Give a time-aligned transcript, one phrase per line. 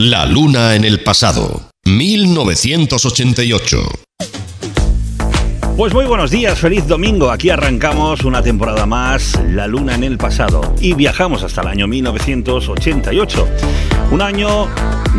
[0.00, 3.78] La luna en el pasado, 1988.
[5.76, 7.32] Pues muy buenos días, feliz domingo.
[7.32, 11.88] Aquí arrancamos una temporada más, La Luna en el pasado, y viajamos hasta el año
[11.88, 13.48] 1988.
[14.12, 14.68] Un año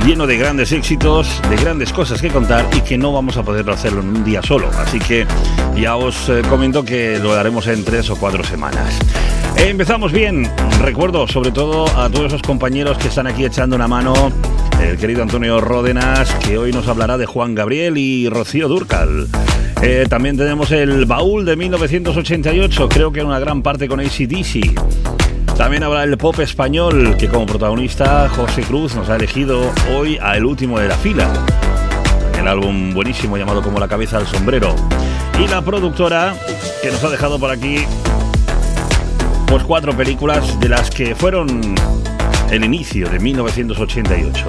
[0.06, 3.70] lleno de grandes éxitos, de grandes cosas que contar y que no vamos a poder
[3.70, 4.70] hacerlo en un día solo.
[4.78, 5.28] Así que
[5.76, 8.98] ya os eh, comento que lo haremos en tres o cuatro semanas.
[9.58, 10.50] Empezamos bien.
[10.82, 14.32] Recuerdo sobre todo a todos esos compañeros que están aquí echando una mano.
[14.82, 19.28] El querido Antonio Ródenas, que hoy nos hablará de Juan Gabriel y Rocío Durcal.
[19.82, 24.74] Eh, también tenemos el baúl de 1988, creo que una gran parte con ACDC.
[25.58, 30.38] También habrá el pop español, que como protagonista José Cruz nos ha elegido hoy a
[30.38, 31.32] El último de la fila.
[32.40, 34.76] El álbum buenísimo llamado Como la cabeza al sombrero.
[35.44, 36.36] Y la productora
[36.82, 37.86] que nos ha dejado por aquí
[39.50, 41.76] pues cuatro películas de las que fueron
[42.52, 44.46] el inicio de 1988.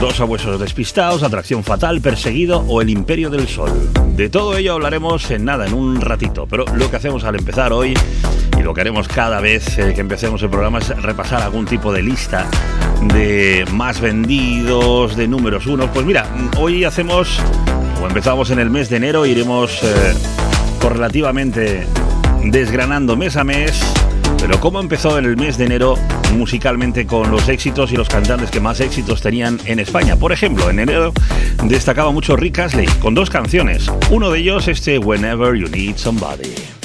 [0.00, 3.70] Dos abuesos despistados, Atracción Fatal, Perseguido o El Imperio del Sol.
[4.16, 6.46] De todo ello hablaremos en nada, en un ratito.
[6.50, 7.94] Pero lo que hacemos al empezar hoy
[8.58, 11.92] y lo que haremos cada vez eh, que empecemos el programa es repasar algún tipo
[11.92, 12.48] de lista
[13.14, 15.86] de más vendidos, de números uno.
[15.92, 16.26] Pues mira,
[16.58, 17.38] hoy hacemos,
[18.02, 20.14] o empezamos en el mes de enero, iremos eh,
[20.80, 21.86] correlativamente
[22.42, 23.80] desgranando mes a mes
[24.42, 25.94] pero ¿cómo empezó el mes de enero
[26.36, 30.16] musicalmente con los éxitos y los cantantes que más éxitos tenían en España?
[30.16, 31.12] Por ejemplo, en enero
[31.62, 33.86] destacaba mucho Rick Astley con dos canciones.
[34.10, 36.81] Uno de ellos este Whenever You Need Somebody.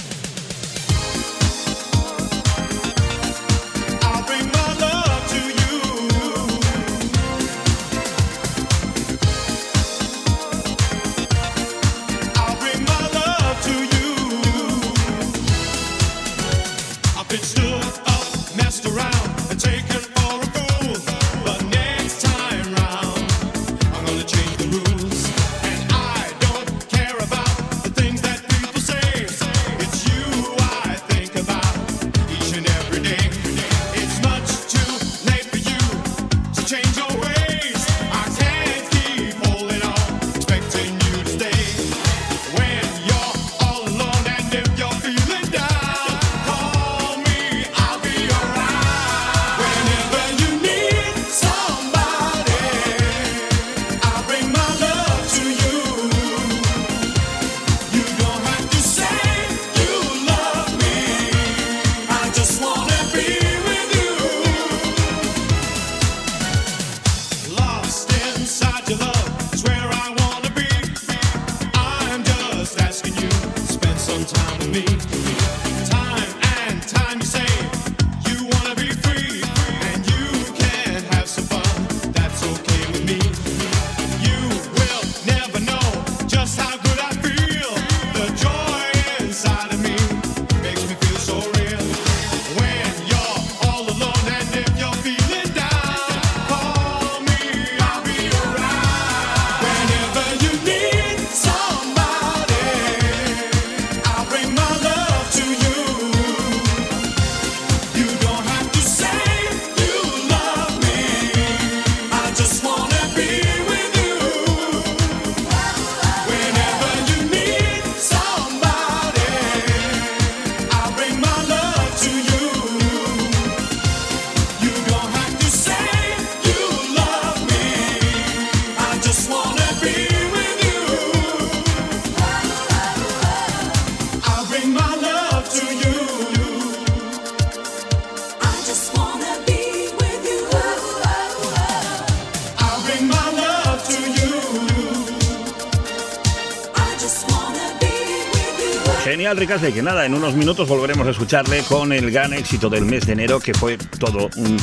[149.37, 152.85] Genial, de que nada, en unos minutos volveremos a escucharle con el gran éxito del
[152.85, 154.57] mes de enero, que fue todo un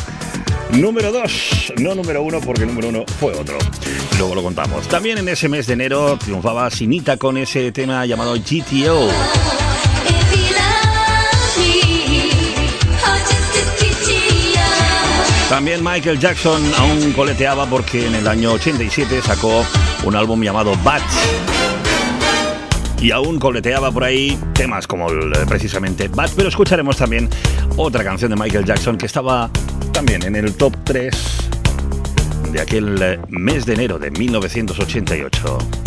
[0.73, 3.57] número 2, no número 1, porque número 1 fue otro.
[4.19, 4.89] Luego lo contamos.
[4.89, 9.09] También en ese mes de enero triunfaba Sinita con ese tema llamado GTO.
[15.49, 19.65] También Michael Jackson aún coleteaba porque en el año 87 sacó
[20.05, 21.03] un álbum llamado Bad
[23.05, 27.29] y aún coleteaba por ahí temas como el, eh, precisamente Bad, pero escucharemos también
[27.77, 29.51] otra canción de Michael Jackson que estaba
[29.93, 31.15] también en el top 3
[32.51, 35.84] de aquel eh, mes de enero de 1988.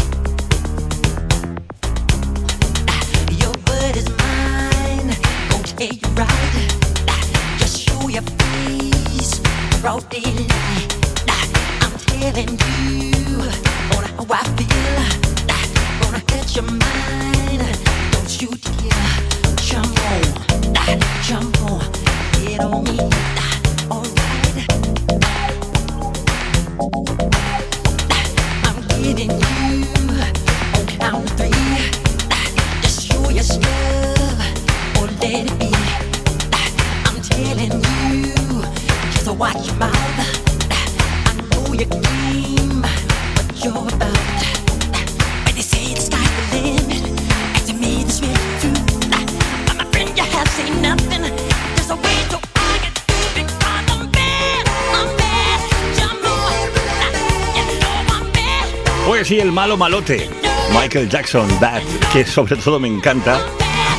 [59.57, 60.29] Malo malote.
[60.71, 61.81] Michael Jackson, That,
[62.13, 63.41] que sobre todo me encanta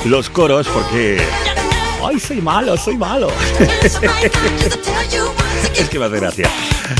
[0.04, 1.20] los coros porque...
[2.00, 3.28] ¡Ay, soy malo, soy malo!
[5.74, 6.48] es que me hace gracia.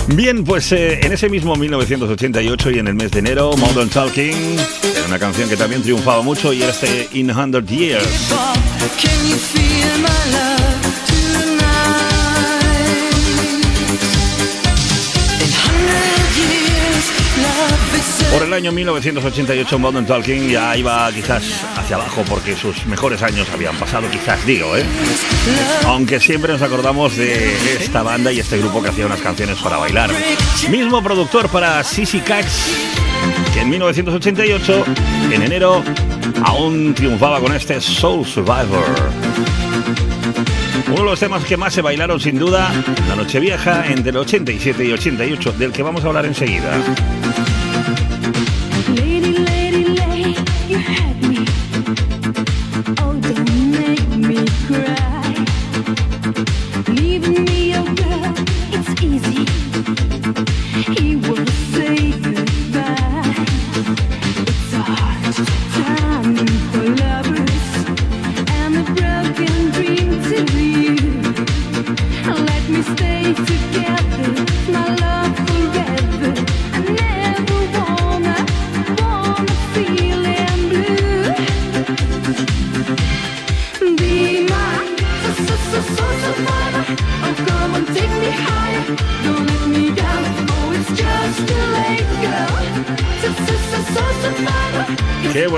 [0.08, 4.56] Bien, pues eh, en ese mismo 1988 y en el mes de enero, Modern Talking,
[5.06, 8.08] una canción que también triunfaba mucho y era este In 100 Years.
[18.48, 21.42] El año 1988 Modern Talking ya iba quizás
[21.76, 24.84] hacia abajo porque sus mejores años habían pasado, quizás digo, ¿eh?
[25.86, 29.76] Aunque siempre nos acordamos de esta banda y este grupo que hacía unas canciones para
[29.76, 30.10] bailar.
[30.70, 32.48] Mismo productor para Sissy Catch,
[33.52, 34.84] que en 1988,
[35.30, 35.84] en enero,
[36.42, 39.12] aún triunfaba con este Soul Survivor.
[40.86, 42.72] Uno de los temas que más se bailaron sin duda,
[43.08, 46.82] la Nochevieja entre el 87 y 88, del que vamos a hablar enseguida.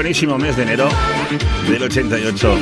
[0.00, 0.88] Buenísimo mes de enero
[1.68, 2.58] del 88.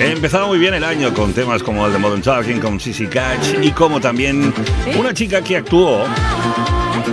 [0.00, 3.06] He empezado muy bien el año con temas como el de Modern Talking, con Sissy
[3.06, 4.52] Catch y como también
[4.98, 6.02] una chica que actuó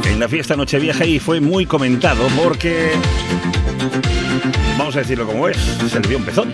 [0.06, 2.94] en la fiesta Nochevieja y fue muy comentado porque
[4.84, 5.56] vamos a decirlo como es,
[5.90, 6.52] se le dio un pezón.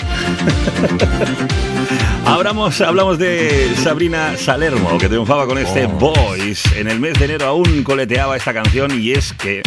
[2.27, 6.13] hablamos, hablamos de Sabrina Salermo, que triunfaba con este oh.
[6.13, 6.63] Boys.
[6.75, 9.63] En el mes de enero aún coleteaba esta canción y es que,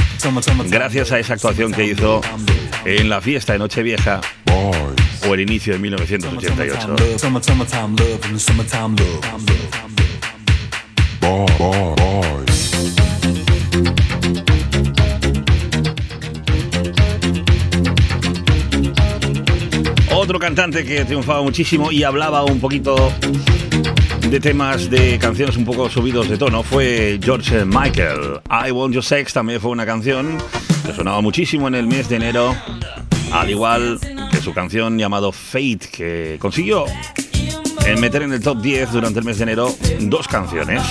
[0.71, 2.21] gracias a esa actuación que hizo
[2.85, 4.21] en la fiesta de Nochevieja
[5.28, 6.95] o el inicio de 1988.
[20.33, 23.12] Otro cantante que triunfaba muchísimo y hablaba un poquito
[24.31, 28.41] de temas de canciones un poco subidos de tono fue George Michael.
[28.49, 30.39] I Want Your Sex también fue una canción
[30.87, 32.57] que sonaba muchísimo en el mes de enero,
[33.31, 36.87] al igual que su canción llamado Fate, que consiguió
[37.99, 40.83] meter en el top 10 durante el mes de enero dos canciones.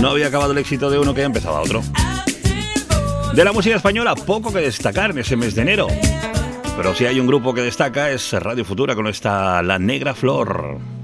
[0.00, 1.82] No había acabado el éxito de uno que empezaba otro.
[3.34, 5.86] De la música española, poco que destacar en ese mes de enero.
[6.76, 11.01] Pero si hay un grupo que destaca es Radio Futura con esta La Negra Flor.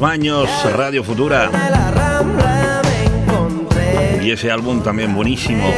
[0.00, 1.50] Baños, Radio Futura.
[4.22, 5.72] Y ese álbum también buenísimo.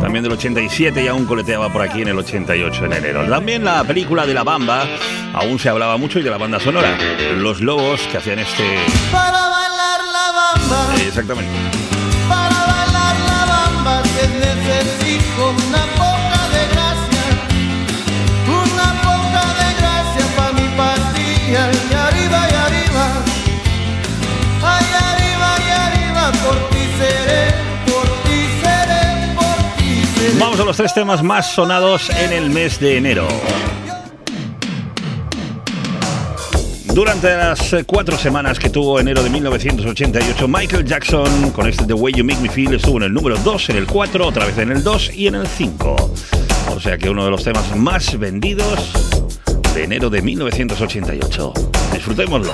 [0.00, 3.28] También del 87 y aún coleteaba por aquí en el 88 en enero.
[3.28, 4.84] También la película de La Bamba,
[5.34, 6.96] aún se hablaba mucho y de la banda sonora.
[7.36, 8.64] Los lobos que hacían este...
[9.12, 11.02] Para bailar la bamba.
[11.06, 11.79] Exactamente.
[30.40, 33.26] Los tres temas más sonados en el mes de enero.
[36.94, 41.94] Durante las eh, cuatro semanas que tuvo enero de 1988, Michael Jackson con este The
[41.94, 44.58] Way You Make Me Feel estuvo en el número 2, en el 4, otra vez
[44.58, 46.12] en el 2 y en el 5.
[46.74, 48.92] O sea que uno de los temas más vendidos
[49.74, 51.52] de enero de 1988.
[51.92, 52.52] Disfrutémoslo.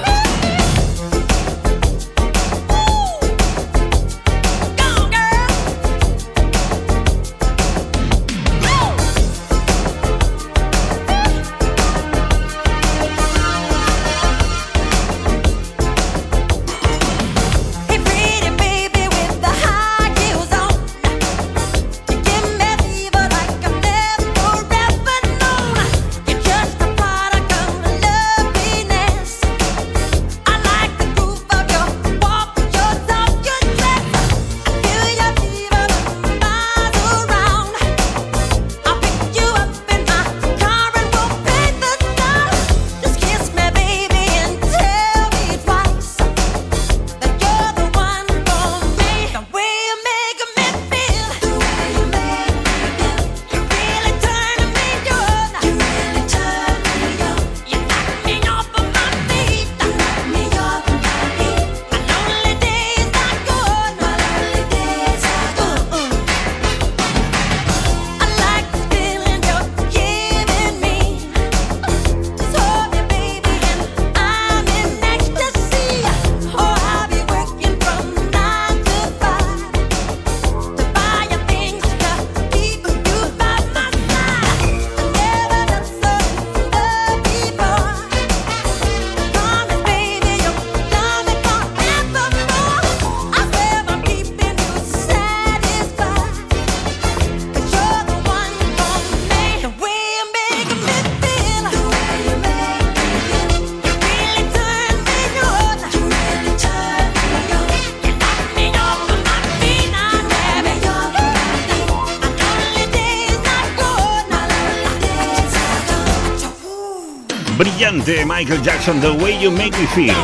[118.07, 120.15] De Michael Jackson, The Way You Make Me Feel.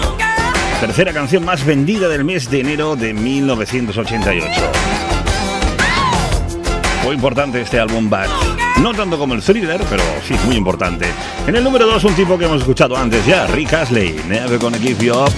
[0.81, 4.47] Tercera canción más vendida del mes de enero de 1988.
[7.03, 8.31] Fue importante este álbum Back.
[8.81, 11.07] No tanto como el thriller, pero sí, muy importante.
[11.49, 14.79] En el número 2, un tipo que hemos escuchado antes ya, Rick Astley, Never Gonna
[14.79, 15.33] Give You Up.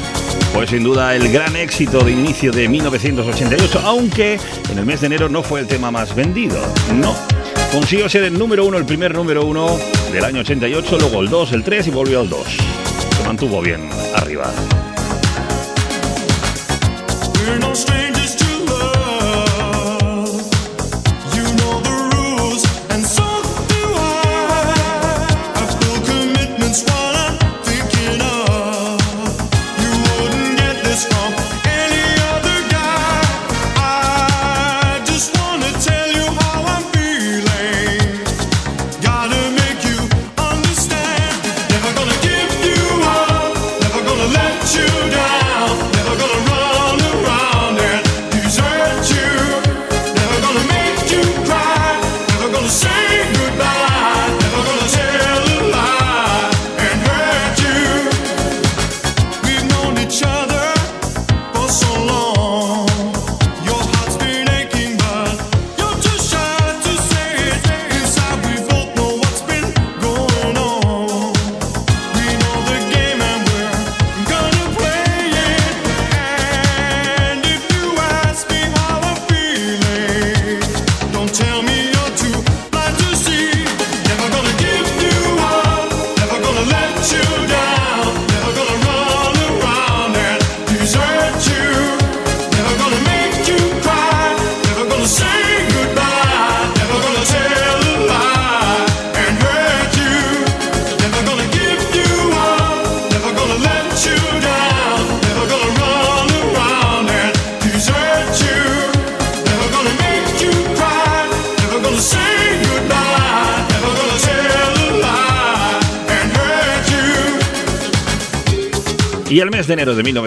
[0.52, 4.38] Fue sin duda el gran éxito de inicio de 1988, aunque
[4.70, 6.60] en el mes de enero no fue el tema más vendido.
[6.94, 7.16] No,
[7.72, 9.78] consiguió ser el número uno, el primer número uno
[10.14, 12.46] del año 88, luego el 2, el 3 y volvió al 2.
[13.16, 14.44] Se mantuvo bien arriba.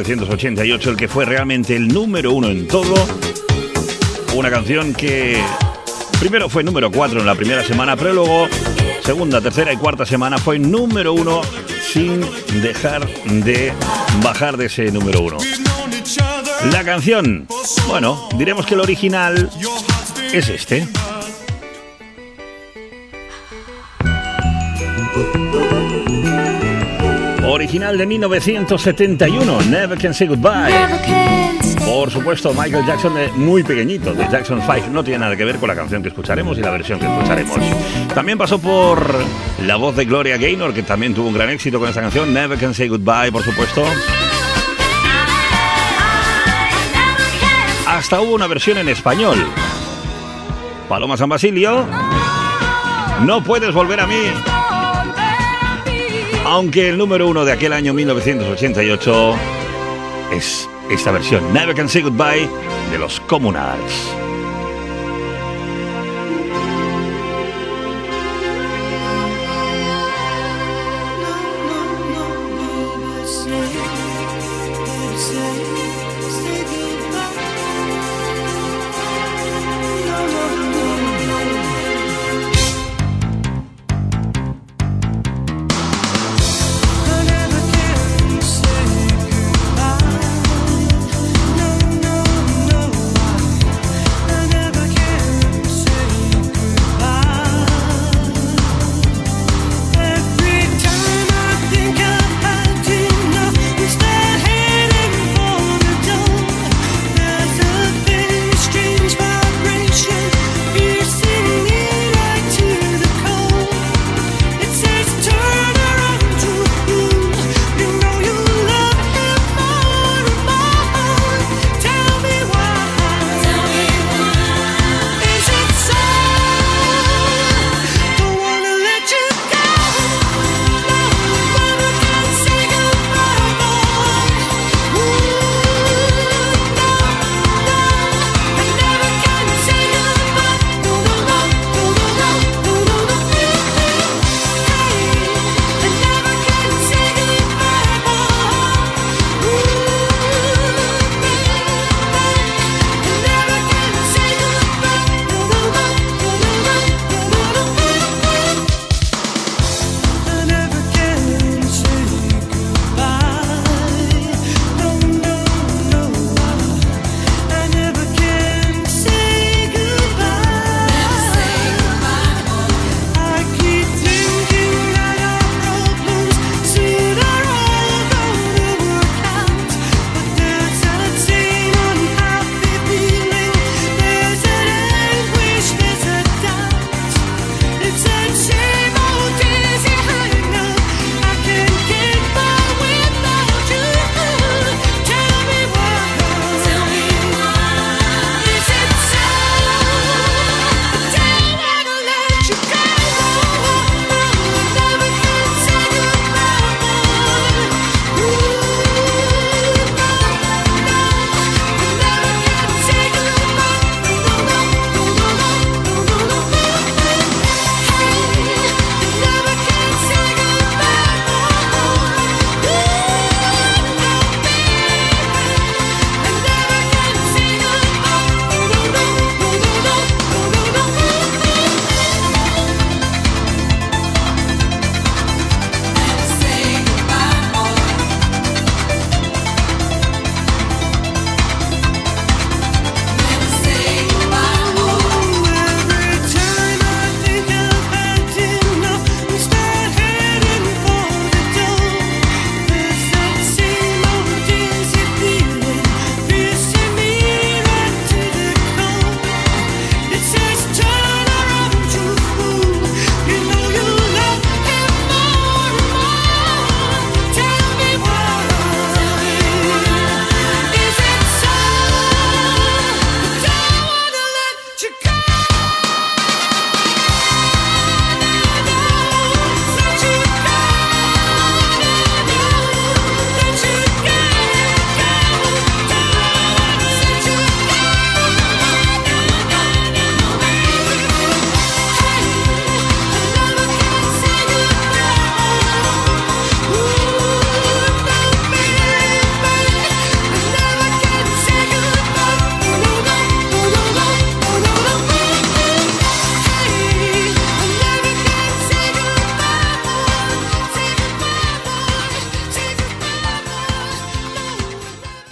[0.08, 2.96] 1988, el que fue realmente el número uno en todo,
[4.36, 5.38] una canción que
[6.18, 8.48] primero fue número 4 en la primera semana, pero luego
[9.04, 11.42] segunda, tercera y cuarta semana fue número uno
[11.92, 12.22] sin
[12.62, 13.74] dejar de
[14.24, 15.40] bajar de ese número uno.
[16.72, 17.46] La canción,
[17.90, 19.50] bueno, diremos que el original
[20.32, 20.88] es este.
[27.58, 30.72] Original de 1971, Never Can Say Goodbye.
[31.84, 34.90] Por supuesto, Michael Jackson de muy pequeñito, de Jackson 5.
[34.92, 37.58] No tiene nada que ver con la canción que escucharemos y la versión que escucharemos.
[38.14, 39.12] También pasó por
[39.66, 42.60] la voz de Gloria Gaynor, que también tuvo un gran éxito con esta canción, Never
[42.60, 43.84] Can Say Goodbye, por supuesto.
[47.88, 49.44] Hasta hubo una versión en español.
[50.88, 51.88] Paloma San Basilio.
[53.26, 54.57] No puedes volver a mí.
[56.50, 59.36] Aunque el número uno de aquel año 1988
[60.32, 62.50] es esta versión, Never Can Say Goodbye,
[62.90, 64.16] de los Comunals.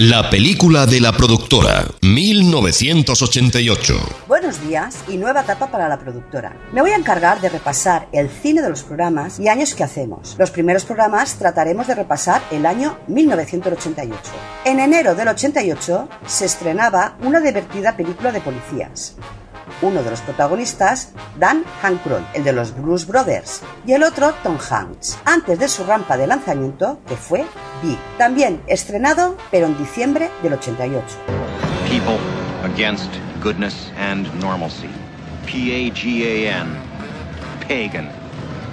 [0.08, 3.96] La película de la productora, 1988.
[4.28, 6.56] Buenos días y nueva etapa para la productora.
[6.72, 10.36] Me voy a encargar de repasar el cine de los programas y años que hacemos.
[10.38, 14.16] Los primeros programas trataremos de repasar el año 1988.
[14.66, 19.16] En enero del 88 se estrenaba una divertida película de policías.
[19.82, 24.60] Uno de los protagonistas, Dan Hankroyd, el de los Blues Brothers, y el otro, Tom
[24.70, 27.44] Hanks, antes de su rampa de lanzamiento, que fue
[28.18, 31.06] También estrenado, pero en diciembre del 88.
[31.90, 32.18] People
[32.64, 33.12] against
[33.42, 34.90] goodness and normalcy.
[35.46, 36.70] P-A-G-A-N.
[37.68, 38.10] Pagan.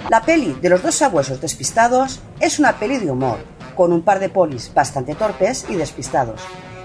[0.09, 3.37] La peli de los dos sabuesos despistados es una peli de humor,
[3.75, 6.41] con un par de polis bastante torpes y despistados,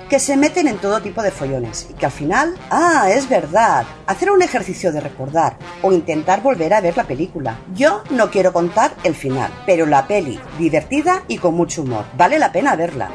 [0.09, 3.85] que se meten en todo tipo de follones y que al final, ah, es verdad,
[4.07, 7.59] hacer un ejercicio de recordar o intentar volver a ver la película.
[7.75, 12.38] Yo no quiero contar el final, pero la peli, divertida y con mucho humor, vale
[12.38, 13.11] la pena verla.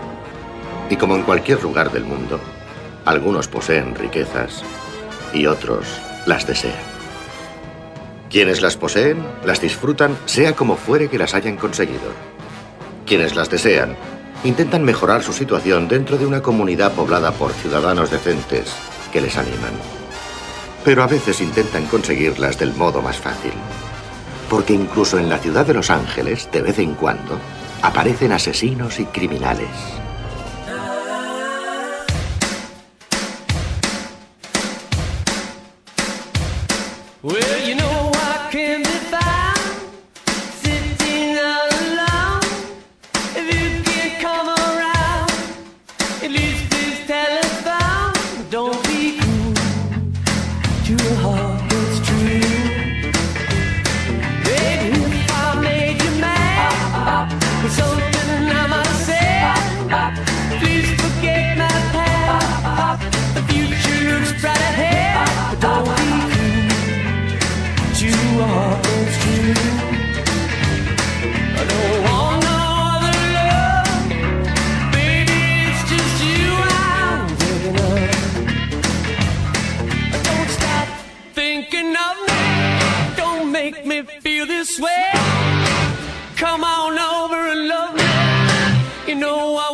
[0.89, 2.39] Y como en cualquier lugar del mundo,
[3.06, 4.63] algunos poseen riquezas
[5.34, 6.93] y otros las desean.
[8.29, 12.12] Quienes las poseen, las disfrutan, sea como fuere que las hayan conseguido.
[13.06, 13.95] Quienes las desean,
[14.43, 18.73] intentan mejorar su situación dentro de una comunidad poblada por ciudadanos decentes
[19.12, 19.73] que les animan.
[20.84, 23.53] Pero a veces intentan conseguirlas del modo más fácil.
[24.49, 27.39] Porque incluso en la ciudad de Los Ángeles, de vez en cuando,
[27.82, 30.02] aparecen asesinos y criminales.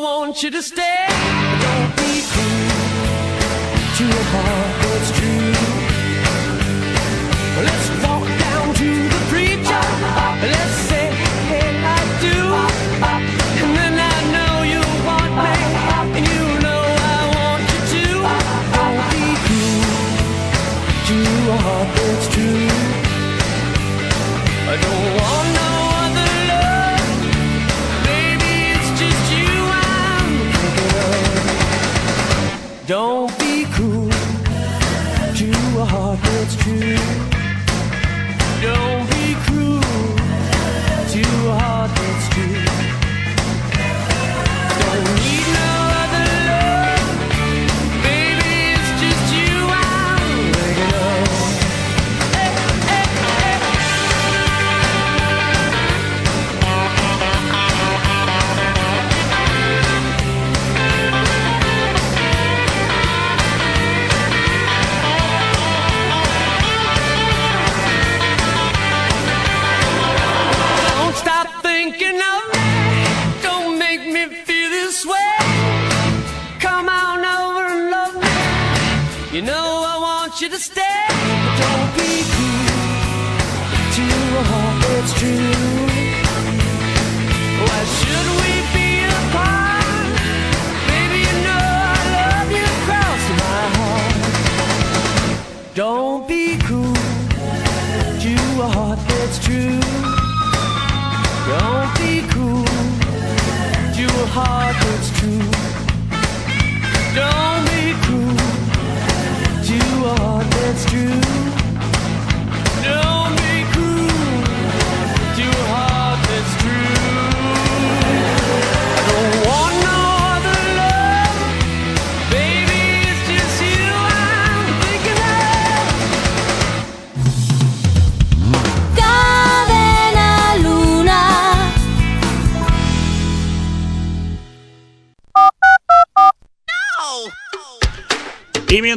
[0.01, 1.05] Want you to stay.
[1.61, 2.69] Don't be cruel
[3.97, 4.68] to a heart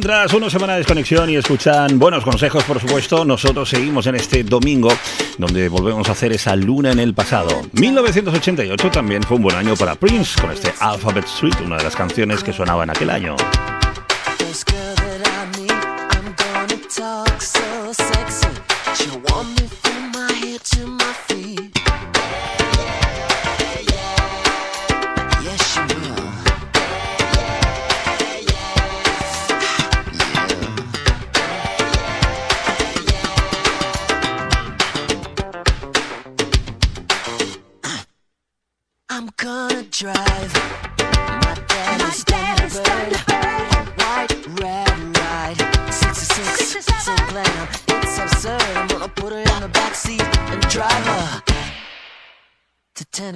[0.03, 4.05] Y mientras uno se van a desconexión y escuchan buenos consejos, por supuesto, nosotros seguimos
[4.05, 4.89] en este domingo
[5.37, 7.61] donde volvemos a hacer esa luna en el pasado.
[7.71, 11.95] 1988 también fue un buen año para Prince con este Alphabet Street, una de las
[11.95, 13.37] canciones que sonaba en aquel año.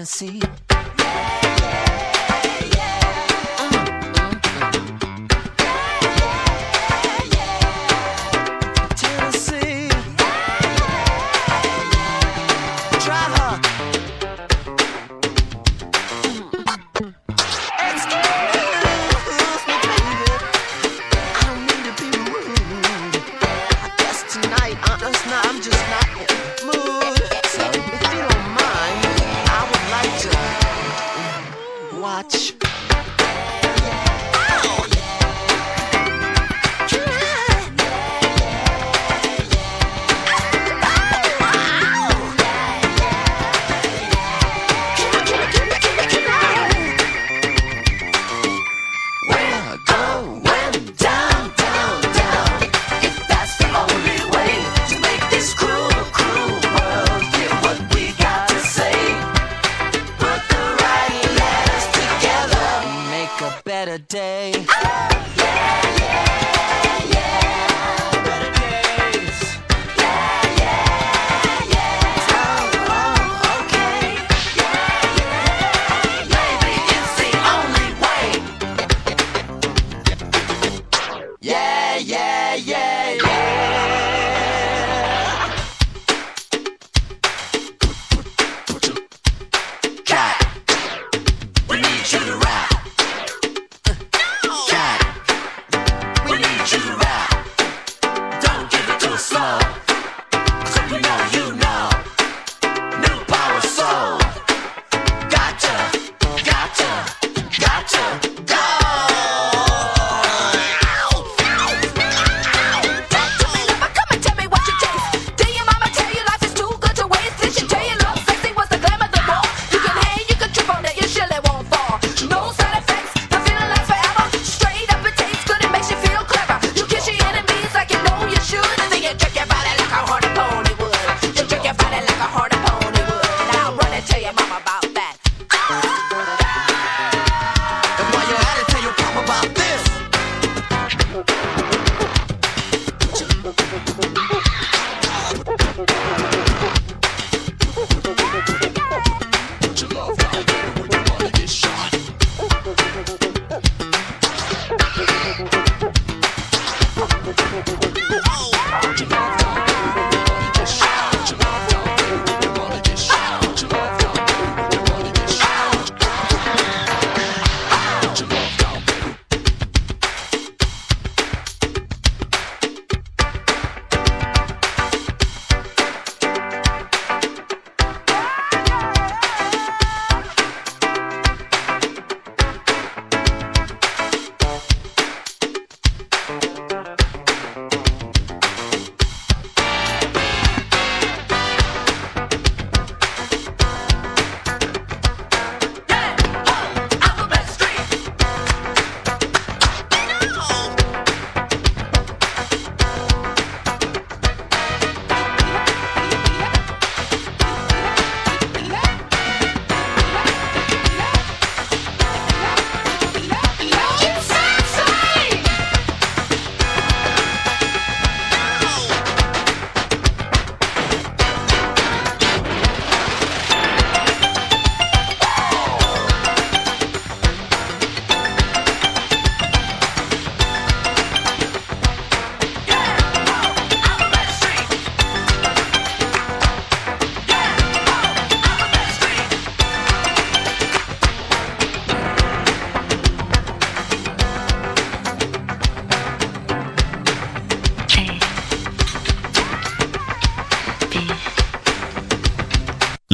[0.08, 0.67] see.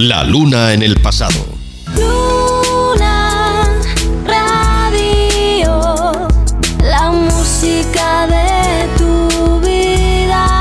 [0.04, 1.40] La luna en el pasado.
[1.96, 3.64] Luna
[4.26, 6.12] Radio,
[6.84, 10.52] la música de tu vida.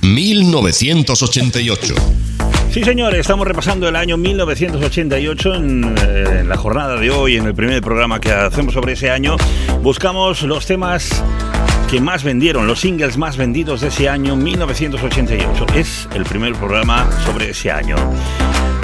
[0.00, 1.94] 1988.
[2.70, 7.44] Sí, señores, estamos repasando el año 1988 en, eh, en la jornada de hoy, en
[7.44, 9.36] el primer programa que hacemos sobre ese año.
[9.82, 11.22] Buscamos los temas
[11.92, 15.66] que más vendieron, los singles más vendidos de ese año 1988.
[15.74, 17.96] Es el primer programa sobre ese año.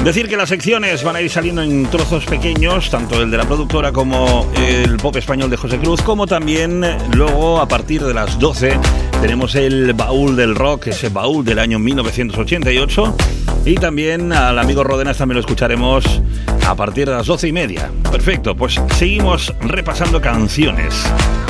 [0.04, 3.44] Decir que las secciones van a ir saliendo en trozos pequeños, tanto el de la
[3.46, 6.84] productora como el pop español de José Cruz, como también
[7.14, 8.78] luego a partir de las 12
[9.22, 13.16] tenemos el baúl del rock, ese baúl del año 1988.
[13.68, 16.22] Y también al amigo Rodenas también lo escucharemos
[16.66, 17.90] a partir de las doce y media.
[18.10, 20.94] Perfecto, pues seguimos repasando canciones.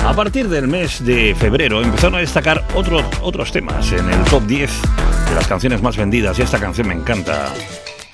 [0.05, 4.45] A partir del mes de febrero empezaron a destacar otros, otros temas en el top
[4.49, 4.69] 10
[5.29, 7.55] de las canciones más vendidas y esta canción me encanta.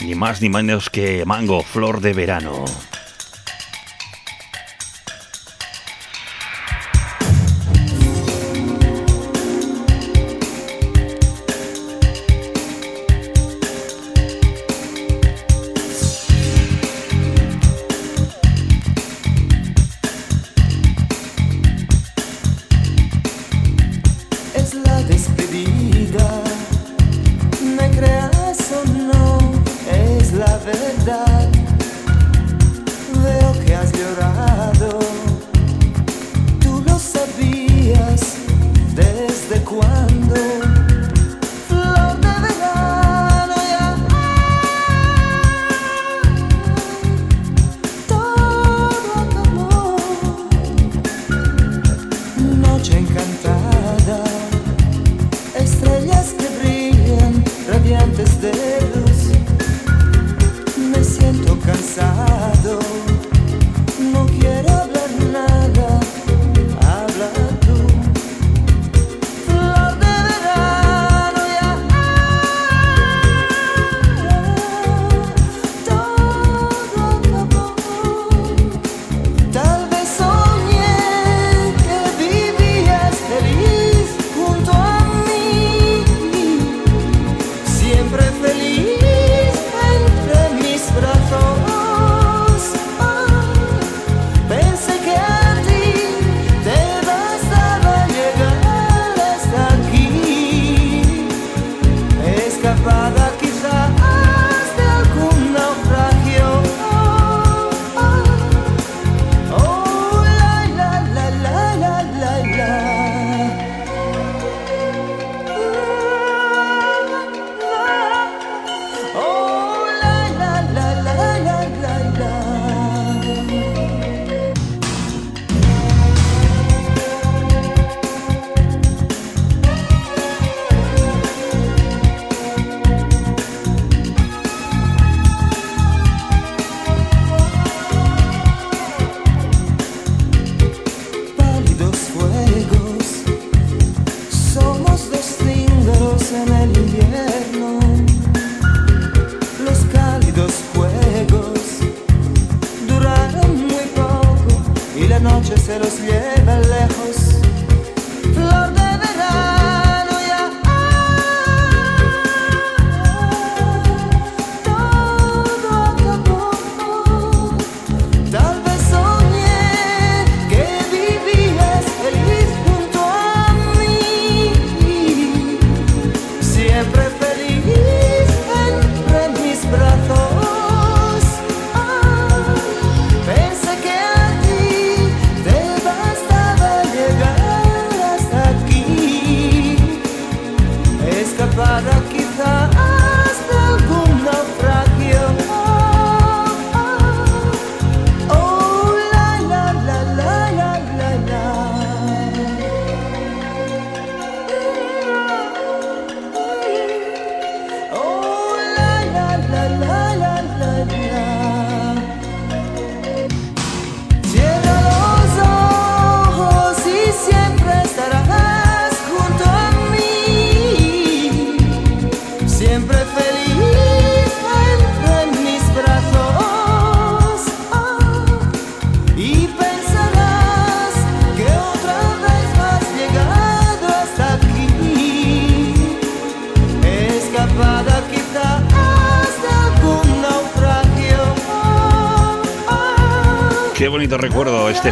[0.02, 2.66] Ni más ni menos que Mango, Flor de Verano.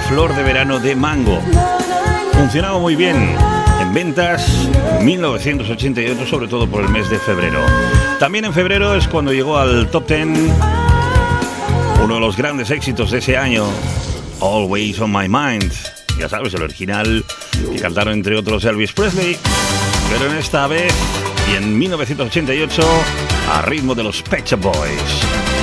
[0.09, 1.39] Flor de verano de mango.
[2.33, 3.35] Funcionaba muy bien
[3.81, 4.69] en ventas
[5.03, 7.61] 1988, sobre todo por el mes de febrero.
[8.19, 10.29] También en febrero es cuando llegó al top 10
[12.03, 13.65] uno de los grandes éxitos de ese año,
[14.41, 15.73] Always on My Mind.
[16.19, 17.25] Ya sabes, el original
[17.73, 19.39] que cantaron entre otros Elvis Presley,
[20.11, 20.93] pero en esta vez
[21.53, 22.83] y en 1988
[23.53, 25.62] a ritmo de los Pet Boys.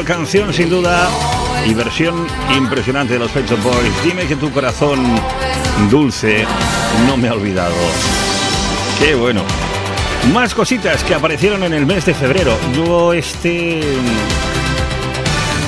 [0.00, 1.08] Canción sin duda
[1.66, 2.26] y versión
[2.56, 4.04] impresionante de los Pet Boys.
[4.04, 4.98] Dime que tu corazón
[5.90, 6.44] dulce
[7.06, 7.74] no me ha olvidado.
[8.98, 9.42] Qué bueno.
[10.32, 12.56] Más cositas que aparecieron en el mes de febrero.
[12.74, 13.80] Yo este...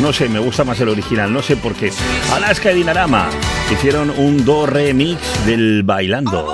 [0.00, 1.92] No sé, me gusta más el original, no sé por qué.
[2.32, 3.28] Alaska y Dinarama
[3.70, 6.53] hicieron un do remix del Bailando.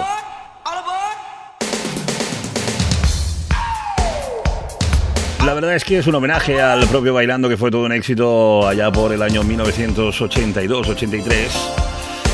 [5.61, 8.90] Verdad es que es un homenaje al propio Bailando que fue todo un éxito allá
[8.90, 11.48] por el año 1982-83.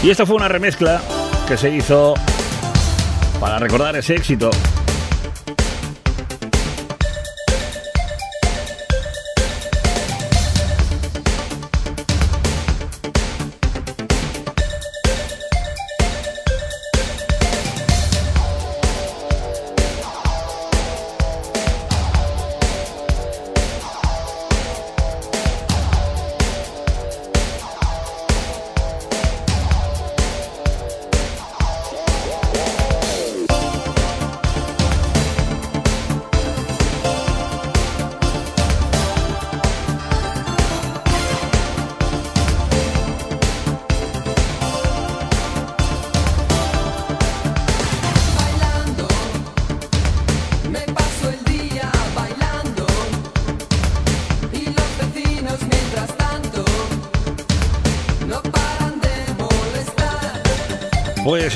[0.04, 1.02] Y esta fue una remezcla
[1.48, 2.14] que se hizo
[3.40, 4.50] para recordar ese éxito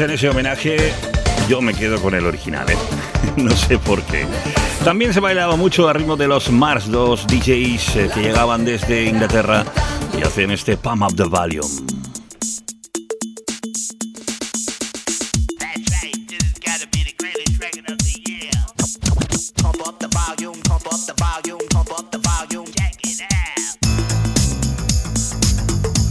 [0.00, 0.92] en ese homenaje
[1.48, 2.76] yo me quedo con el original, ¿eh?
[3.36, 4.24] no sé por qué.
[4.84, 9.04] También se bailaba mucho a ritmo de los Mars, dos DJs eh, que llegaban desde
[9.04, 9.64] Inglaterra
[10.16, 11.89] y hacen este Pump Up the Volume.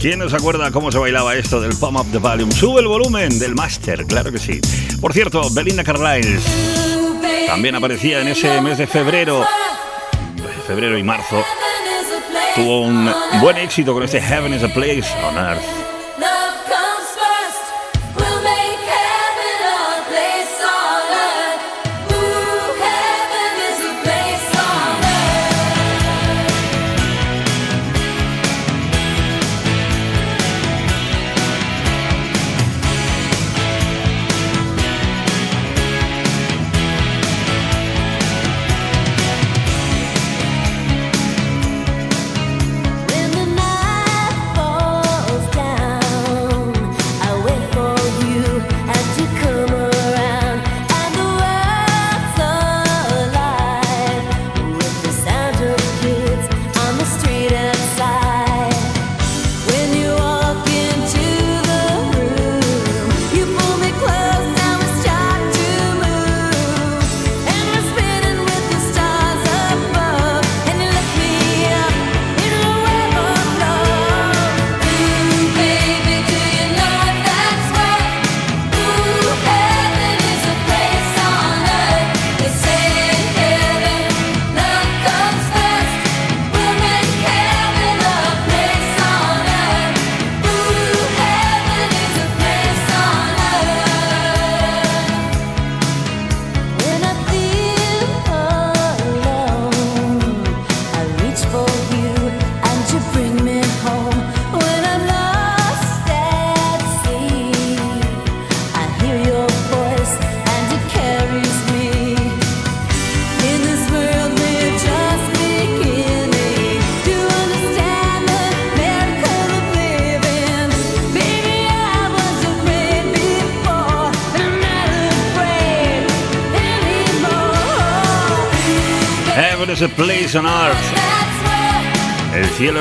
[0.00, 2.50] ¿Quién nos acuerda cómo se bailaba esto del Pump Up the Volume?
[2.54, 4.58] Sube el volumen del Master, claro que sí.
[4.98, 6.40] Por cierto, Belinda Carlisle
[7.46, 9.44] también aparecía en ese mes de febrero,
[10.66, 11.44] febrero y marzo.
[12.54, 15.89] Tuvo un buen éxito con este Heaven is a Place on Earth.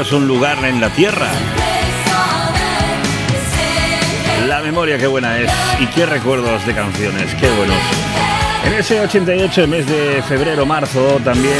[0.09, 1.27] El un lugar en la tierra.
[4.47, 7.77] La memoria qué buena es y qué recuerdos de canciones, qué buenos.
[8.65, 11.53] En ese 88 mes de febrero marzo también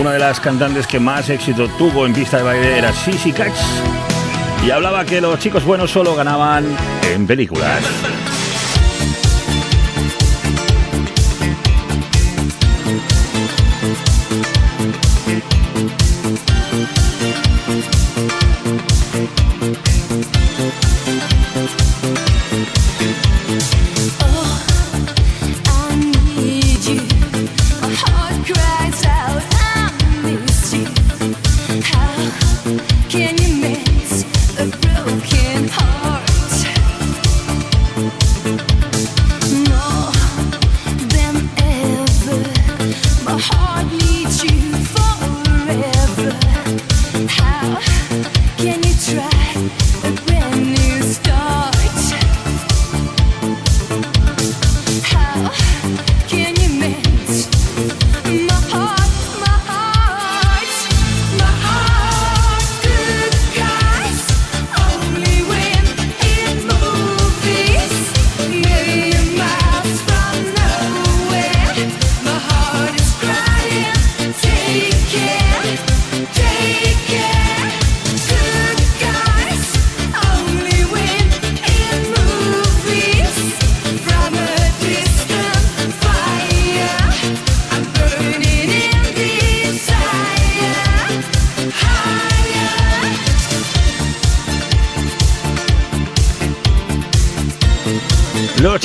[0.00, 3.58] una de las cantantes que más éxito tuvo en pista de baile era Sissy Catch
[4.66, 6.64] y hablaba que los chicos buenos solo ganaban
[7.12, 7.80] en películas.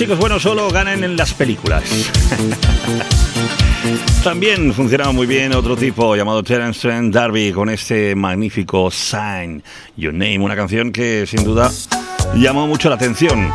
[0.06, 1.84] Chicos buenos solo ganan en las películas.
[4.24, 9.64] También funcionaba muy bien otro tipo llamado Terence Trent D'Arby con este magnífico Sign
[9.98, 11.72] Your Name, una canción que sin duda
[12.36, 13.52] llamó mucho la atención.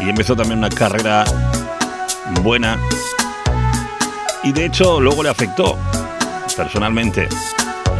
[0.00, 1.26] Y empezó también una carrera
[2.40, 2.78] buena.
[4.42, 5.76] Y de hecho luego le afectó
[6.56, 7.28] personalmente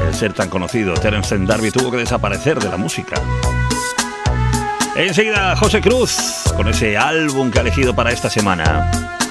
[0.08, 0.94] el ser tan conocido.
[0.94, 3.16] Terence Trent D'Arby tuvo que desaparecer de la música.
[4.96, 9.21] Enseguida José Cruz con ese álbum que ha elegido para esta semana.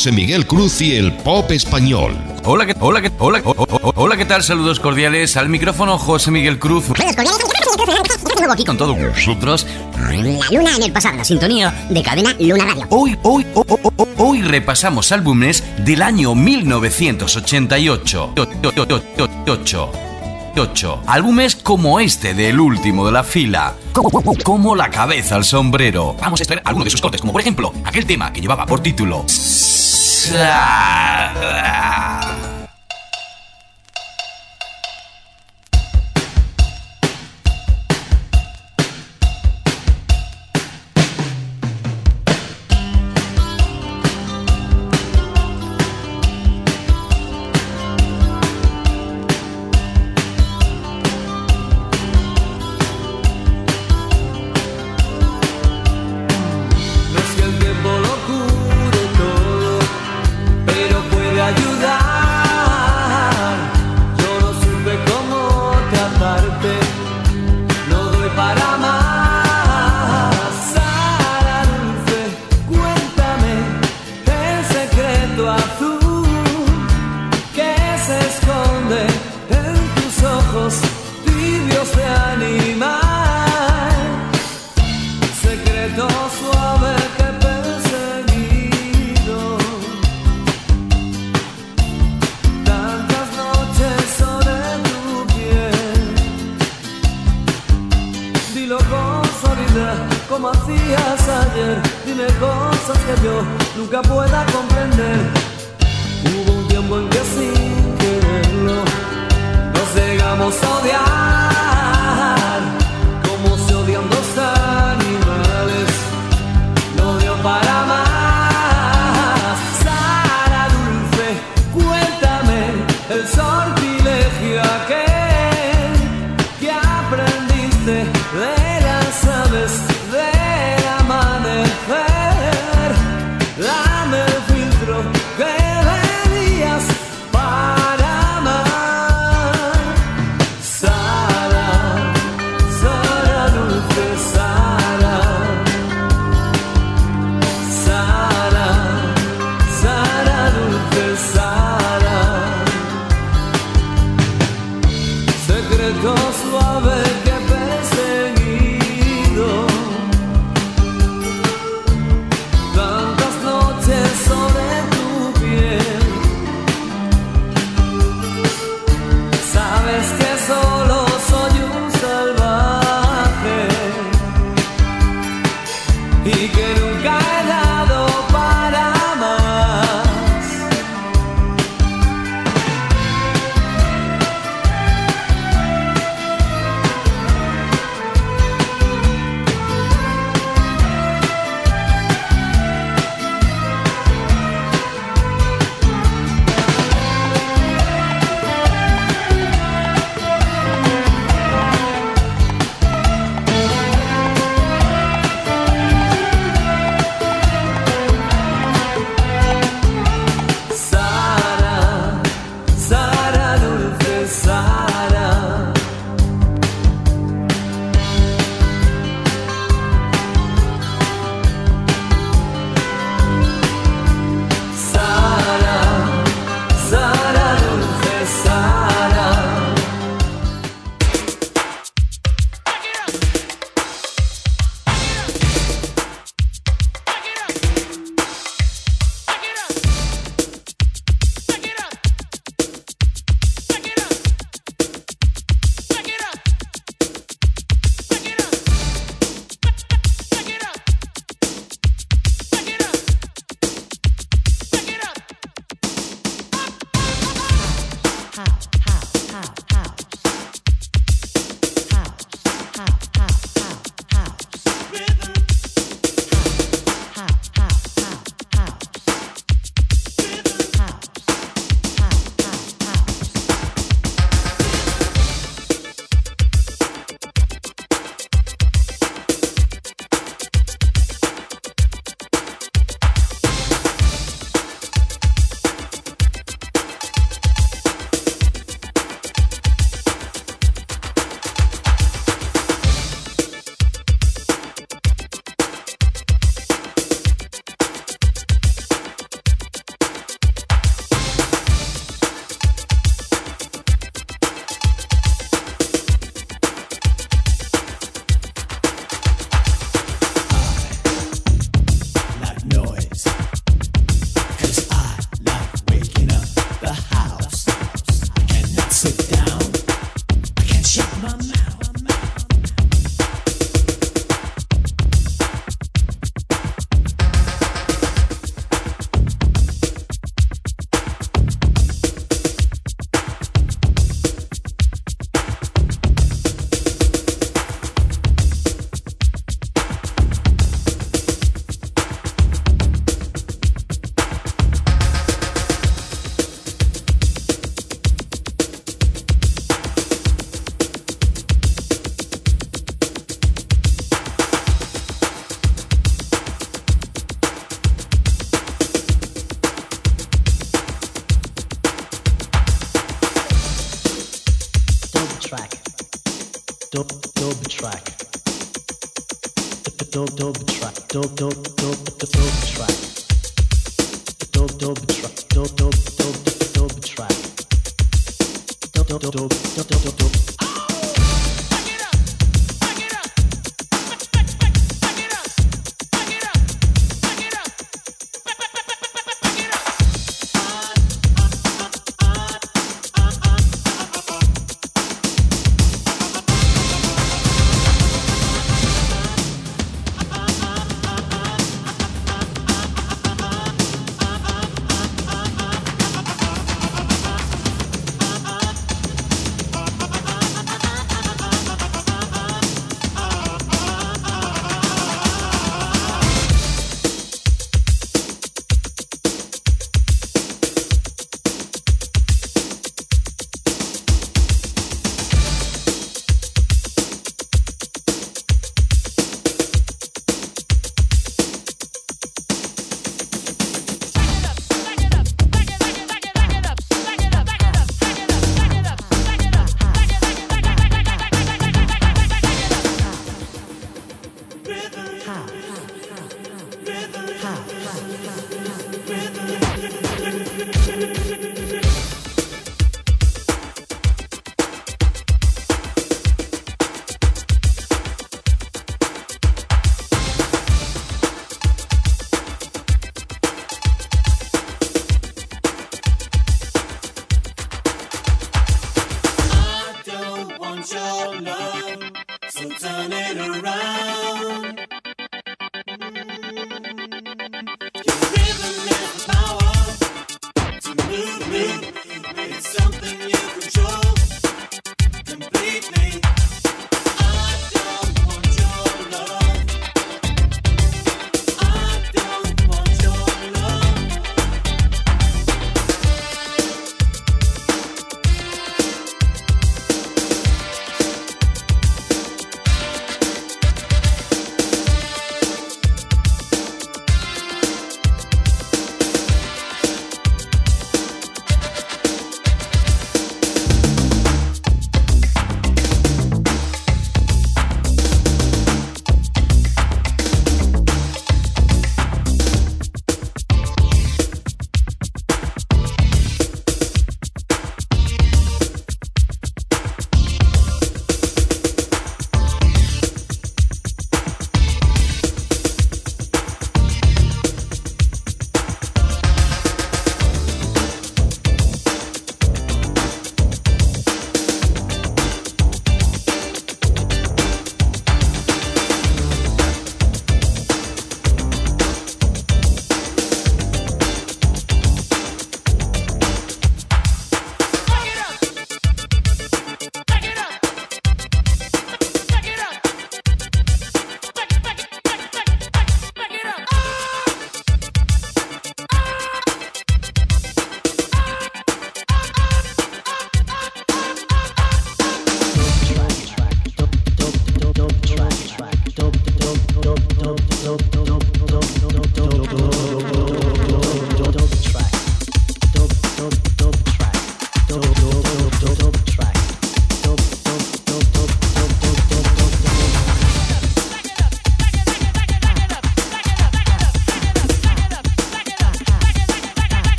[0.00, 2.16] José Miguel Cruz y el pop español.
[2.46, 4.42] Hola, que, hola, que, hola, oh, hola, ¿qué tal?
[4.42, 6.86] Saludos cordiales al micrófono José Miguel Cruz.
[8.64, 9.66] con todos vosotros.
[9.98, 12.86] La luna en el pasado, la sintonía de cadena Luna Radio.
[12.88, 13.66] Hoy, hoy, hoy,
[14.16, 18.32] hoy repasamos álbumes del año 1988.
[20.56, 21.02] 8.
[21.06, 23.74] Álbumes como este del último de la fila.
[23.92, 26.16] Como la cabeza al sombrero.
[26.20, 28.80] Vamos a extraer algunos de sus cortes, como por ejemplo aquel tema que llevaba por
[28.80, 29.26] título
[30.28, 31.69] Ah!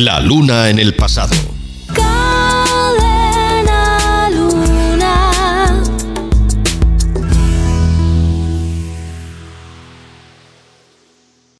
[0.00, 1.34] La luna en el pasado.
[1.92, 2.30] Cadena
[4.30, 5.82] Luna.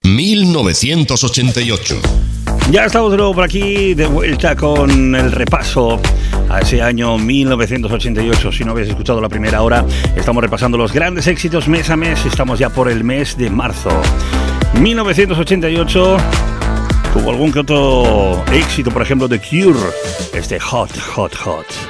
[0.02, 1.98] ...1988...
[2.70, 6.00] Ya estamos de nuevo por aquí, de vuelta con el repaso
[6.48, 8.52] a ese año 1988.
[8.52, 9.84] Si no habéis escuchado la primera hora,
[10.16, 12.24] estamos repasando los grandes éxitos mes a mes.
[12.24, 13.90] Estamos ya por el mes de marzo.
[14.80, 16.16] 1988
[17.12, 19.78] tuvo algún que otro éxito, por ejemplo, The Cure,
[20.32, 21.89] este Hot, Hot, Hot.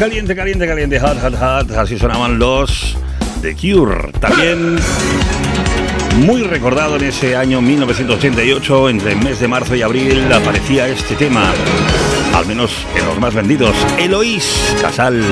[0.00, 1.70] Caliente, caliente, caliente, hot, hot, hot.
[1.72, 2.96] Así sonaban los
[3.42, 4.10] The Cure.
[4.18, 4.78] También
[6.24, 11.16] muy recordado en ese año 1988, entre el mes de marzo y abril, aparecía este
[11.16, 11.52] tema.
[12.34, 13.76] Al menos en los más vendidos.
[13.98, 15.22] Eloís Casal.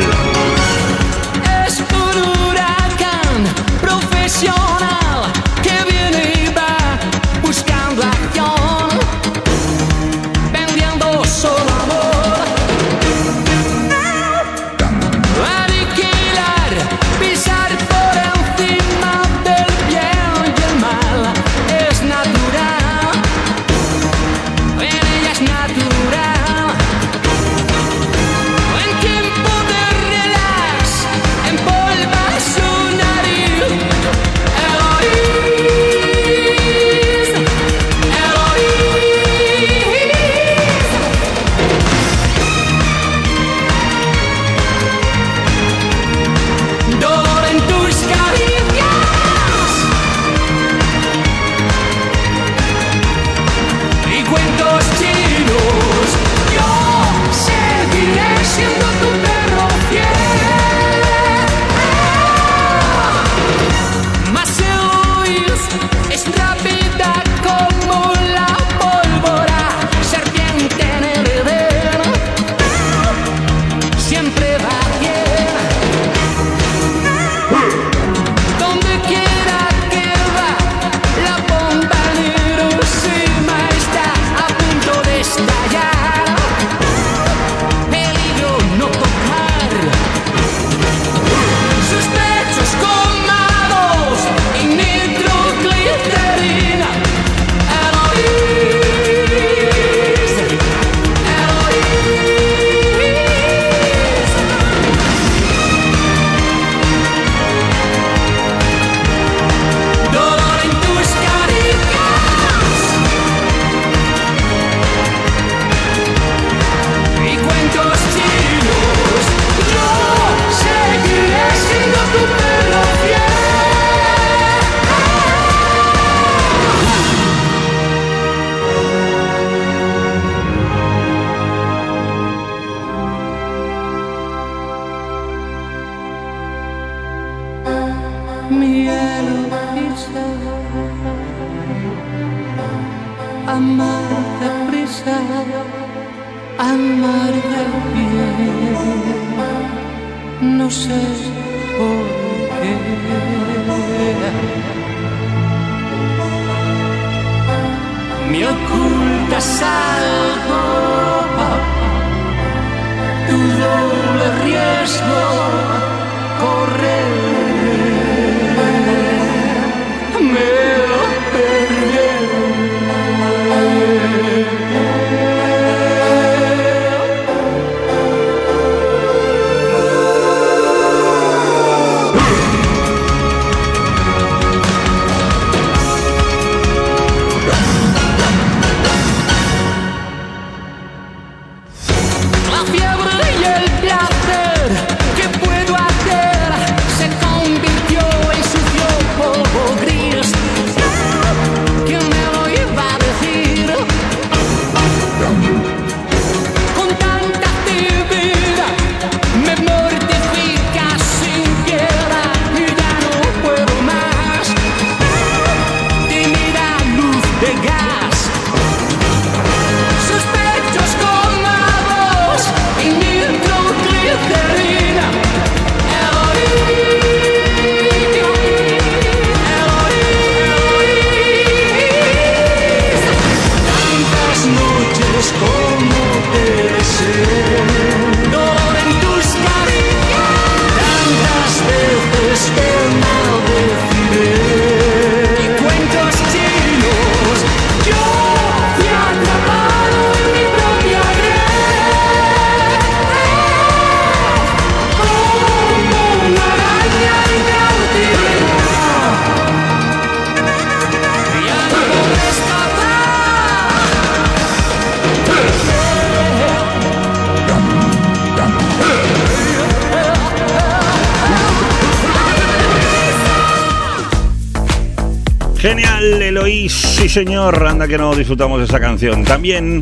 [277.09, 279.25] Sí señor, anda que no disfrutamos de esa canción.
[279.25, 279.81] También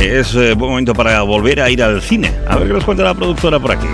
[0.00, 2.32] es eh, buen momento para volver a ir al cine.
[2.48, 3.88] A ver qué nos cuenta la productora por aquí.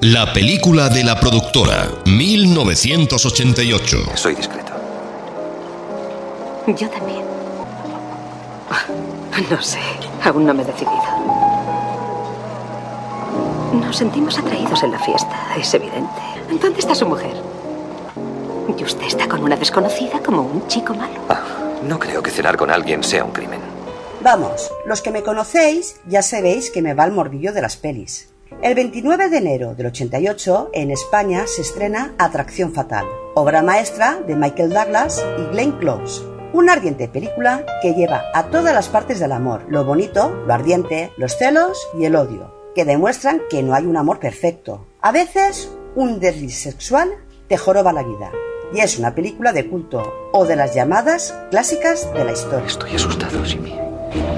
[0.00, 3.98] La película de la productora, 1988.
[4.14, 4.72] Soy discreto.
[6.68, 7.37] Yo también.
[9.38, 9.78] No sé,
[10.24, 10.92] aún no me he decidido.
[13.72, 16.20] Nos sentimos atraídos en la fiesta, es evidente.
[16.60, 17.34] ¿Dónde está su mujer?
[18.76, 21.20] Y usted está con una desconocida como un chico malo.
[21.82, 23.60] No creo que cenar con alguien sea un crimen.
[24.20, 28.30] Vamos, los que me conocéis ya sabéis que me va el morbillo de las pelis.
[28.62, 34.34] El 29 de enero del 88 en España se estrena Atracción Fatal, obra maestra de
[34.34, 36.37] Michael Douglas y Glenn Close.
[36.52, 41.12] Una ardiente película que lleva a todas las partes del amor, lo bonito, lo ardiente,
[41.18, 44.86] los celos y el odio, que demuestran que no hay un amor perfecto.
[45.02, 47.12] A veces, un desliz sexual
[47.48, 48.32] te joroba la vida.
[48.72, 52.66] Y es una película de culto o de las llamadas clásicas de la historia.
[52.66, 53.78] Estoy asustado, Jimmy.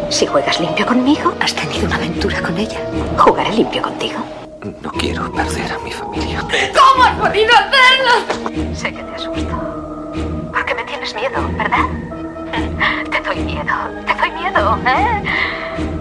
[0.09, 2.81] Si juegas limpio conmigo, has tenido una aventura con ella.
[3.19, 4.19] Jugaré limpio contigo.
[4.83, 6.41] No quiero perder a mi familia.
[6.41, 8.75] ¿Cómo has podido hacerlo?
[8.75, 9.70] Sé que te asusto.
[10.53, 11.87] Porque me tienes miedo, ¿verdad?
[13.11, 13.75] Te doy miedo,
[14.07, 16.00] te doy miedo, ¿eh?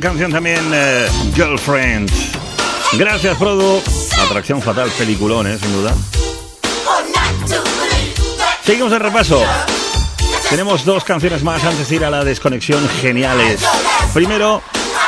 [0.00, 2.08] Canción también, eh, Girlfriend.
[2.92, 3.82] Gracias, Produ.
[4.24, 5.58] Atracción fatal, peliculón, ¿eh?
[5.60, 5.92] sin duda.
[8.64, 9.42] Seguimos el repaso.
[10.50, 13.60] Tenemos dos canciones más antes de ir a la desconexión geniales.
[14.14, 14.62] Primero,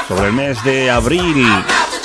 [0.08, 1.46] sobre el mes de abril,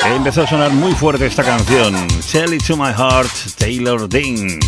[0.06, 2.07] empezó a sonar muy fuerte esta canción.
[2.32, 4.60] Tell It To My Heart, Taylor Dean.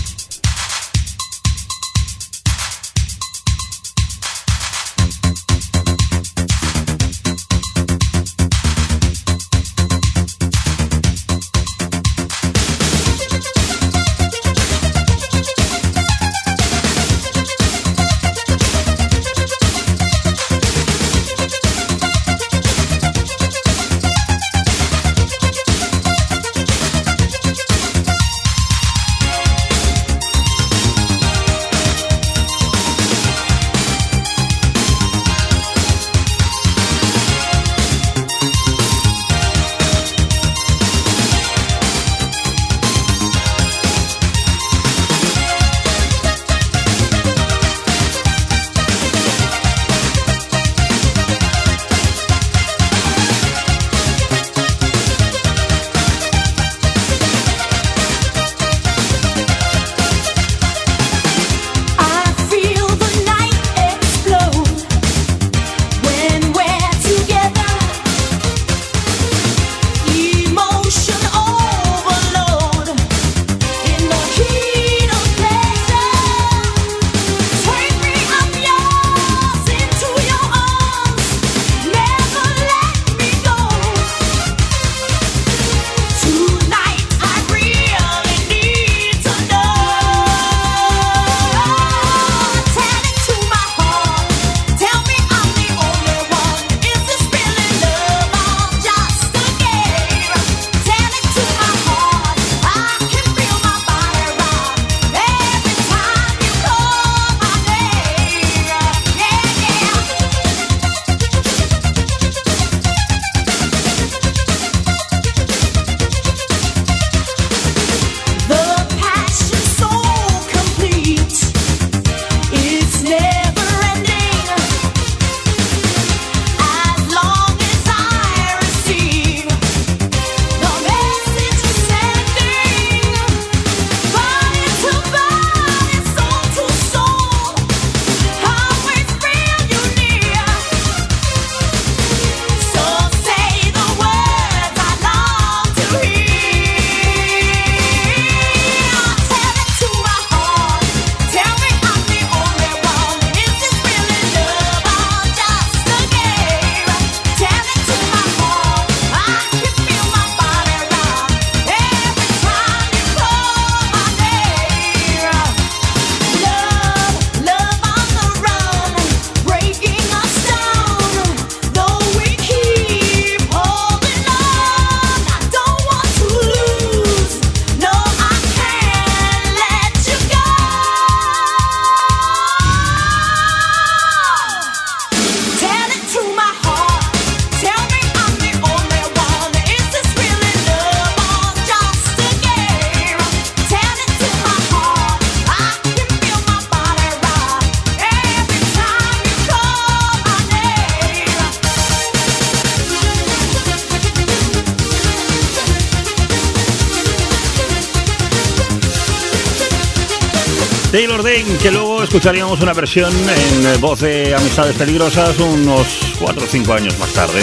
[212.07, 217.11] Escucharíamos una versión en eh, voz de Amistades Peligrosas unos 4 o 5 años más
[217.11, 217.41] tarde.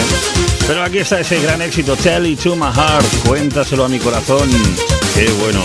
[0.66, 2.70] Pero aquí está ese gran éxito, Tell It To My
[3.26, 4.48] cuéntaselo a mi corazón,
[5.14, 5.60] qué bueno.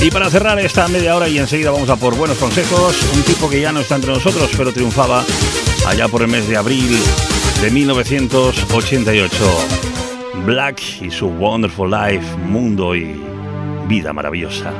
[0.00, 3.50] Y para cerrar esta media hora y enseguida vamos a por buenos consejos, un tipo
[3.50, 5.22] que ya no está entre nosotros, pero triunfaba
[5.86, 6.98] allá por el mes de abril
[7.60, 9.36] de 1988.
[10.46, 13.14] Black y su Wonderful Life, mundo y
[13.86, 14.72] vida maravillosa.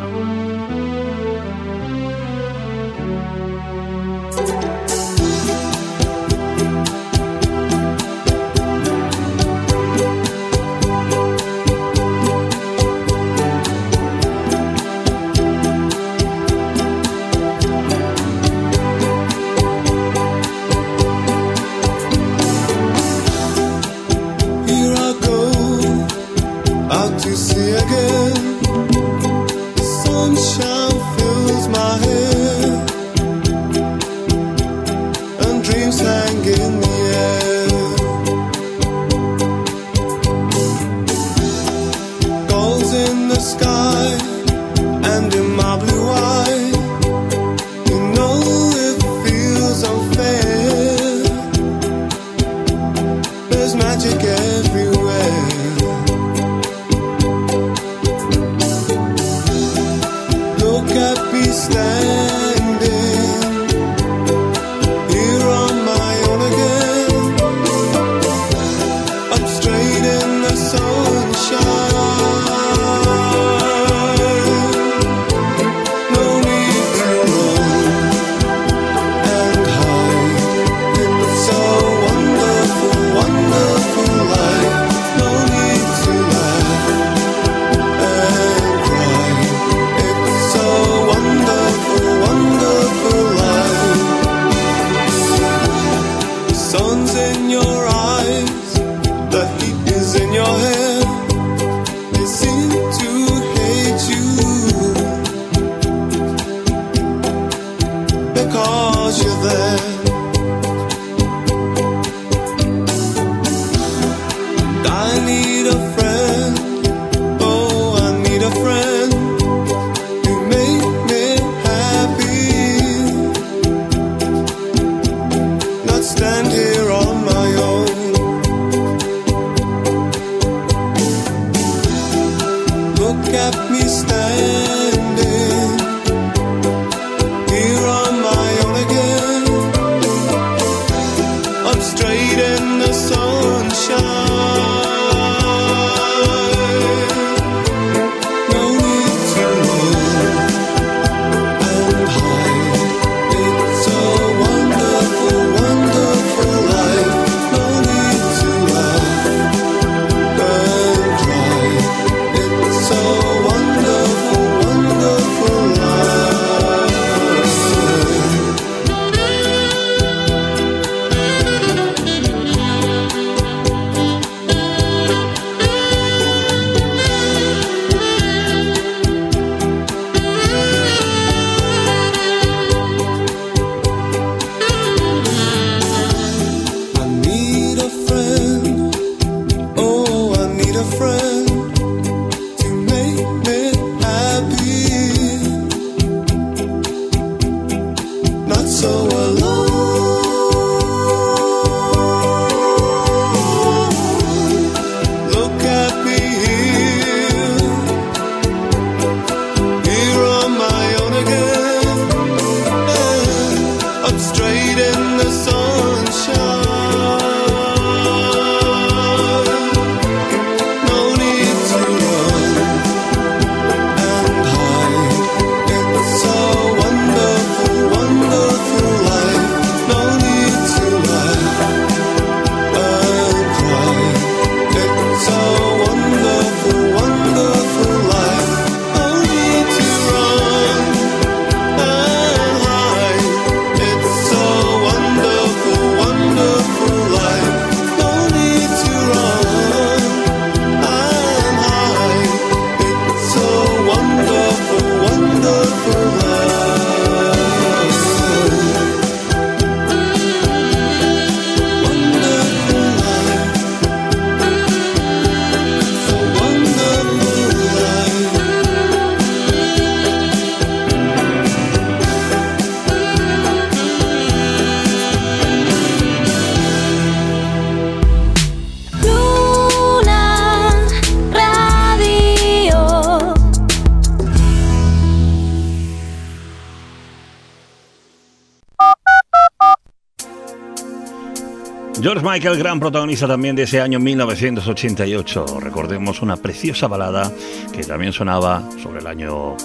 [292.05, 295.59] George Michael, gran protagonista también de ese año 1988.
[295.59, 297.32] Recordemos una preciosa balada
[297.72, 299.56] que también sonaba sobre el año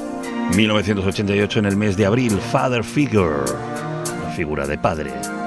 [0.56, 3.44] 1988 en el mes de abril, Father Figure,
[4.24, 5.39] la figura de padre.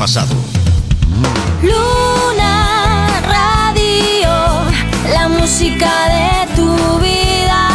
[0.00, 0.34] pasado.
[1.60, 4.32] Luna Radio,
[5.12, 7.68] la música de tu vida.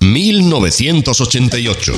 [0.00, 1.94] 1988.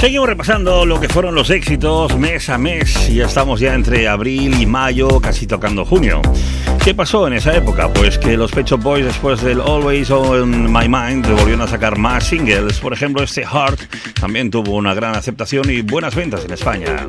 [0.00, 4.60] Seguimos repasando lo que fueron los éxitos mes a mes y estamos ya entre abril
[4.60, 6.22] y mayo, casi tocando junio.
[6.84, 7.92] ¿Qué pasó en esa época?
[7.92, 12.28] Pues que los Pecho Boys después del Always on My Mind volvieron a sacar más
[12.28, 13.85] singles, por ejemplo este Heart
[14.20, 17.06] también tuvo una gran aceptación y buenas ventas en España.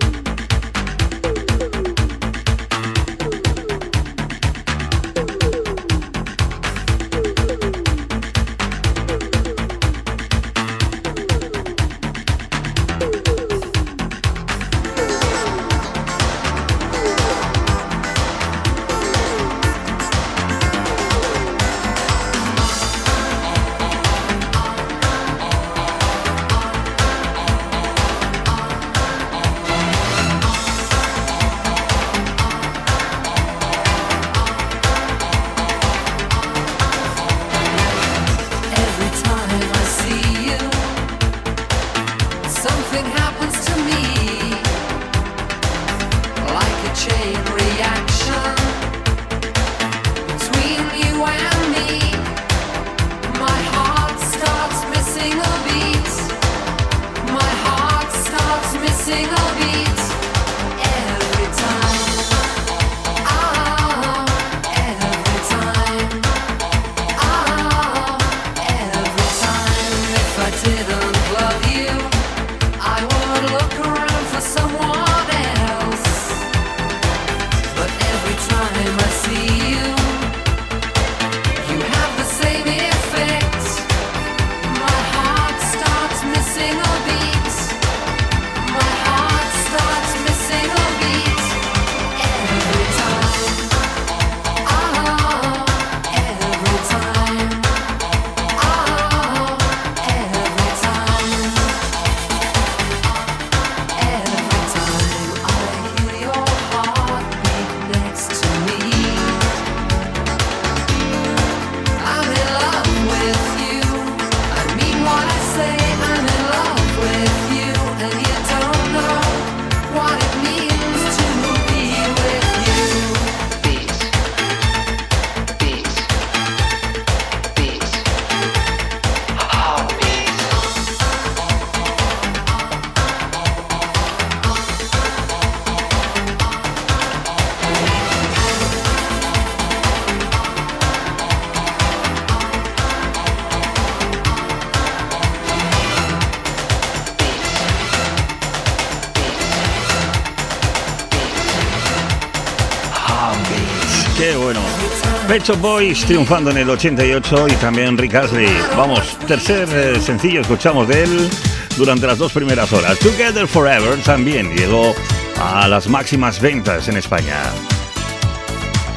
[155.38, 158.50] Pet Shop Boys triunfando en el 88 y también Rick Astley.
[158.76, 161.30] Vamos, tercer eh, sencillo escuchamos de él
[161.78, 162.98] durante las dos primeras horas.
[162.98, 164.96] Together Forever también llegó
[165.40, 167.36] a las máximas ventas en España.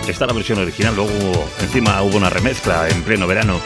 [0.08, 3.60] Esta es la versión original, luego encima hubo una remezcla en pleno verano.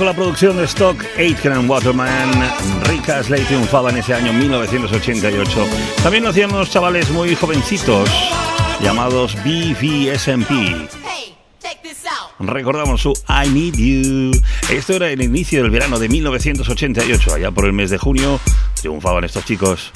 [0.00, 2.30] Bajo la producción de Stock, Aitken Waterman,
[2.84, 5.66] Rick Astley triunfaba en ese año 1988.
[6.02, 8.08] También lo hacían unos chavales muy jovencitos
[8.80, 10.88] llamados BVSMP.
[12.38, 14.30] Recordamos su I Need You.
[14.70, 17.34] Esto era el inicio del verano de 1988.
[17.34, 18.40] Allá por el mes de junio
[18.80, 19.92] triunfaban estos chicos.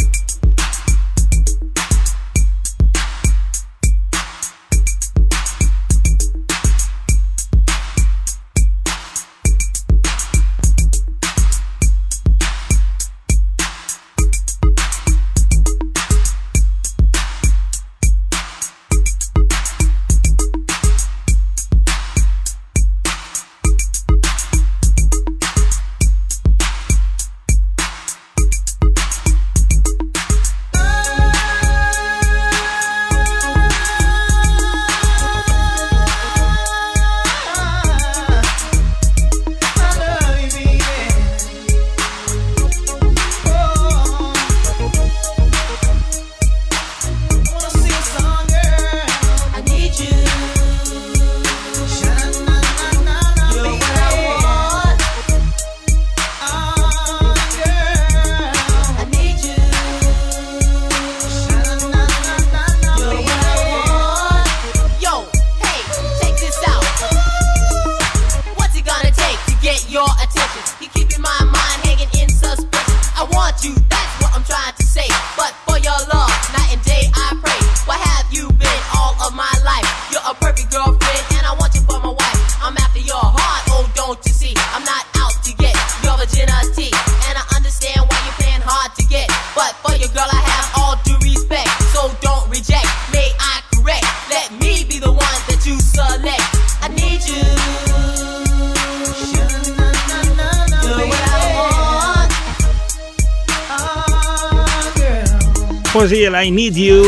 [106.44, 107.02] I Need You,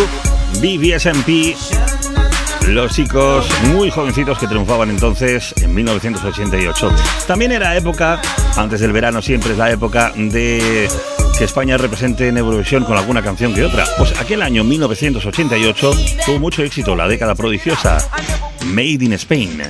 [0.62, 1.54] BBSMP,
[2.68, 6.90] los chicos muy jovencitos que triunfaban entonces en 1988.
[7.26, 8.22] También era época,
[8.56, 10.88] antes del verano siempre es la época de
[11.36, 13.84] que España represente en Eurovisión con alguna canción que otra.
[13.98, 15.92] Pues aquel año 1988
[16.24, 17.98] tuvo mucho éxito la década prodigiosa
[18.64, 19.62] Made in Spain.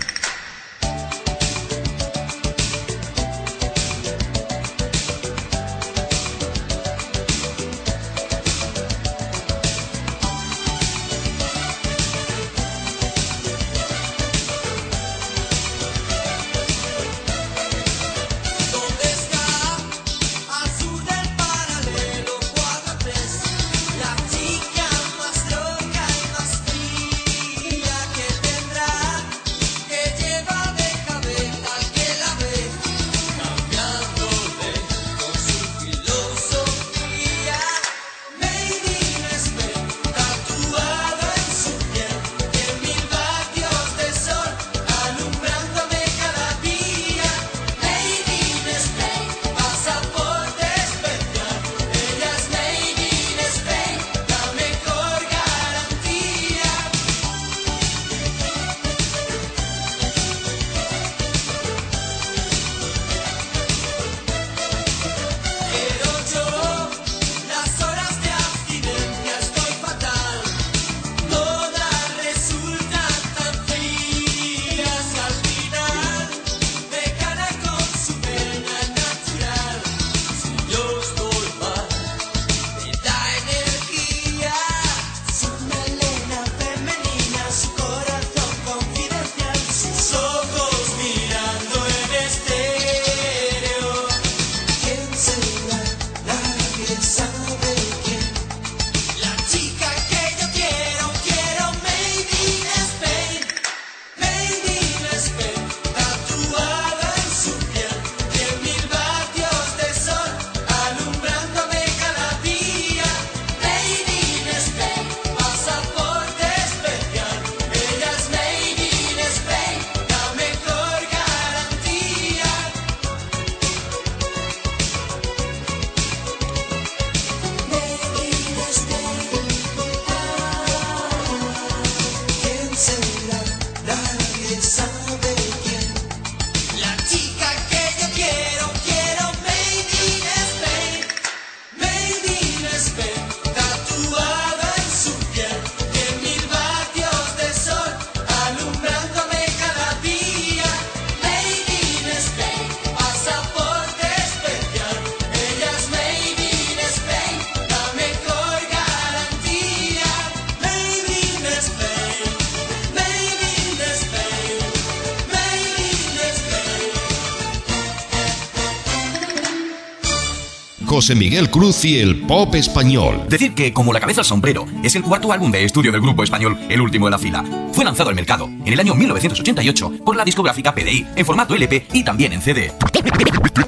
[170.97, 173.27] José Miguel Cruz y el pop español.
[173.29, 176.25] Decir que Como la cabeza al sombrero es el cuarto álbum de estudio del grupo
[176.25, 177.45] español, el último de la fila.
[177.75, 181.89] Fue lanzado al mercado en el año 1988 por la discográfica PDI en formato LP
[181.93, 182.73] y también en CD.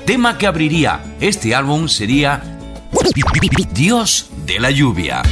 [0.07, 2.43] Tema que abriría este álbum sería
[3.75, 5.23] Dios de la lluvia.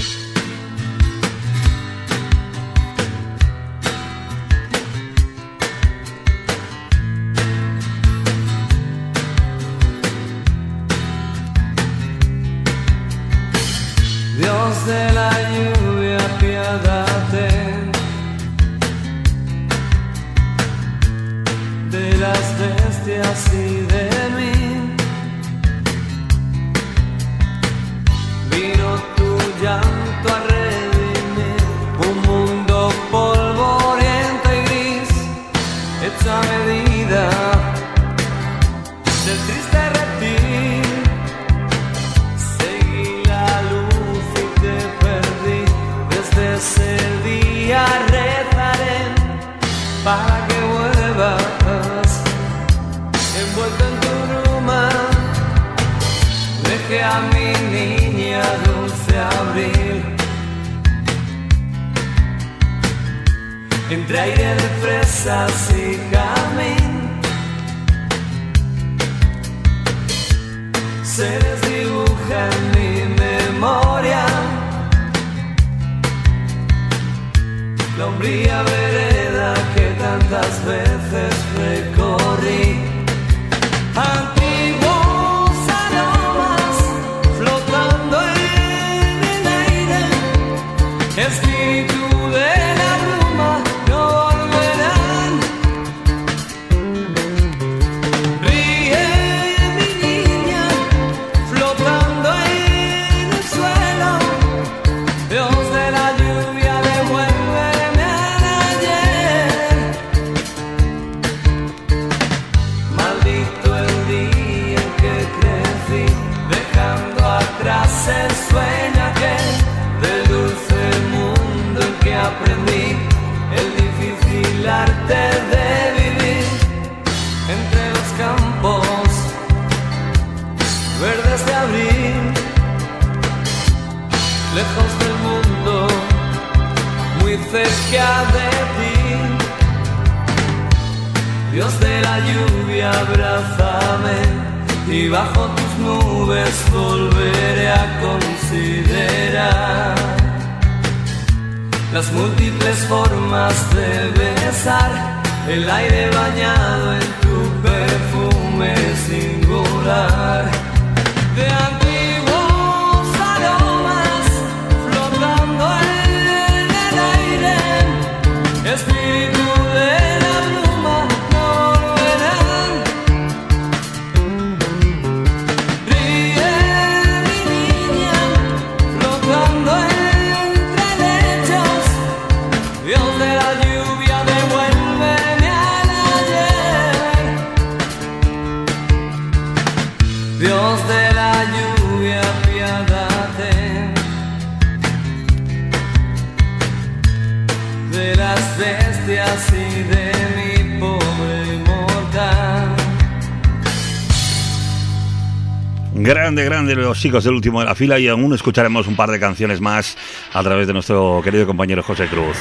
[207.07, 209.97] chicos, el último de la fila y aún escucharemos un par de canciones más
[210.33, 212.37] a través de nuestro querido compañero José Cruz.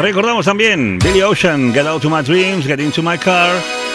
[0.00, 3.50] Recordamos también Billy Ocean, Get Out to My Dreams, Get Into My Car.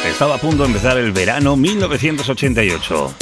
[0.05, 3.20] Estaba a punto de empezar el verano 1988.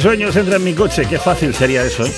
[0.00, 1.06] sueños, entra en mi coche.
[1.08, 2.04] Qué fácil sería eso.
[2.06, 2.12] ¿eh?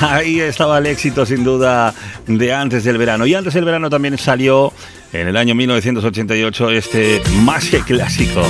[0.00, 1.94] Ahí estaba el éxito sin duda
[2.26, 3.26] de antes del verano.
[3.26, 4.72] Y antes del verano también salió
[5.12, 8.42] en el año 1988 este más que clásico.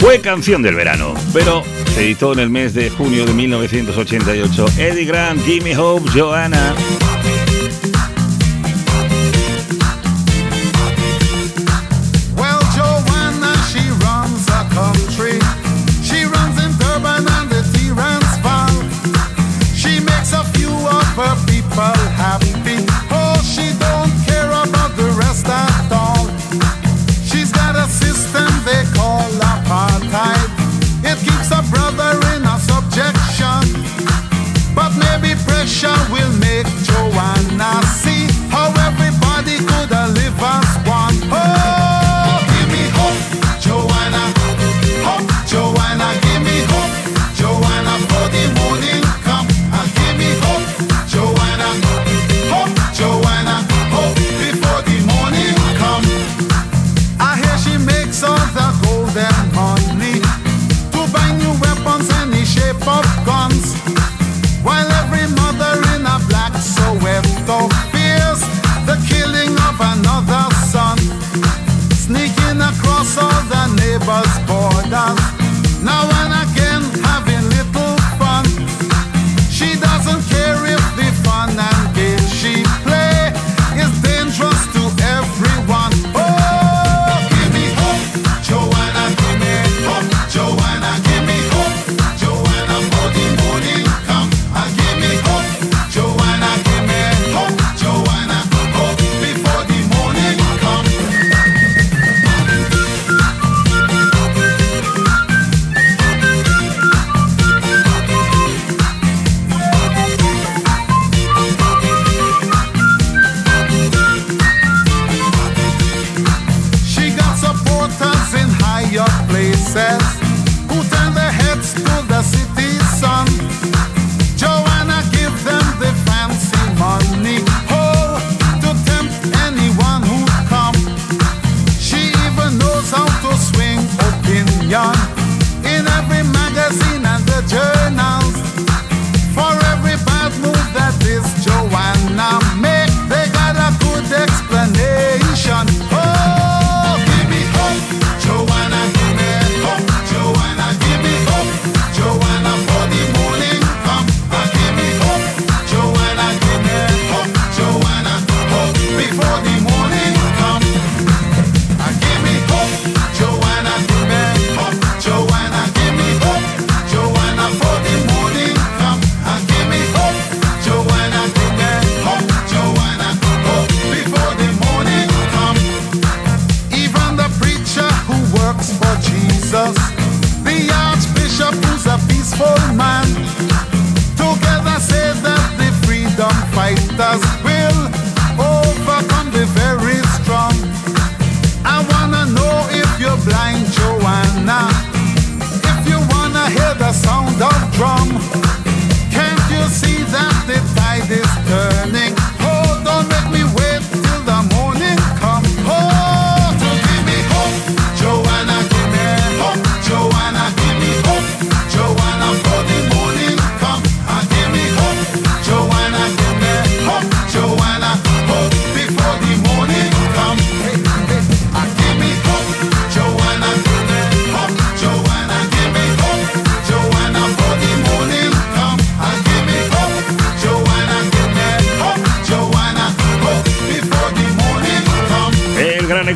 [0.00, 1.62] Fue canción del verano, pero
[1.94, 4.66] se editó en el mes de junio de 1988.
[4.78, 6.74] Eddie Grant, Jimmy Hope, Joanna.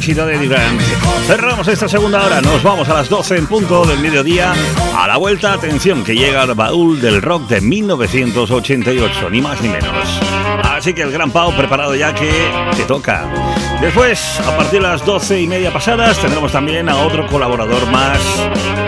[0.07, 0.57] éxito de Eddie
[1.27, 4.53] Cerramos esta segunda hora, nos vamos a las 12 en punto del mediodía.
[4.97, 9.69] A la vuelta, atención, que llega el baúl del rock de 1988, ni más ni
[9.69, 10.21] menos.
[10.63, 12.31] Así que el gran Pau preparado ya que
[12.77, 13.29] te toca.
[13.81, 18.21] Después, a partir de las 12 y media pasadas, tendremos también a otro colaborador más,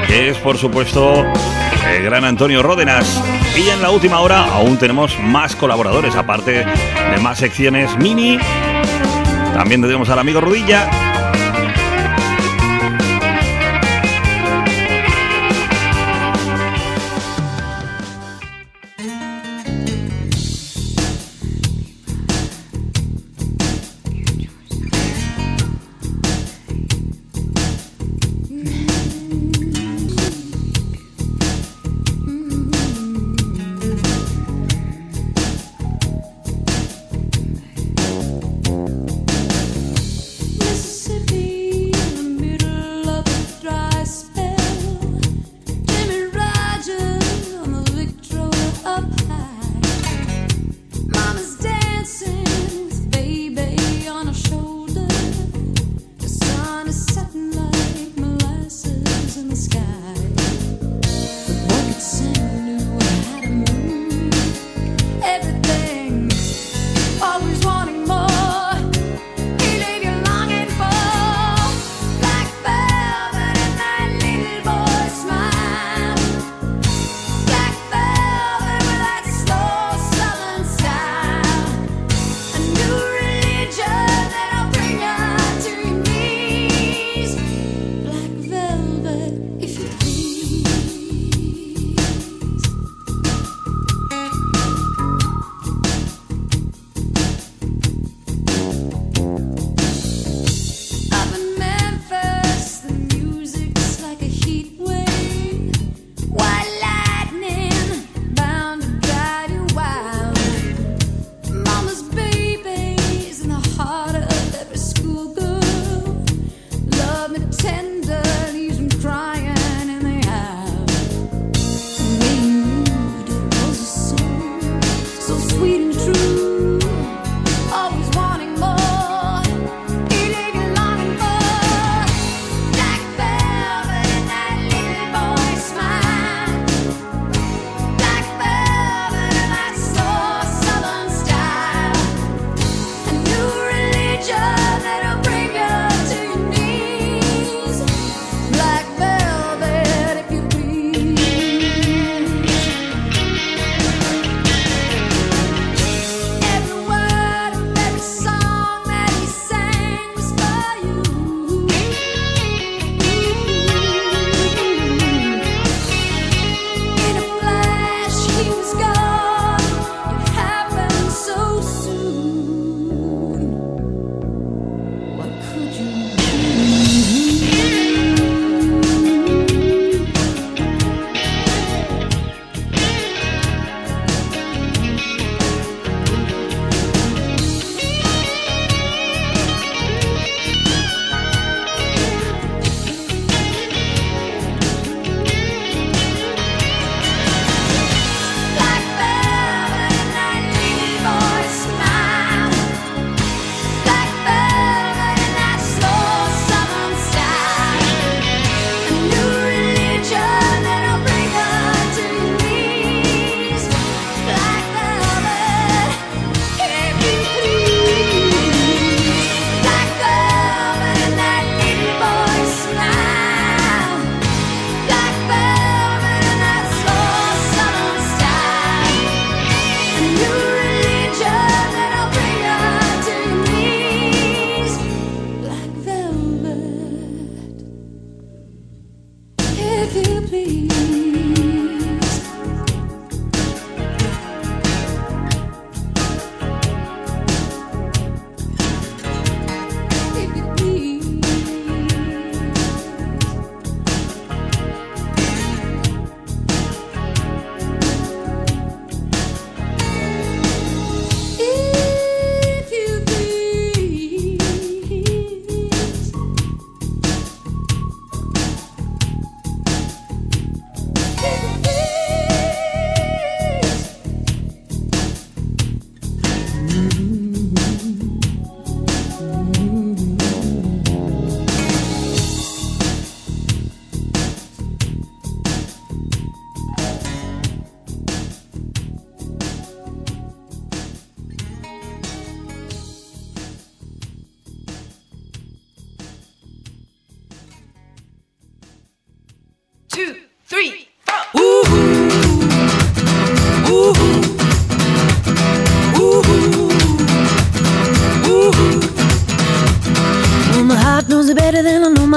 [0.06, 1.24] que es por supuesto
[1.96, 3.20] el gran Antonio Ródenas.
[3.56, 8.38] Y en la última hora aún tenemos más colaboradores, aparte de más secciones mini.
[9.52, 11.07] También tenemos al amigo Rudilla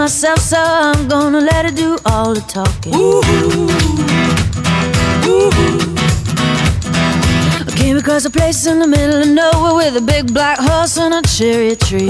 [0.02, 2.92] myself, so I'm gonna let her do all the talking.
[7.68, 10.98] I came across a place in the middle of nowhere with a big black horse
[10.98, 12.10] and a cherry tree.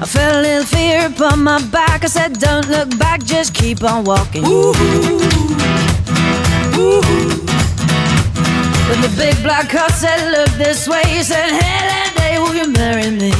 [0.00, 2.04] I felt a little fear upon my back.
[2.04, 4.44] I said, Don't look back, just keep on walking.
[8.88, 11.02] But the big black horse said, Look this way.
[11.06, 11.79] He said, Hey,
[12.60, 13.32] you marry me?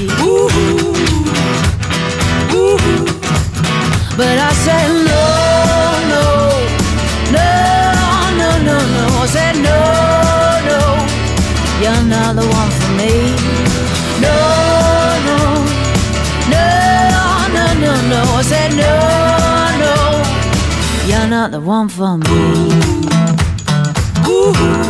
[4.17, 5.25] But I said, No,
[6.13, 6.25] no,
[7.37, 7.49] no,
[8.41, 9.05] no, no, no.
[9.21, 9.79] I said, No,
[10.71, 10.81] no,
[11.83, 13.13] you're not the one for me.
[14.25, 14.37] No,
[15.29, 15.39] no,
[16.55, 16.67] no,
[17.57, 18.21] no, no, no.
[18.39, 18.93] I said, No,
[19.83, 19.95] no,
[21.09, 22.81] you're not the one for me.
[24.63, 24.90] And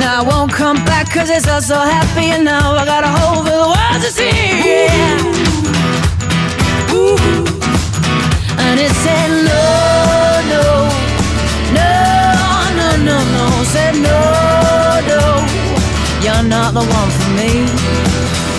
[0.00, 3.08] Now I won't come back cause it's all so happy and now I got a
[3.08, 4.30] hole for the world to see.
[8.64, 9.62] And it said no,
[10.52, 10.64] no,
[11.76, 11.92] no,
[12.78, 13.44] no, no, no.
[13.74, 14.18] Said no,
[15.10, 15.22] no,
[16.24, 17.50] you're not the one for me.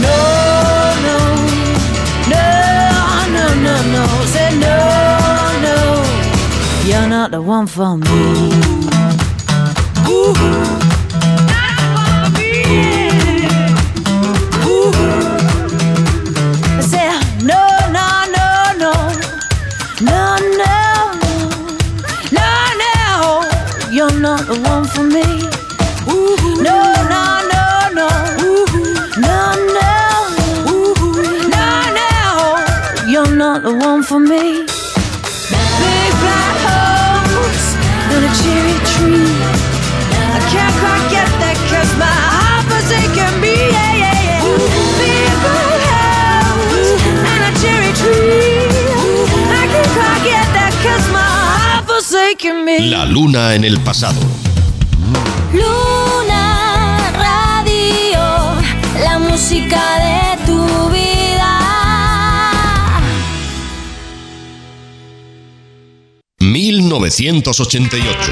[0.06, 0.18] No,
[1.08, 1.18] no,
[2.34, 2.46] no,
[3.36, 4.06] no, no, no.
[4.34, 4.78] Said no,
[5.66, 5.78] no,
[6.86, 8.52] you're not the one for me.
[10.44, 10.61] I
[52.54, 54.20] La luna en el pasado.
[55.54, 58.20] Luna Radio,
[59.02, 61.60] la música de tu vida.
[66.40, 68.32] 1988.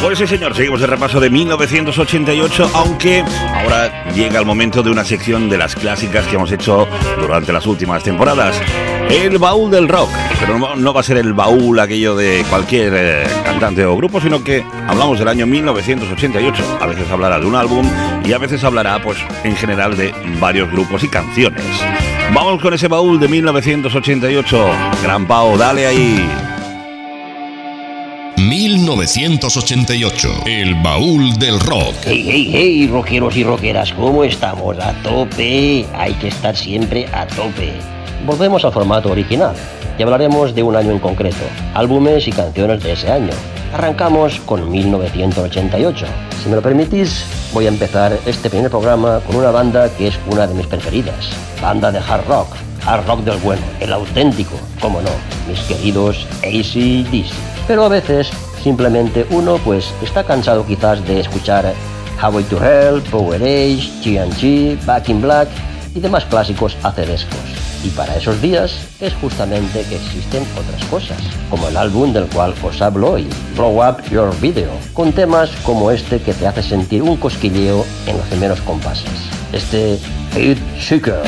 [0.00, 5.04] Pues sí, señor, seguimos el repaso de 1988, aunque ahora llega el momento de una
[5.04, 6.86] sección de las clásicas que hemos hecho
[7.20, 8.60] durante las últimas temporadas.
[9.10, 12.92] El baúl del rock, pero no, no va a ser el baúl aquello de cualquier
[12.94, 16.78] eh, cantante o grupo, sino que hablamos del año 1988.
[16.80, 17.88] A veces hablará de un álbum
[18.24, 21.62] y a veces hablará, pues, en general de varios grupos y canciones.
[22.34, 24.70] Vamos con ese baúl de 1988.
[25.02, 26.28] Gran Pau, dale ahí.
[28.36, 30.42] 1988.
[30.44, 31.94] El baúl del rock.
[32.04, 34.78] Hey, hey, hey, rockeros y rockeras, ¿cómo estamos?
[34.78, 35.86] A tope.
[35.94, 37.72] Hay que estar siempre a tope.
[38.26, 39.54] Volvemos al formato original
[39.98, 43.30] y hablaremos de un año en concreto, álbumes y canciones de ese año.
[43.74, 46.06] Arrancamos con 1988.
[46.42, 50.18] Si me lo permitís, voy a empezar este primer programa con una banda que es
[50.30, 51.30] una de mis preferidas.
[51.60, 52.48] Banda de hard rock,
[52.86, 55.10] hard rock del bueno, el auténtico, cómo no,
[55.48, 57.34] mis queridos AC/DC.
[57.66, 58.30] Pero a veces
[58.62, 61.72] simplemente uno pues está cansado quizás de escuchar
[62.20, 65.48] Highway to Hell, Power Age, G&G, Back in Black
[65.94, 67.67] y demás clásicos acedescos.
[67.84, 71.18] Y para esos días es justamente que existen otras cosas,
[71.48, 75.90] como el álbum del cual os hablo hoy, Blow Up Your Video, con temas como
[75.90, 79.10] este que te hace sentir un cosquilleo en los primeros compases.
[79.52, 79.98] Este
[80.34, 81.22] Hit Shaker.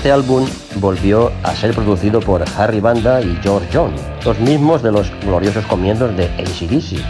[0.00, 3.92] Este álbum volvió a ser producido por Harry Banda y George John,
[4.24, 7.04] los mismos de los gloriosos comienzos de ACDC,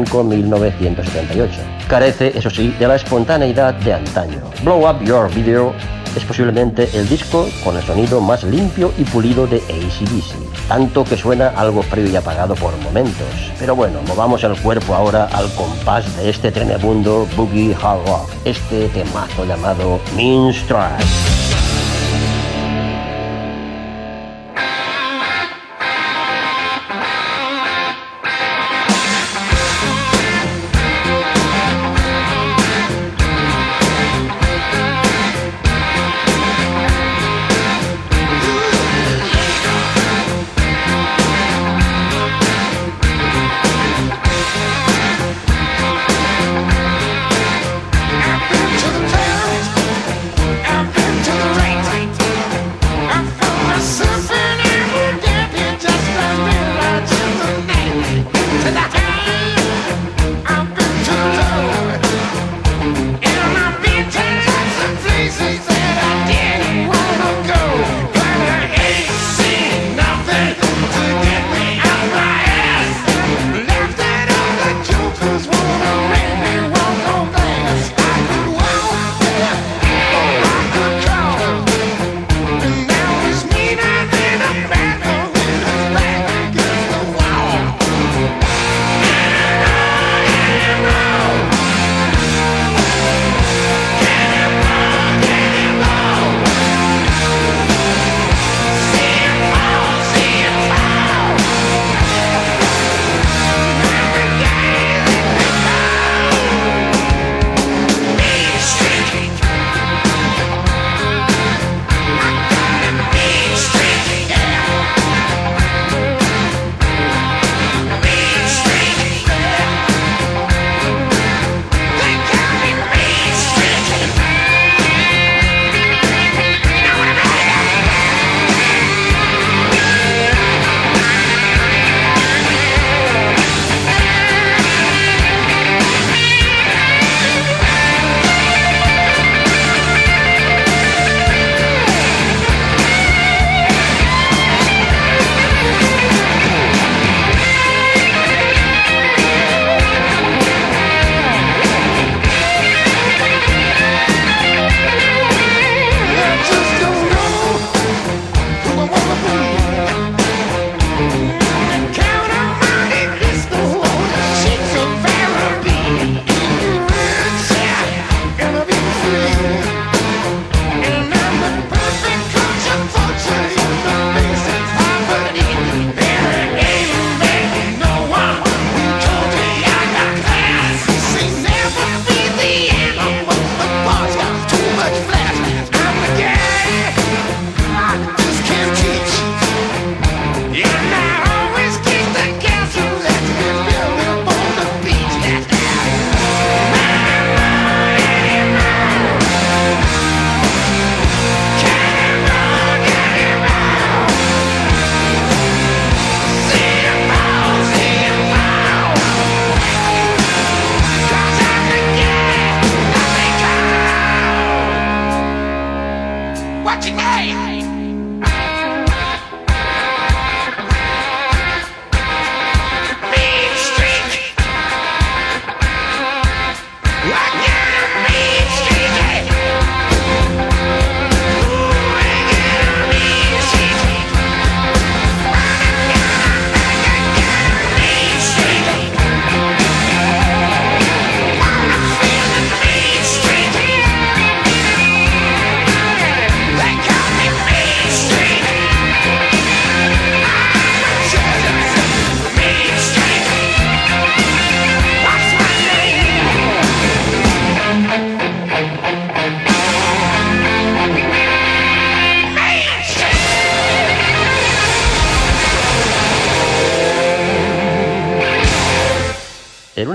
[0.00, 1.50] 1975-1978.
[1.86, 4.40] Carece, eso sí, de la espontaneidad de antaño.
[4.64, 5.74] Blow Up Your Video
[6.16, 11.18] es posiblemente el disco con el sonido más limpio y pulido de ACDC, tanto que
[11.18, 13.52] suena algo frío y apagado por momentos.
[13.58, 18.88] Pero bueno, movamos el cuerpo ahora al compás de este trenebundo Boogie Hard Rock, este
[18.88, 21.29] temazo llamado Mean Strike.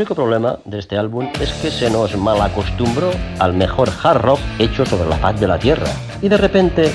[0.06, 3.10] Único problema de este álbum es que se nos malacostumbró
[3.40, 5.88] al mejor hard rock hecho sobre la faz de la Tierra
[6.22, 6.92] y de repente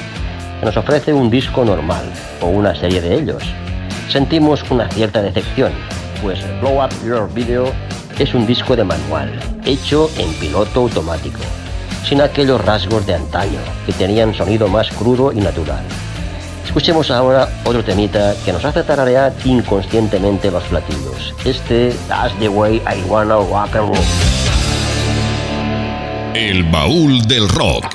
[0.60, 2.04] se nos ofrece un disco normal
[2.40, 3.42] o una serie de ellos.
[4.08, 5.72] Sentimos una cierta decepción,
[6.22, 7.72] pues Blow Up Your Video
[8.16, 9.28] es un disco de manual,
[9.64, 11.40] hecho en piloto automático.
[12.04, 15.84] sin aquellos rasgos de antaño, que tenían sonido más crudo y natural.
[16.70, 21.34] Escuchemos ahora otro temita que nos hace tararear inconscientemente los platillos.
[21.44, 24.04] Este, That's the way I wanna rock and roll.
[26.32, 27.86] El baúl del rock.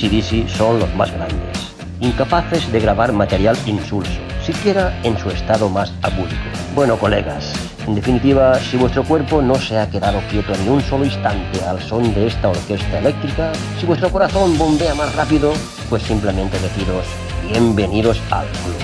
[0.00, 1.58] ACDC son los más grandes,
[2.00, 6.40] incapaces de grabar material insulso, siquiera en su estado más abúlico.
[6.74, 7.52] Bueno, colegas,
[7.86, 11.82] en definitiva, si vuestro cuerpo no se ha quedado quieto ni un solo instante al
[11.82, 15.52] son de esta orquesta eléctrica, si vuestro corazón bombea más rápido,
[15.90, 17.04] pues simplemente deciros
[17.50, 18.76] bienvenidos al club.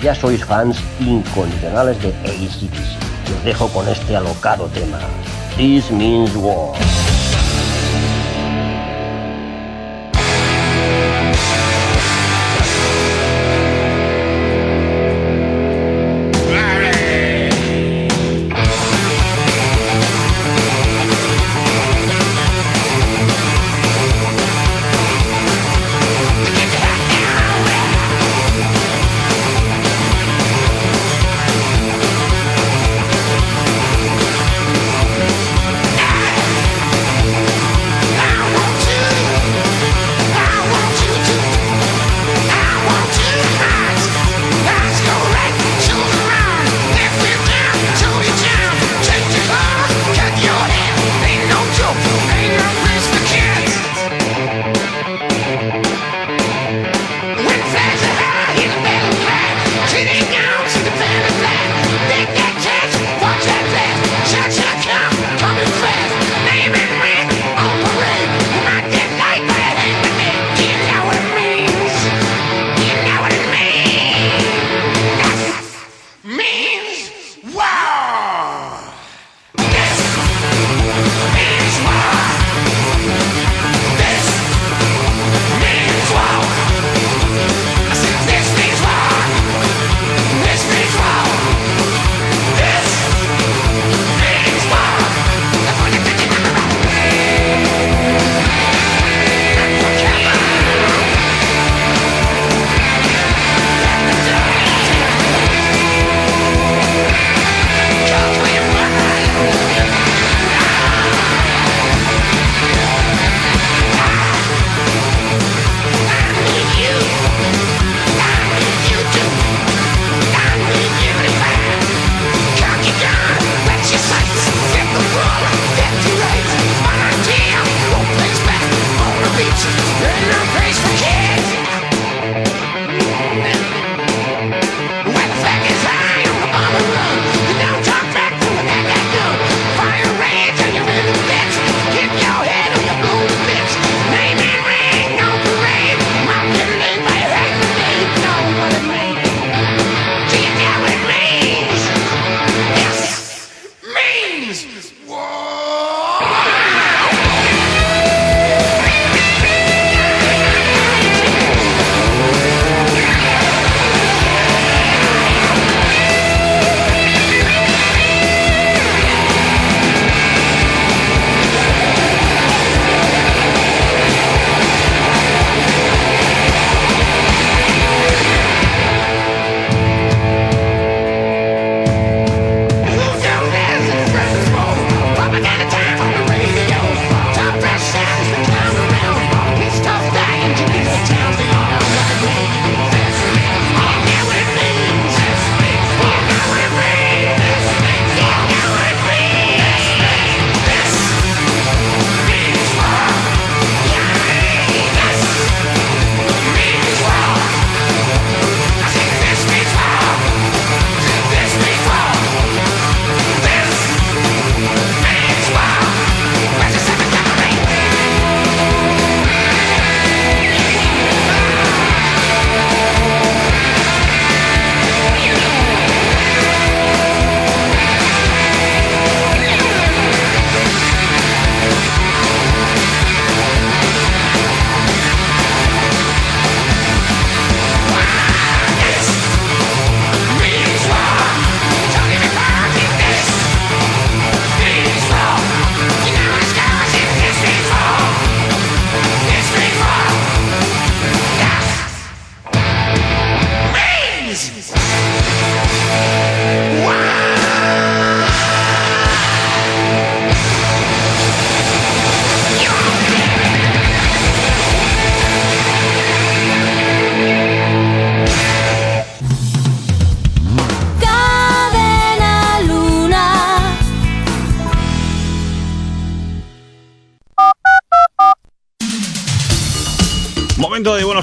[0.00, 3.36] Ya sois fans incondicionales de ACDC.
[3.36, 4.98] Os dejo con este alocado tema.
[5.56, 6.91] This means war.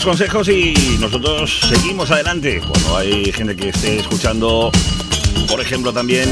[0.09, 2.59] consejos y nosotros seguimos adelante.
[2.67, 4.71] Cuando hay gente que esté escuchando,
[5.47, 6.27] por ejemplo, también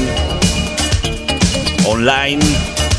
[1.86, 2.42] online,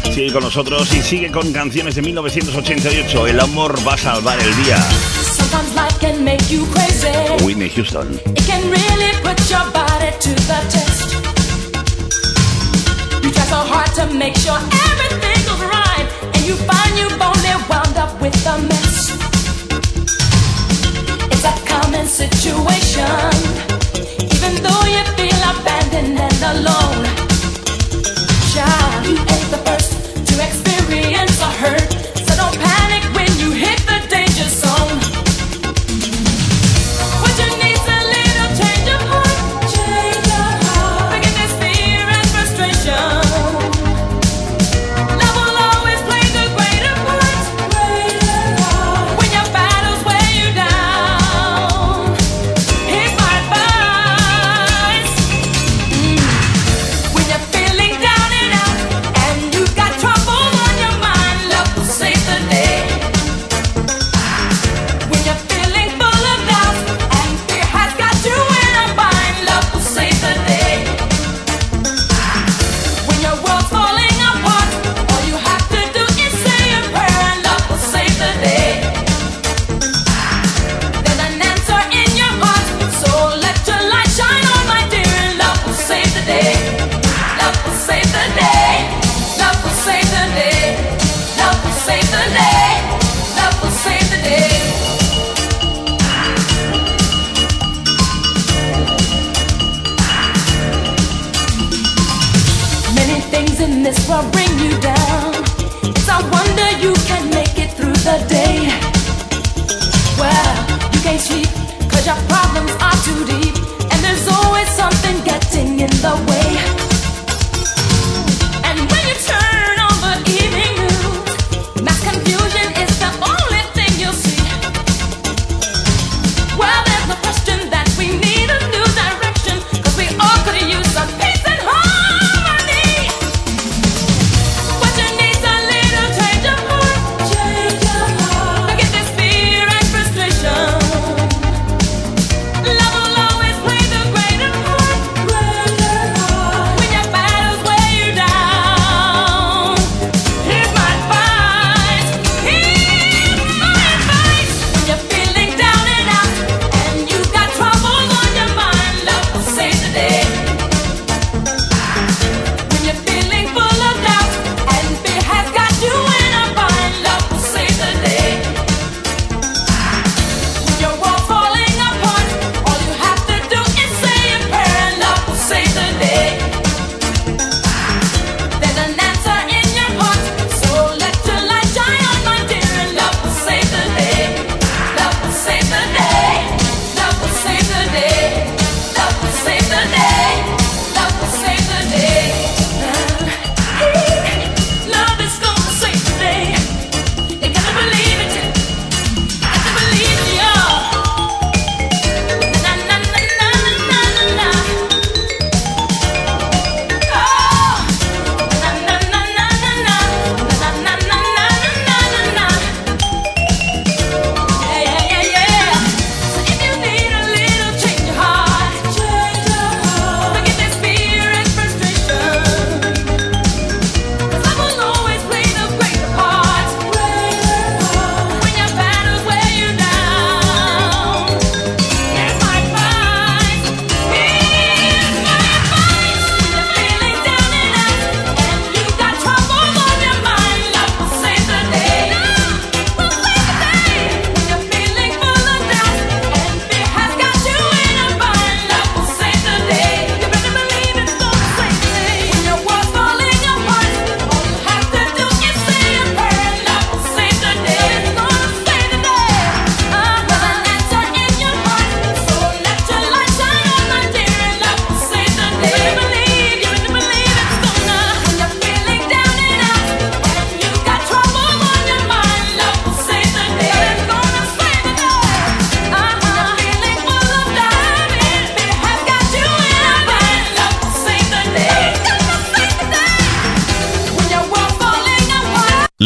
[0.05, 3.27] sigue con nosotros y sigue con canciones de 1988.
[3.27, 4.77] El amor va a salvar el día.
[7.43, 8.17] Whitney Houston.
[14.17, 15.61] make sure everything goes
[16.33, 18.88] and you find you've only wound up with a mess
[22.19, 23.31] situation.
[24.35, 27.18] Even though you feel abandoned and alone.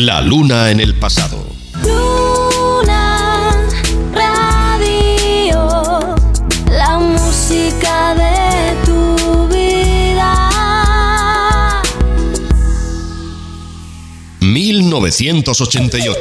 [0.04, 1.48] La luna en el pasado.
[1.82, 3.56] Luna,
[4.14, 6.18] radio,
[6.70, 10.50] la música de tu vida.
[14.42, 16.20] 1988.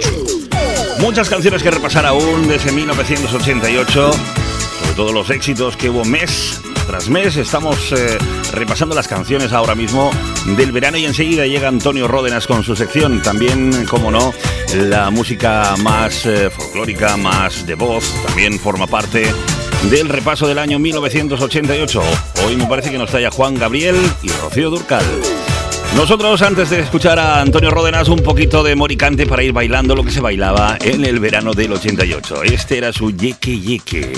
[1.01, 7.09] Muchas canciones que repasar aún desde 1988, sobre todo los éxitos que hubo mes tras
[7.09, 7.37] mes.
[7.37, 8.17] Estamos eh,
[8.53, 10.13] repasando las canciones ahora mismo
[10.47, 13.23] del verano y enseguida llega Antonio Ródenas con su sección.
[13.23, 14.35] También, como no,
[14.75, 19.33] la música más eh, folclórica, más de voz, también forma parte
[19.91, 22.03] del repaso del año 1988.
[22.47, 25.05] Hoy me parece que nos trae Juan Gabriel y Rocío Durcal.
[25.97, 30.03] Nosotros, antes de escuchar a Antonio Ródenas, un poquito de moricante para ir bailando lo
[30.03, 32.45] que se bailaba en el verano del 88.
[32.45, 34.13] Este era su yeque yeque.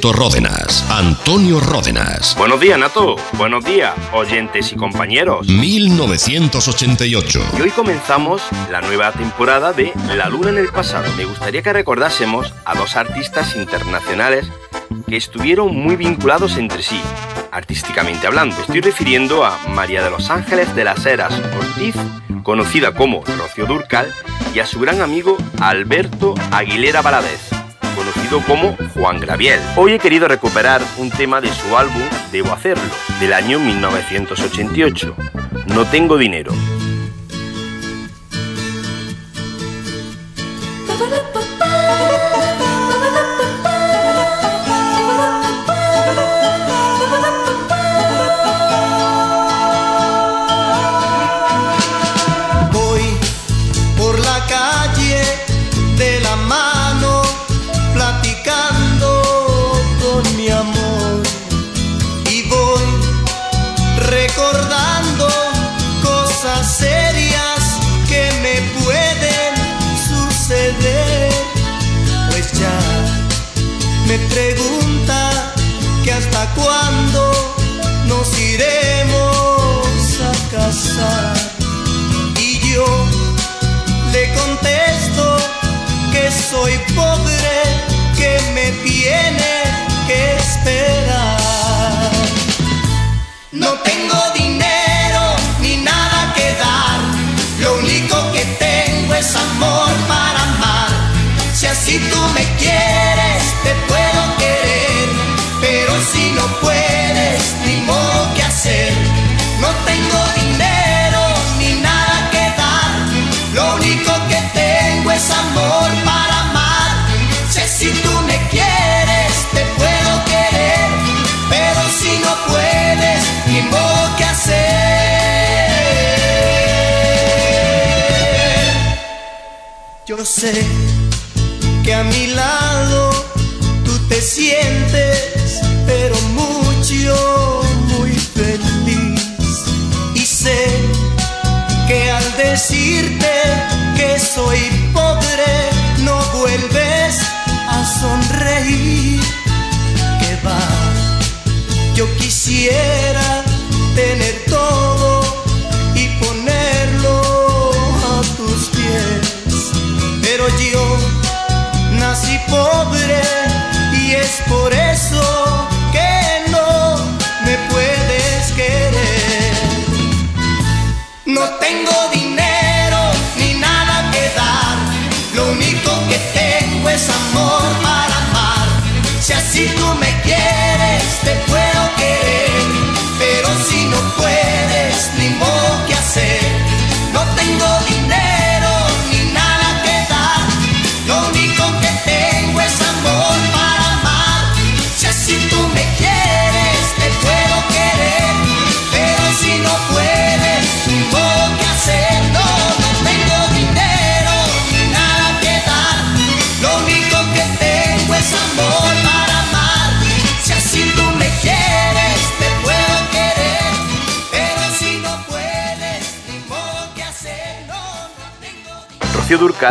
[0.00, 0.88] Ródenas.
[0.90, 2.36] Antonio Ródenas.
[2.38, 3.16] Buenos días, Nato.
[3.32, 5.46] Buenos días, oyentes y compañeros.
[5.48, 7.40] 1988.
[7.58, 11.12] Y hoy comenzamos la nueva temporada de La Luna en el pasado.
[11.16, 14.46] Me gustaría que recordásemos a dos artistas internacionales
[15.08, 17.00] que estuvieron muy vinculados entre sí,
[17.50, 18.56] artísticamente hablando.
[18.60, 21.96] Estoy refiriendo a María de los Ángeles de las Heras Ortiz,
[22.44, 24.14] conocida como Rocío Durcal,
[24.54, 27.58] y a su gran amigo Alberto Aguilera Valadez
[27.98, 29.60] conocido como Juan Graviel.
[29.76, 32.02] Hoy he querido recuperar un tema de su álbum
[32.32, 32.82] Debo Hacerlo,
[33.20, 35.14] del año 1988.
[35.68, 36.52] No tengo dinero.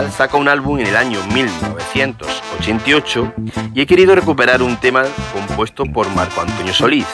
[0.05, 3.33] Saca un álbum en el año 1988
[3.73, 5.03] y he querido recuperar un tema
[5.33, 7.07] compuesto por Marco Antonio Solís,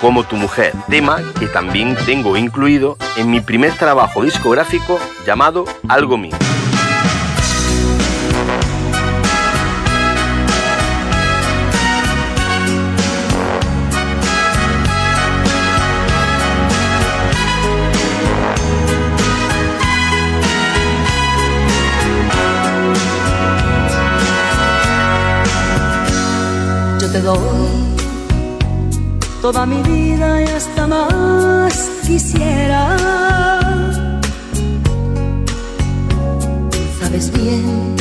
[0.00, 6.16] Como tu mujer, tema que también tengo incluido en mi primer trabajo discográfico llamado Algo
[6.16, 6.36] mío.
[29.52, 31.72] toda mi vida y hasta más
[32.06, 32.82] quisiera.
[37.00, 37.96] Sabes bien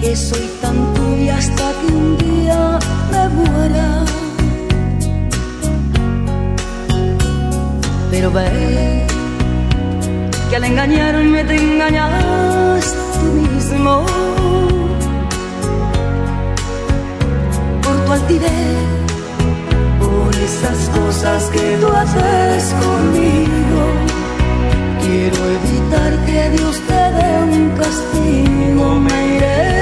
[0.00, 2.78] que soy tan tuya hasta que un día
[3.12, 3.88] me muera.
[8.10, 9.06] Pero ve
[10.50, 14.04] que al engañarme te engañas tú mismo
[17.82, 18.99] por tu altivez
[20.44, 23.82] esas cosas que tú haces conmigo.
[25.02, 29.79] Quiero evitar que Dios te dé un castigo, me iré.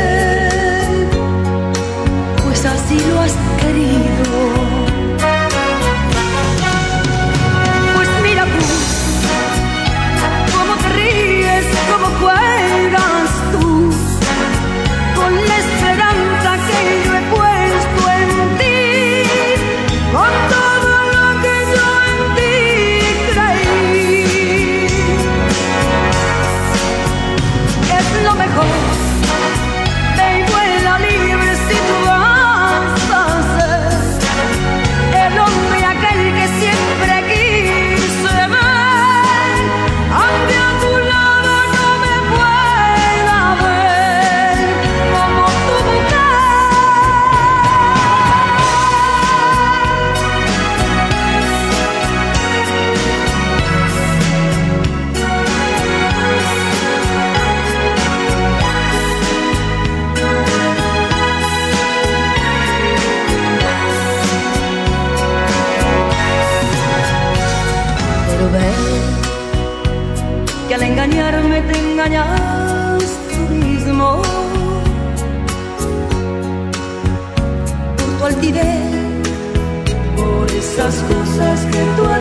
[81.38, 82.17] Cosas que tú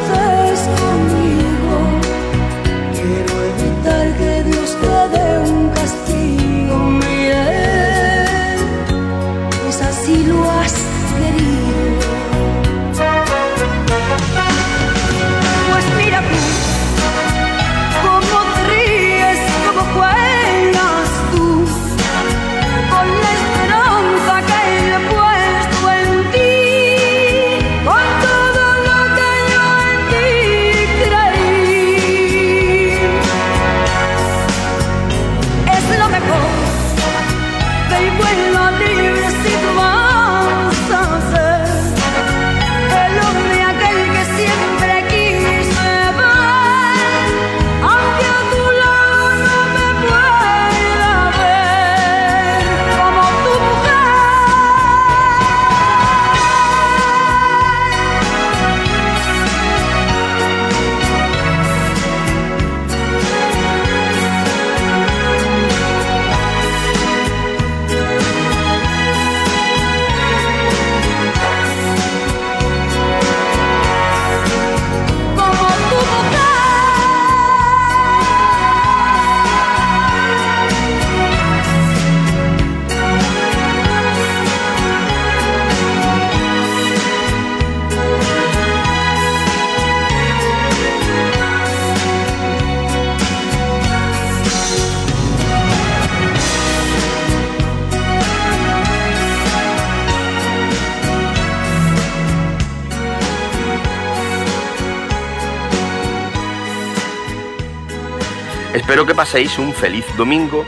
[108.87, 110.63] Espero que paséis un feliz domingo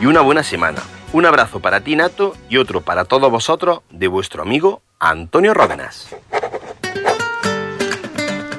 [0.00, 0.80] y una buena semana.
[1.12, 6.08] Un abrazo para ti, Nato, y otro para todos vosotros de vuestro amigo Antonio Ródenas.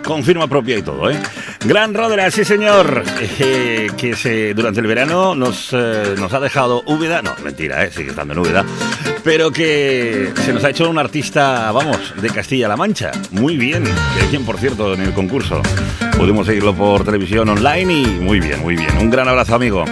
[0.06, 1.20] Con firma propia y todo, ¿eh?
[1.66, 3.04] Gran Rodera, sí señor,
[3.40, 7.92] eh, que se, durante el verano nos, eh, nos ha dejado Úbeda, no, mentira, eh,
[7.92, 8.64] sigue estando en Úbeda,
[9.24, 13.12] pero que se nos ha hecho un artista, vamos, de Castilla-La Mancha.
[13.32, 15.64] Muy bien, que quien, por cierto, en el concurso.
[16.20, 18.98] Pudimos seguirlo por televisión online y muy bien, muy bien.
[18.98, 19.86] Un gran abrazo, amigo.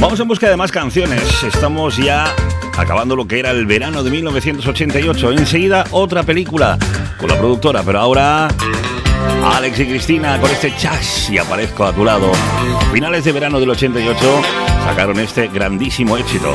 [0.00, 1.42] Vamos en busca de más canciones.
[1.42, 2.34] Estamos ya
[2.78, 5.32] acabando lo que era el verano de 1988.
[5.32, 6.78] Enseguida otra película
[7.18, 8.48] con la productora, pero ahora
[9.44, 12.32] Alex y Cristina con este chas y aparezco a tu lado.
[12.90, 14.18] Finales de verano del 88
[14.86, 16.50] sacaron este grandísimo éxito.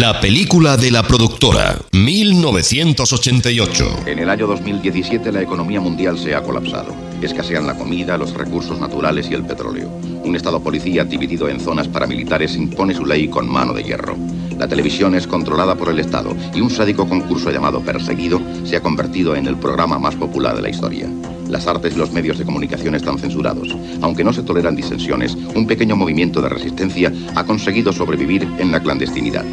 [0.00, 4.04] La película de la productora, 1988.
[4.06, 6.94] En el año 2017 la economía mundial se ha colapsado.
[7.20, 9.90] Escasean la comida, los recursos naturales y el petróleo.
[10.24, 14.16] Un Estado policía dividido en zonas paramilitares impone su ley con mano de hierro.
[14.56, 18.82] La televisión es controlada por el Estado y un sádico concurso llamado Perseguido se ha
[18.82, 21.10] convertido en el programa más popular de la historia.
[21.50, 23.76] Las artes y los medios de comunicación están censurados.
[24.00, 28.80] Aunque no se toleran disensiones, un pequeño movimiento de resistencia ha conseguido sobrevivir en la
[28.80, 29.44] clandestinidad.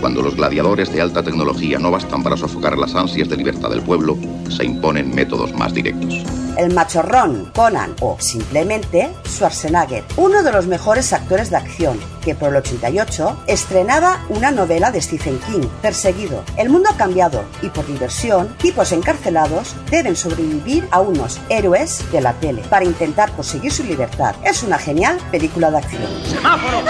[0.00, 3.82] Cuando los gladiadores de alta tecnología no bastan para sofocar las ansias de libertad del
[3.82, 4.16] pueblo,
[4.48, 6.24] se imponen métodos más directos.
[6.56, 12.48] El machorrón, Conan o simplemente Schwarzenegger, uno de los mejores actores de acción, que por
[12.48, 16.44] el 88 estrenaba una novela de Stephen King, Perseguido.
[16.56, 22.22] El mundo ha cambiado y por diversión, tipos encarcelados deben sobrevivir a unos héroes de
[22.22, 24.34] la tele para intentar conseguir su libertad.
[24.44, 26.02] Es una genial película de acción.
[26.24, 26.82] ¡Semáforo!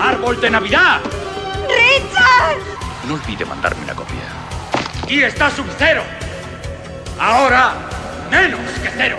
[0.00, 1.00] ¡Árbol de Navidad!
[3.06, 4.20] No olvide mandarme una copia.
[5.08, 6.02] Y está sub cero.
[7.18, 7.74] Ahora,
[8.30, 9.16] menos que cero.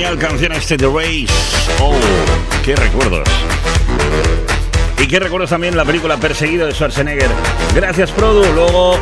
[0.00, 1.26] Genial canción este de Race.
[1.78, 1.92] Oh,
[2.64, 3.28] qué recuerdos.
[4.98, 7.28] Y qué recuerdos también la película Perseguido de Schwarzenegger.
[7.74, 8.42] Gracias, Produ.
[8.54, 8.98] Luego,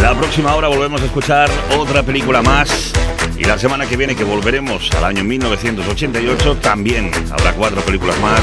[0.00, 2.94] la próxima hora volvemos a escuchar otra película más.
[3.36, 8.40] Y la semana que viene, que volveremos al año 1988, también habrá cuatro películas más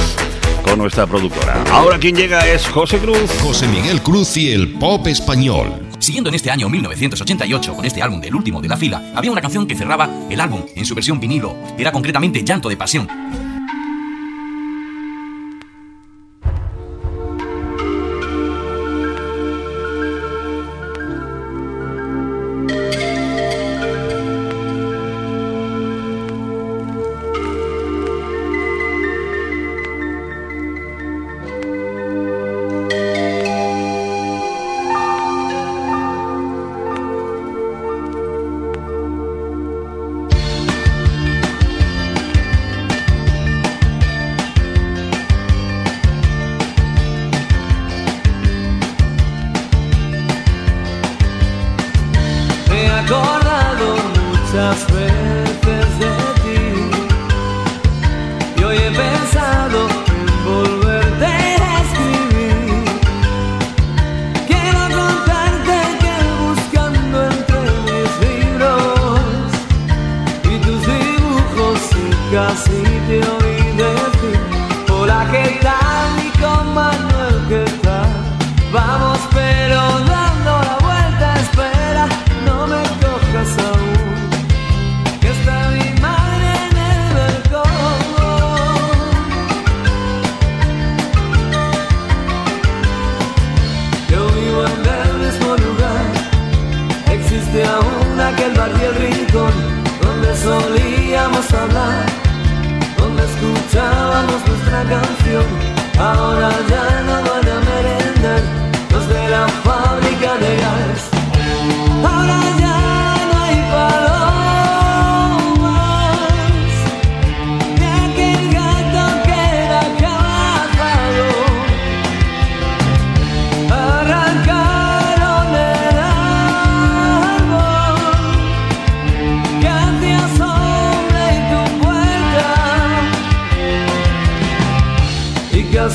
[0.62, 1.64] con nuestra productora.
[1.72, 3.32] Ahora quien llega es José Cruz.
[3.42, 5.90] José Miguel Cruz y el pop español.
[6.00, 9.42] Siguiendo en este año 1988 con este álbum del último de la fila, había una
[9.42, 11.56] canción que cerraba el álbum en su versión vinilo.
[11.80, 13.08] Era concretamente Llanto de Pasión.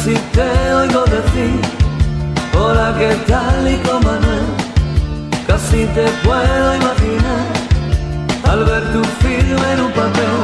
[0.04, 1.60] si te oigo decir,
[2.58, 4.44] hola, ¿qué tal y con Manuel?
[5.46, 7.46] Casi te puedo imaginar
[8.50, 10.34] al ver tu firma en un papel,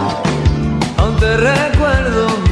[0.96, 2.49] aún te recuerdo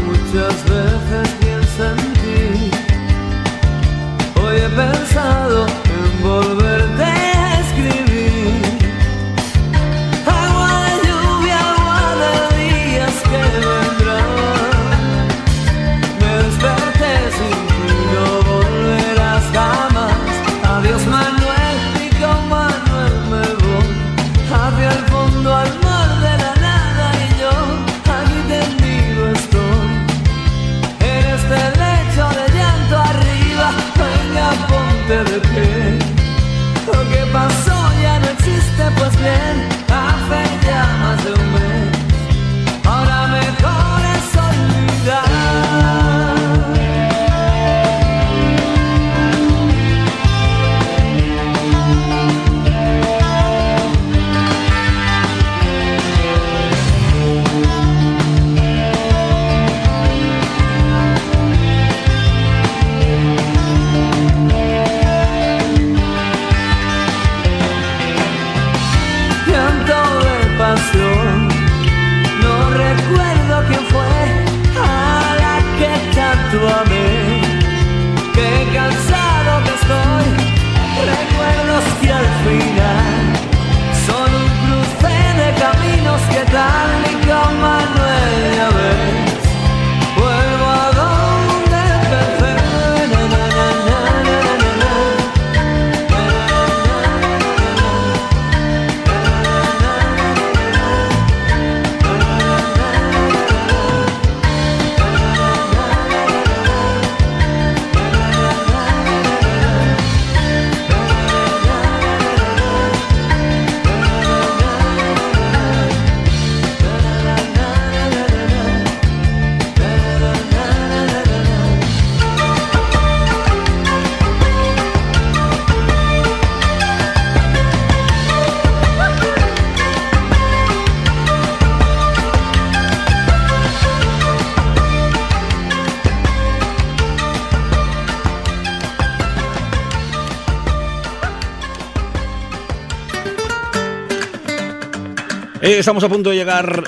[145.79, 146.85] estamos a punto de llegar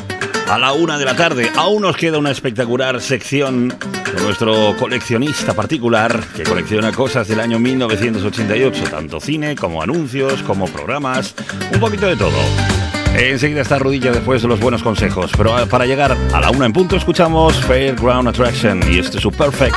[0.49, 1.49] a la una de la tarde.
[1.57, 3.73] Aún nos queda una espectacular sección
[4.12, 10.67] con nuestro coleccionista particular que colecciona cosas del año 1988, tanto cine como anuncios, como
[10.67, 11.36] programas,
[11.73, 12.39] un poquito de todo.
[13.15, 16.73] Enseguida está Rodilla después de los buenos consejos, pero para llegar a la una en
[16.73, 19.77] punto escuchamos Fairground Attraction y este es su Perfect.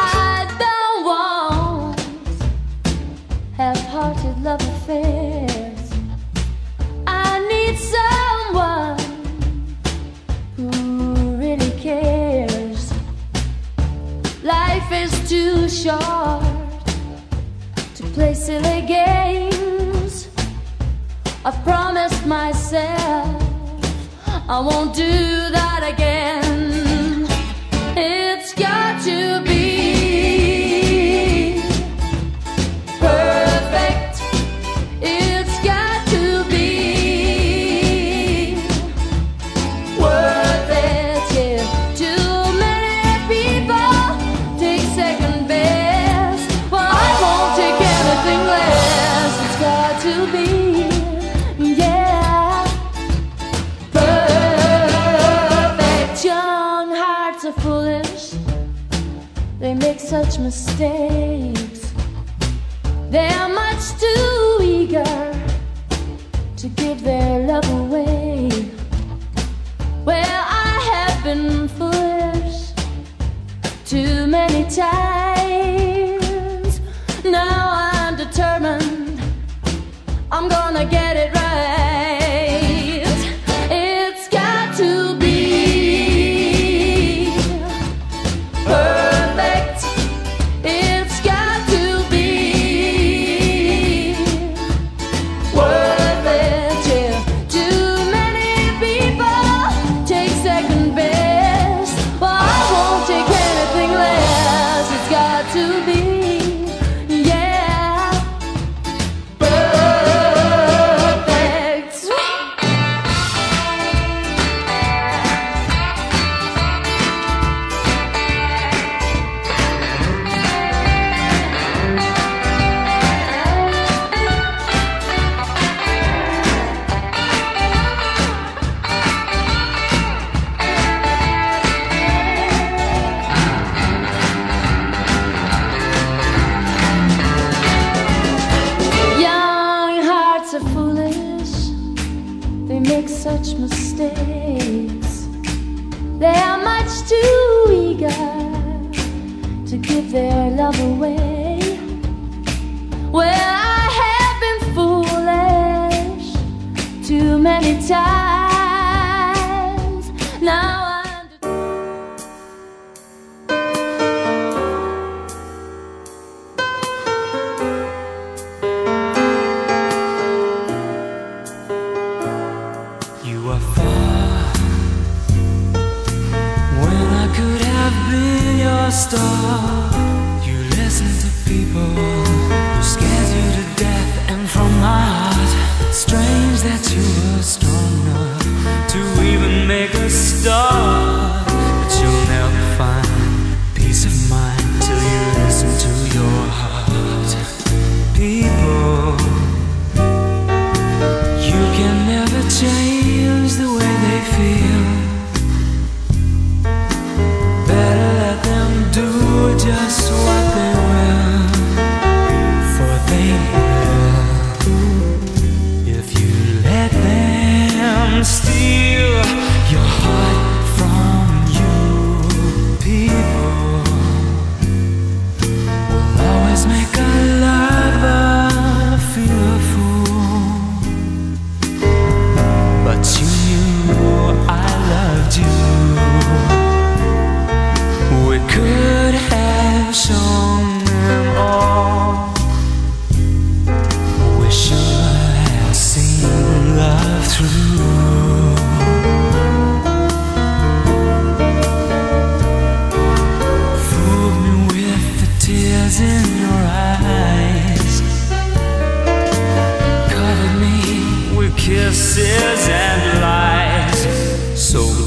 [261.93, 264.59] Kisses and lies.
[264.59, 265.02] So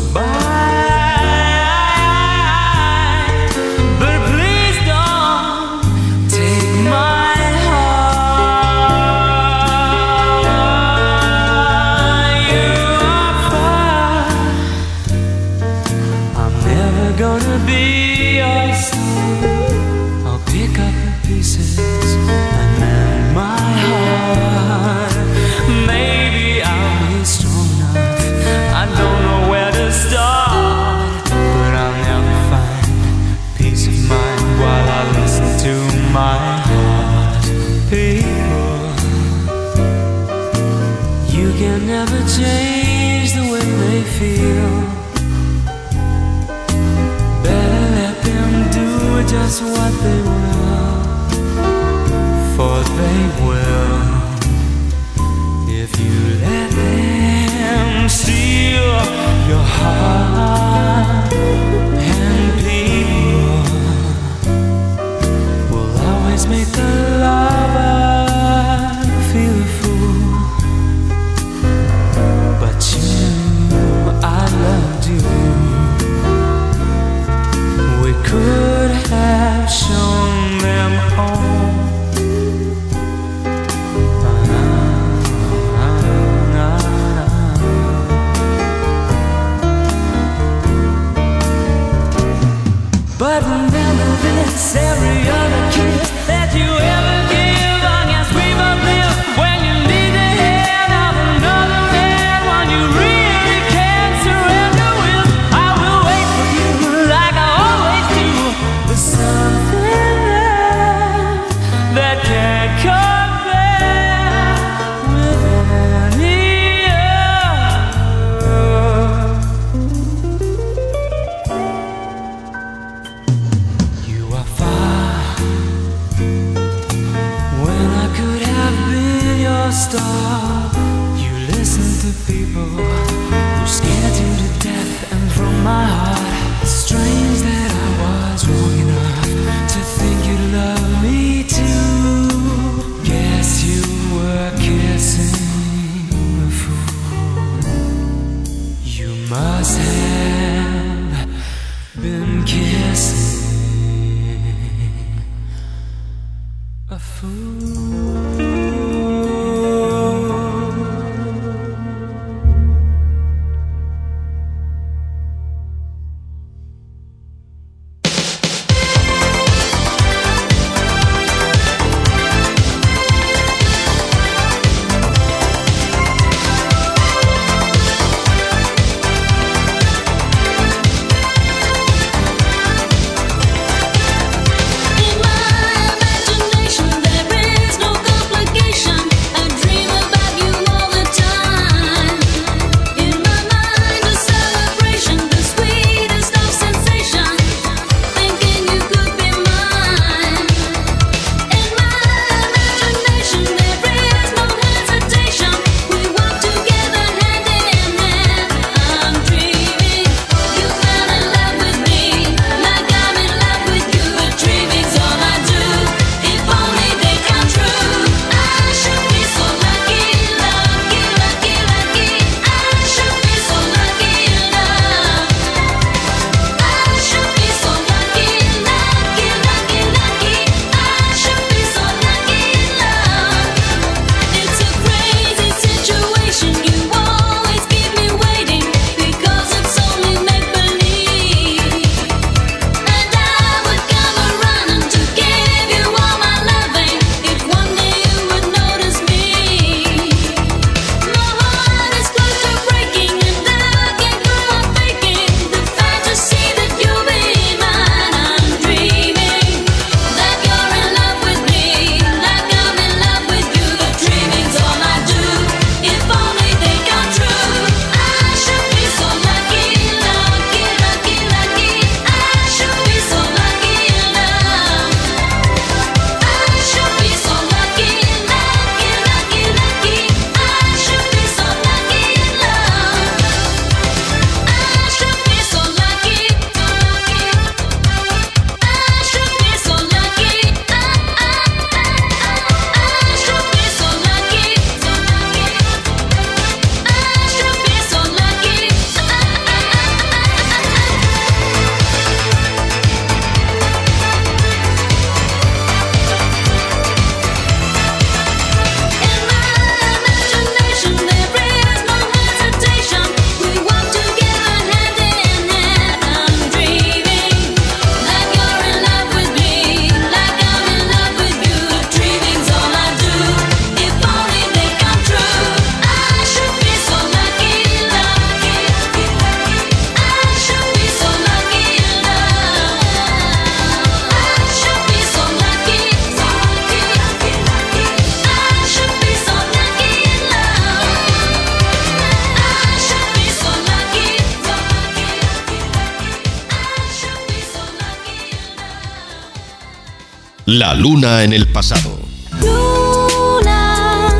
[350.67, 351.97] La luna en el pasado.
[352.41, 354.13] Luna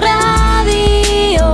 [0.00, 1.46] Radio.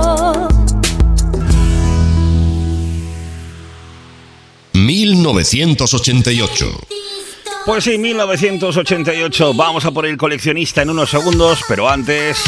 [4.73, 6.65] 1988.
[7.67, 9.53] Pues sí, 1988.
[9.53, 12.39] Vamos a por el coleccionista en unos segundos, pero antes,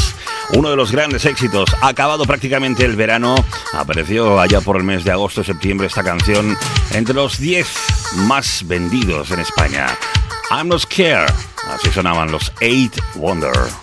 [0.56, 1.70] uno de los grandes éxitos.
[1.84, 3.36] Acabado prácticamente el verano,
[3.74, 6.58] apareció allá por el mes de agosto, septiembre esta canción
[6.90, 7.68] entre los 10
[8.16, 9.96] más vendidos en España.
[10.50, 11.53] I'm not scared.
[11.70, 13.83] Así sonaban los Eight Wonder.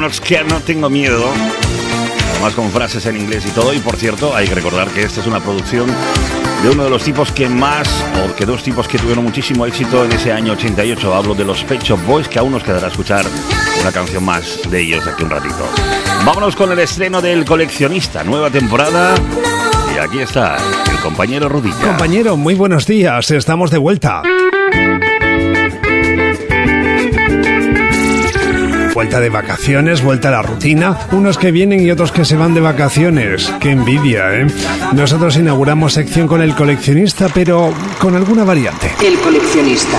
[0.00, 1.26] Not Scared, no tengo miedo.
[2.40, 3.74] Más con frases en inglés y todo.
[3.74, 5.94] Y por cierto, hay que recordar que esta es una producción
[6.62, 7.86] de uno de los tipos que más,
[8.24, 11.14] o que dos tipos que tuvieron muchísimo éxito en ese año 88.
[11.14, 13.26] Hablo de los Pet Shop Boys, que aún nos quedará escuchar
[13.82, 15.68] una canción más de ellos aquí un ratito.
[16.24, 19.14] Vámonos con el estreno del coleccionista, nueva temporada.
[19.94, 20.56] Y aquí está
[20.90, 21.82] el compañero Rudilla.
[21.82, 24.22] Compañero, muy buenos días, estamos de vuelta.
[29.00, 32.52] Vuelta de vacaciones, vuelta a la rutina, unos que vienen y otros que se van
[32.52, 33.50] de vacaciones.
[33.58, 34.46] Qué envidia, ¿eh?
[34.92, 38.92] Nosotros inauguramos sección con el coleccionista, pero con alguna variante.
[39.02, 39.96] El coleccionista.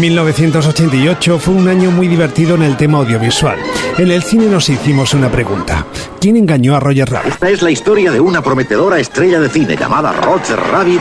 [0.00, 3.58] 1988 fue un año muy divertido en el tema audiovisual.
[3.98, 5.84] En el cine nos hicimos una pregunta.
[6.18, 7.34] ¿Quién engañó a Roger Rabbit?
[7.34, 11.00] Esta es la historia de una prometedora estrella de cine llamada Roger Rabbit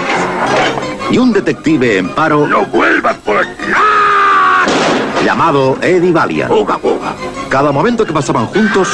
[1.12, 2.46] y un detective en paro.
[2.46, 3.50] ¡No vuelvas por aquí!
[5.24, 6.52] Llamado Eddie Valiant.
[7.50, 8.90] Cada momento que pasaban juntos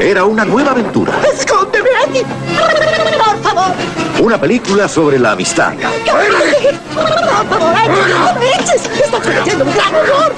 [0.00, 1.12] era una nueva aventura.
[1.34, 2.22] ¡Escóndeme aquí!
[2.56, 3.72] ¡Por favor!
[4.20, 6.22] Una película sobre la amistad, ¡Por favor!
[6.60, 6.67] ¡Ay,
[6.98, 8.90] ¡No me eches!
[9.04, 10.34] ¡Estás cometiendo un gran error!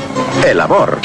[0.46, 0.98] el amor,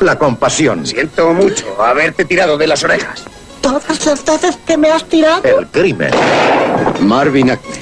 [0.00, 3.24] la compasión, Siento mucho haberte tirado de las orejas.
[3.60, 5.42] Todas las veces que me has tirado.
[5.44, 6.10] el crimen.
[7.00, 7.78] Marvin Acme.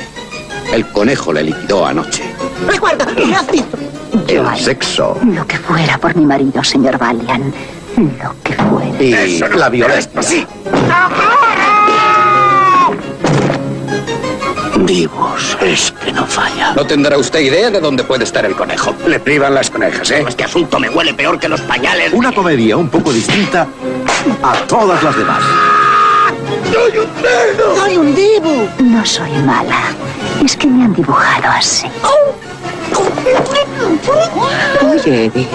[0.73, 2.25] El conejo le liquidó anoche.
[2.67, 3.77] Recuerda, me has visto.
[4.29, 7.55] El sexo Lo que fuera por mi marido, señor Valiant.
[7.97, 9.03] Lo que fuera.
[9.03, 10.21] y Eso no la es violencia.
[10.21, 10.47] así.
[14.87, 16.73] Vivos, es que no falla.
[16.75, 18.95] No tendrá usted idea de dónde puede estar el conejo.
[19.07, 20.25] Le privan las conejas, ¿eh?
[20.29, 22.13] Este asunto me huele peor que los pañales.
[22.13, 23.67] Una comedia un poco distinta
[24.43, 25.43] a todas las demás.
[26.73, 27.77] ¡Soy un cerdo!
[27.77, 28.69] ¡Soy un dibu!
[28.85, 29.93] No soy mala.
[30.45, 31.89] Es que me han dibujado así.
[34.89, 35.49] Oye, Eddie,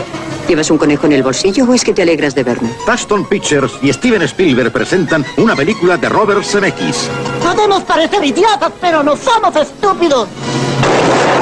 [0.48, 2.70] ¿llevas un conejo en el bolsillo o es que te alegras de verme?
[2.86, 7.10] Paxton Pictures y Steven Spielberg presentan una película de Robert Zemeckis.
[7.42, 10.28] Podemos parecer idiotas, pero no somos estúpidos.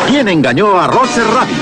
[0.07, 1.57] ¿Quién engañó a Roger Rabbit?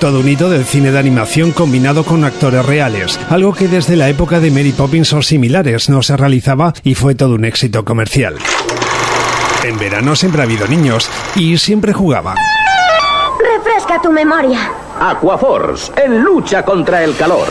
[0.00, 4.08] Todo un hito del cine de animación combinado con actores reales, algo que desde la
[4.08, 8.36] época de Mary Poppins o similares no se realizaba y fue todo un éxito comercial.
[9.62, 12.36] En verano siempre ha habido niños y siempre jugaban.
[13.56, 14.72] Refresca tu memoria.
[14.98, 17.48] Aquaforce, en lucha contra el calor.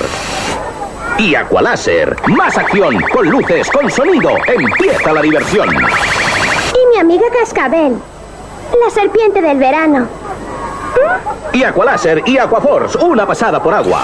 [1.19, 4.31] Y Aqualáser, más acción, con luces, con sonido.
[4.47, 5.67] Empieza la diversión.
[5.69, 7.95] Y mi amiga Cascabel.
[8.81, 10.07] La serpiente del verano.
[11.51, 14.03] Y Aqualáser y Aquaforce, una pasada por agua.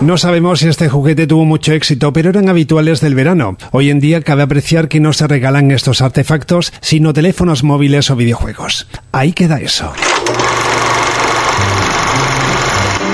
[0.00, 3.58] No sabemos si este juguete tuvo mucho éxito, pero eran habituales del verano.
[3.72, 8.16] Hoy en día cabe apreciar que no se regalan estos artefactos, sino teléfonos móviles o
[8.16, 8.86] videojuegos.
[9.12, 9.92] Ahí queda eso.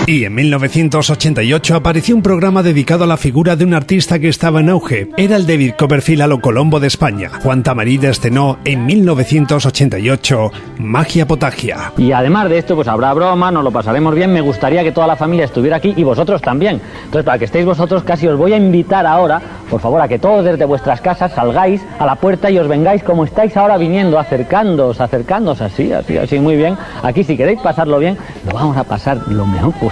[0.04, 4.58] Y en 1988 apareció un programa dedicado a la figura de un artista que estaba
[4.58, 5.08] en auge.
[5.16, 7.30] Era el David Copperfield a lo Colombo de España.
[7.40, 11.92] Juan Tamarí estrenó en 1988 Magia Potagia.
[11.96, 14.32] Y además de esto, pues habrá broma, nos lo pasaremos bien.
[14.32, 16.80] Me gustaría que toda la familia estuviera aquí y vosotros también.
[17.04, 19.40] Entonces, para que estéis vosotros, casi os voy a invitar ahora,
[19.70, 23.04] por favor, a que todos desde vuestras casas salgáis a la puerta y os vengáis
[23.04, 26.76] como estáis ahora viniendo, acercándoos, acercándoos así, así, así, muy bien.
[27.04, 29.91] Aquí, si queréis pasarlo bien, lo vamos a pasar lo mejor.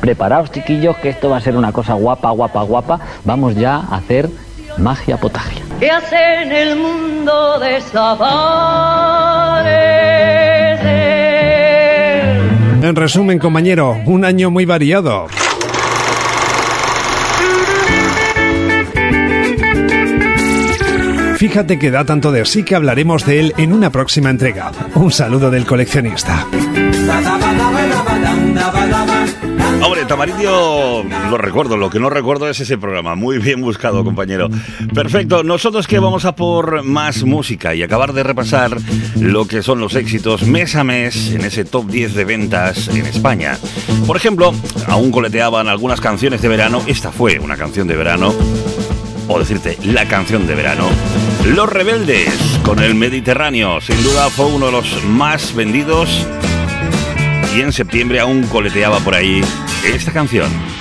[0.00, 3.00] Preparaos, chiquillos, que esto va a ser una cosa guapa, guapa, guapa.
[3.24, 4.28] Vamos ya a hacer
[4.78, 5.62] magia potagia.
[5.80, 8.26] el mundo desaparecer.
[12.82, 15.26] En resumen, compañero, un año muy variado.
[21.36, 24.72] Fíjate que da tanto de sí que hablaremos de él en una próxima entrega.
[24.94, 26.46] Un saludo del coleccionista.
[30.08, 33.16] Tamaridio lo recuerdo, lo que no recuerdo es ese programa.
[33.16, 34.48] Muy bien buscado, compañero.
[34.94, 38.78] Perfecto, nosotros que vamos a por más música y acabar de repasar
[39.16, 43.04] lo que son los éxitos mes a mes en ese top 10 de ventas en
[43.06, 43.58] España.
[44.06, 44.54] Por ejemplo,
[44.86, 46.82] aún coleteaban algunas canciones de verano.
[46.86, 48.32] Esta fue una canción de verano.
[49.28, 50.88] O decirte, la canción de verano.
[51.46, 53.80] Los Rebeldes con el Mediterráneo.
[53.80, 56.26] Sin duda fue uno de los más vendidos
[57.56, 59.40] y en septiembre aún coleteaba por ahí
[59.94, 60.75] esta canción.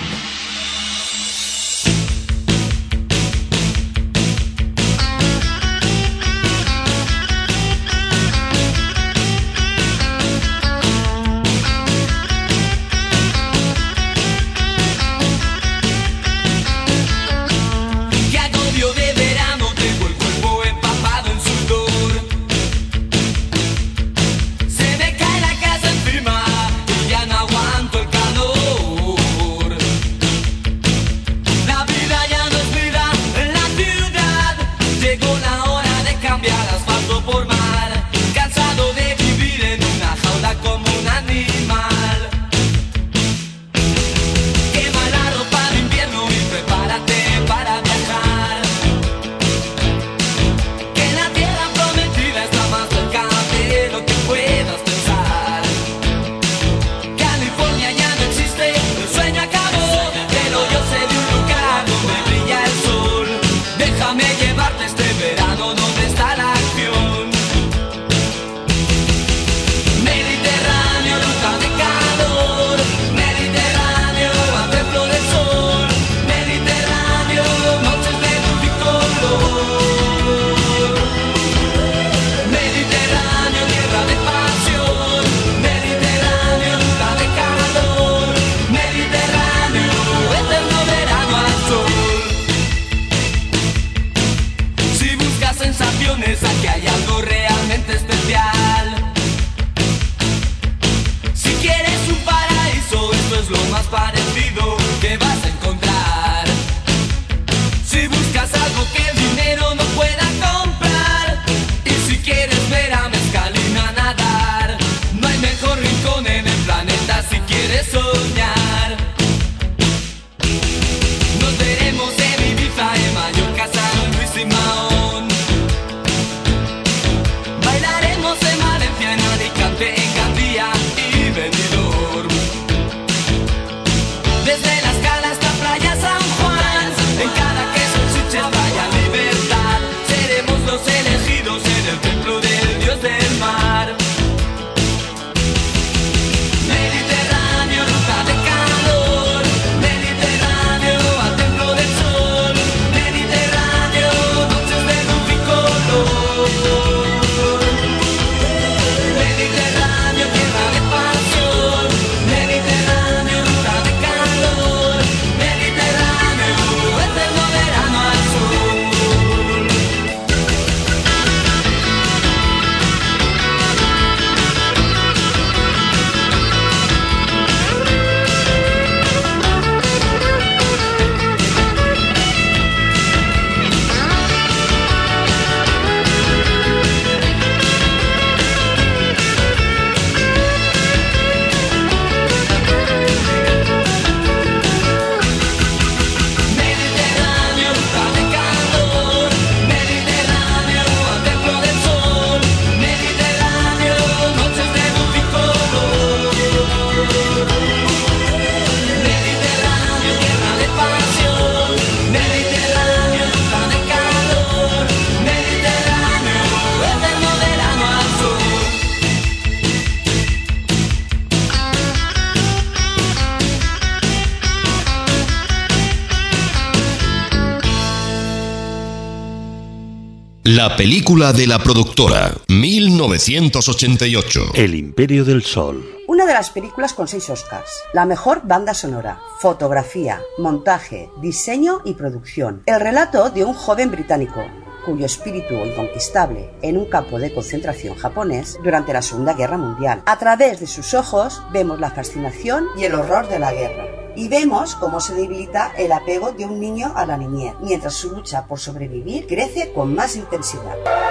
[230.56, 234.52] La película de la productora, 1988.
[234.54, 235.86] El Imperio del Sol.
[236.08, 237.70] Una de las películas con seis Oscars.
[237.92, 242.64] La mejor banda sonora, fotografía, montaje, diseño y producción.
[242.68, 244.46] El relato de un joven británico
[244.86, 250.04] cuyo espíritu inconquistable en un campo de concentración japonés durante la Segunda Guerra Mundial.
[250.06, 253.85] A través de sus ojos vemos la fascinación y el horror de la guerra.
[254.16, 258.12] Y vemos cómo se debilita el apego de un niño a la niñez, mientras su
[258.12, 261.05] lucha por sobrevivir crece con más intensidad.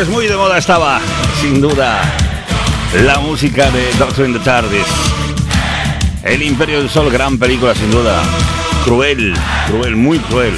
[0.00, 0.98] Pues muy de moda estaba,
[1.42, 2.00] sin duda,
[3.04, 4.86] la música de Doctor in the TARDIS.
[6.22, 8.22] El Imperio del Sol, gran película sin duda.
[8.82, 9.34] Cruel,
[9.66, 10.54] cruel, muy cruel.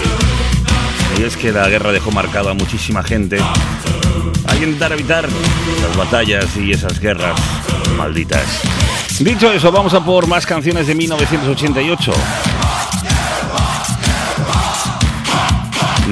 [1.18, 3.40] Y es que la guerra dejó marcado a muchísima gente.
[4.46, 7.34] Hay que intentar evitar las batallas y esas guerras
[7.96, 8.46] malditas.
[9.18, 12.12] Dicho eso, vamos a por más canciones de 1988.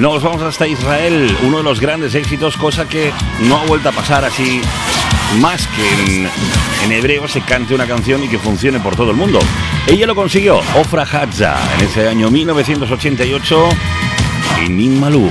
[0.01, 3.91] Nos vamos hasta Israel, uno de los grandes éxitos, cosa que no ha vuelto a
[3.91, 4.59] pasar así
[5.39, 6.27] más que
[6.83, 9.37] en, hebreo se cante una canción y que funcione por todo el mundo.
[9.85, 13.69] Ella lo consiguió, Ofra Hadza, en ese año 1988
[14.65, 15.29] en Inmalú.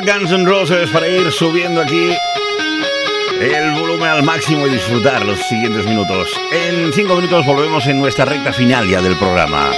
[0.00, 2.12] Guns N' Roses para ir subiendo aquí
[3.40, 6.28] el volumen al máximo y disfrutar los siguientes minutos.
[6.50, 9.70] En cinco minutos volvemos en nuestra recta final ya del programa.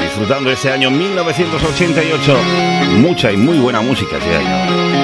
[0.00, 2.36] Disfrutando este año 1988.
[2.98, 4.97] Mucha y muy buena música este año.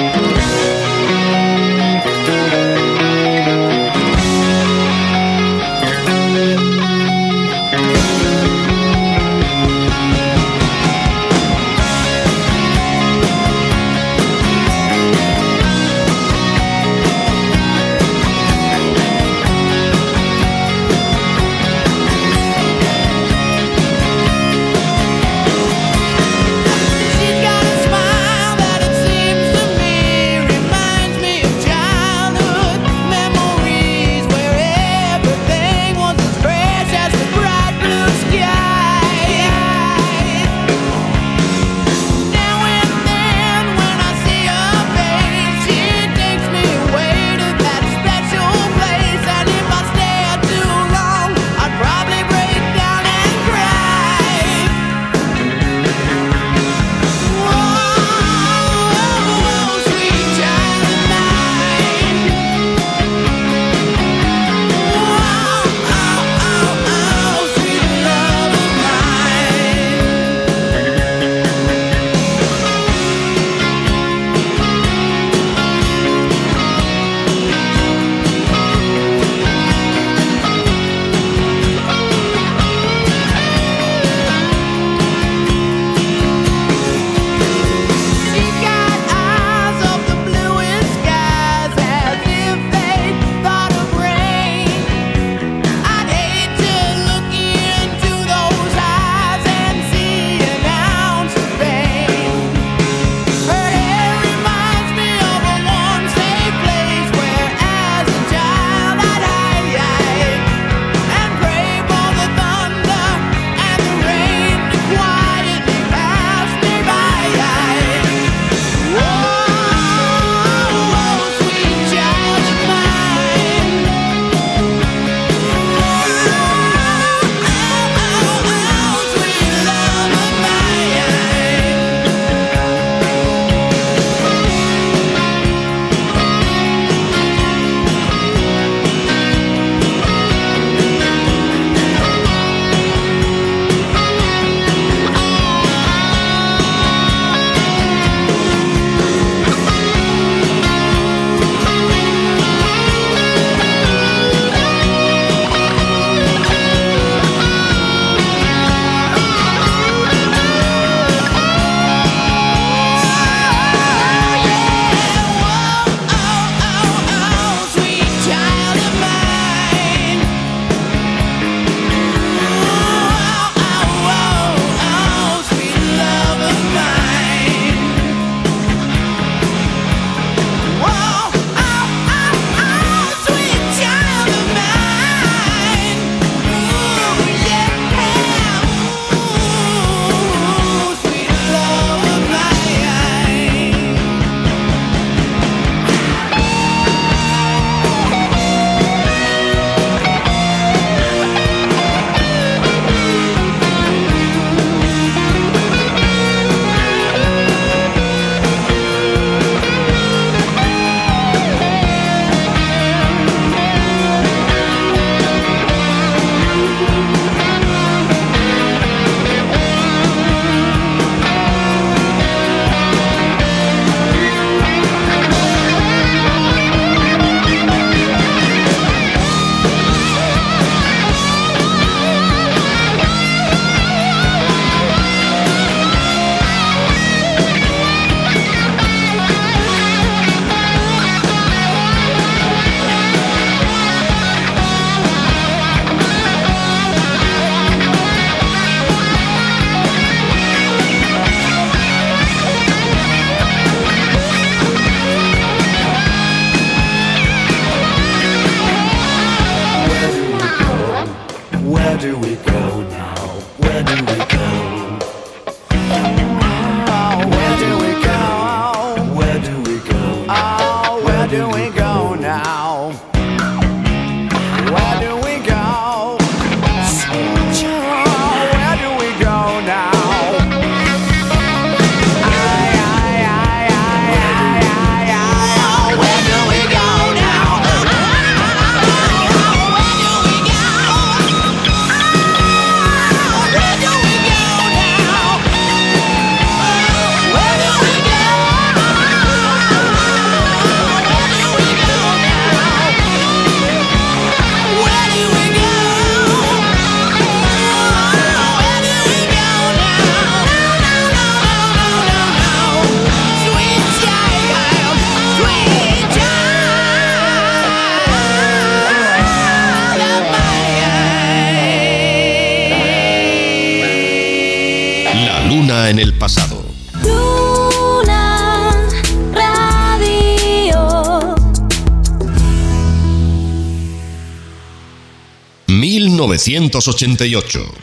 [336.47, 337.73] 1988.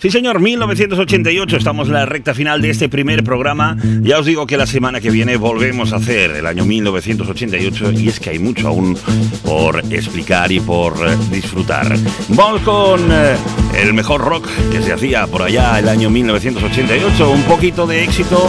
[0.00, 3.76] Sí, señor, 1988, estamos en la recta final de este primer programa.
[4.02, 8.08] Ya os digo que la semana que viene volvemos a hacer el año 1988 y
[8.08, 8.96] es que hay mucho aún
[9.44, 11.98] por explicar y por eh, disfrutar.
[12.28, 13.36] Vamos con eh,
[13.76, 18.48] el mejor rock que se hacía por allá el año 1988, un poquito de éxito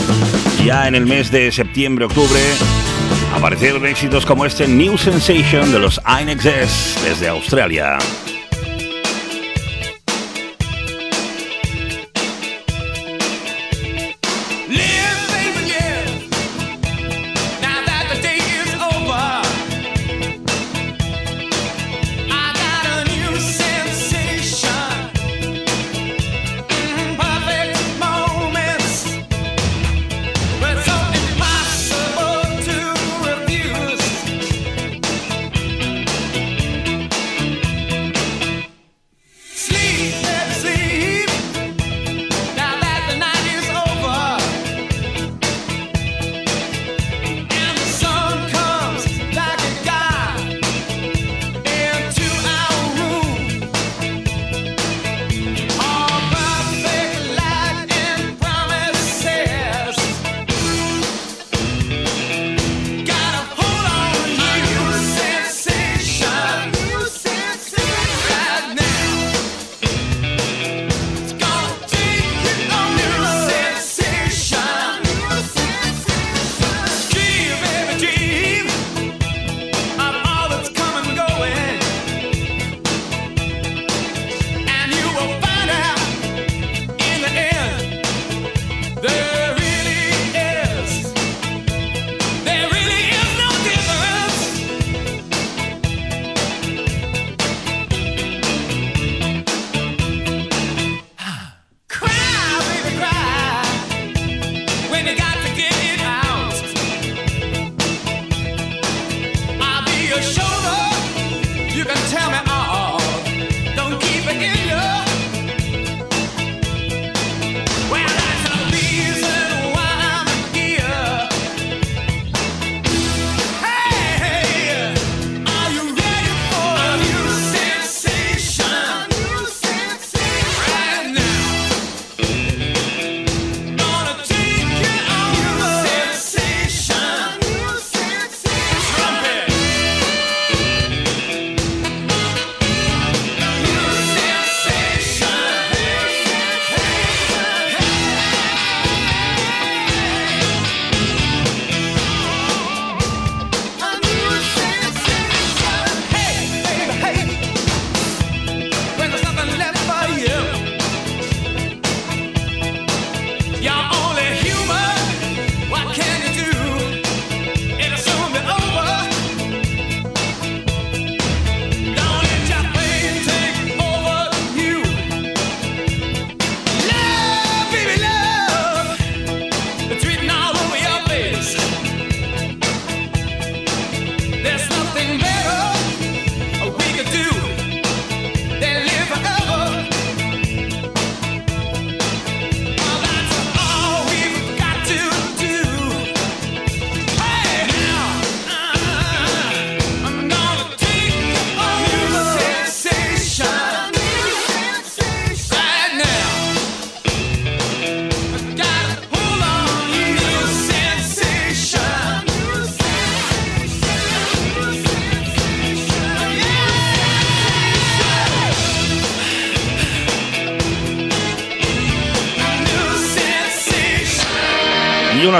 [0.63, 2.39] ya en el mes de septiembre-octubre.
[3.33, 7.97] Aparecieron éxitos como este New Sensation de los INXS desde Australia.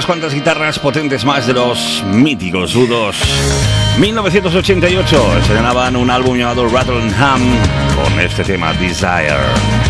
[0.09, 3.13] cuantas guitarras potentes más de los míticos U2.
[3.99, 7.41] 1988 estrenaban un álbum llamado Rattlenham
[7.95, 9.88] con este tema Desire.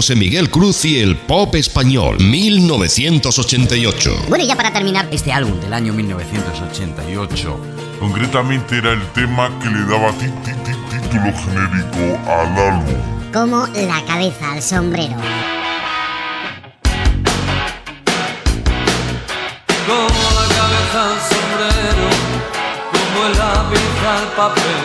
[0.00, 4.24] José Miguel Cruz y el pop español, 1988.
[4.30, 7.60] Bueno, y ya para terminar, este álbum del año 1988.
[8.00, 12.94] Concretamente era el tema que le daba título genérico al álbum.
[13.30, 15.16] Como la cabeza al sombrero.
[19.86, 22.08] Como la cabeza al sombrero,
[22.90, 24.79] como el lápiz al papel.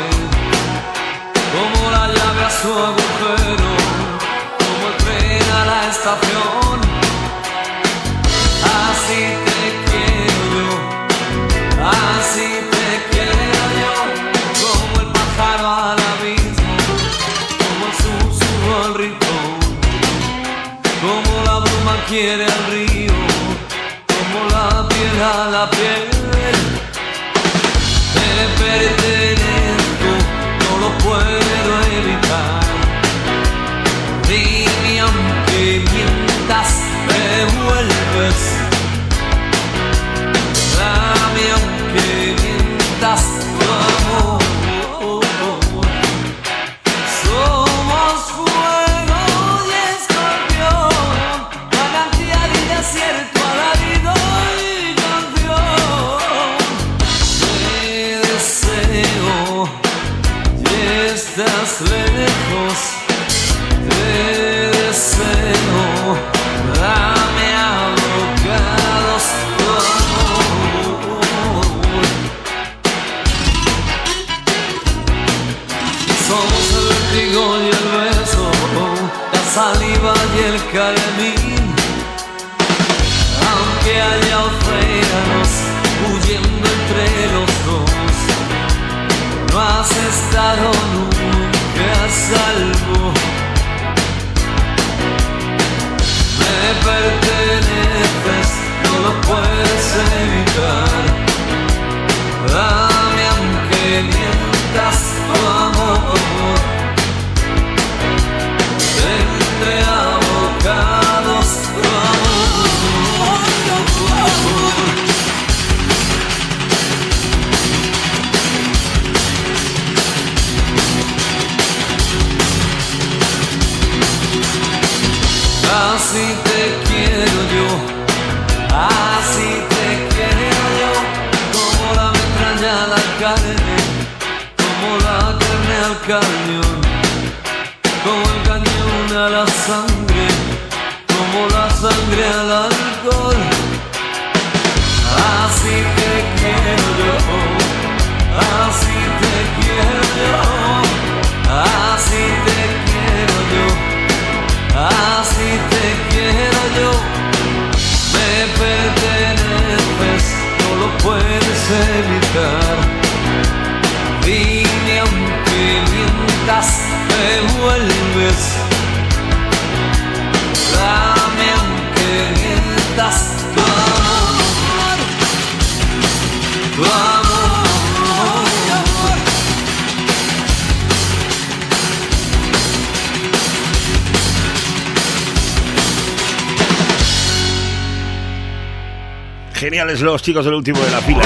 [190.25, 191.21] Chicos del último de la fila.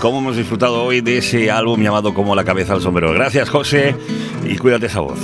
[0.00, 3.12] Cómo hemos disfrutado hoy de ese álbum llamado Como la cabeza al sombrero.
[3.12, 3.96] Gracias, José,
[4.44, 5.18] y cuídate esa voz.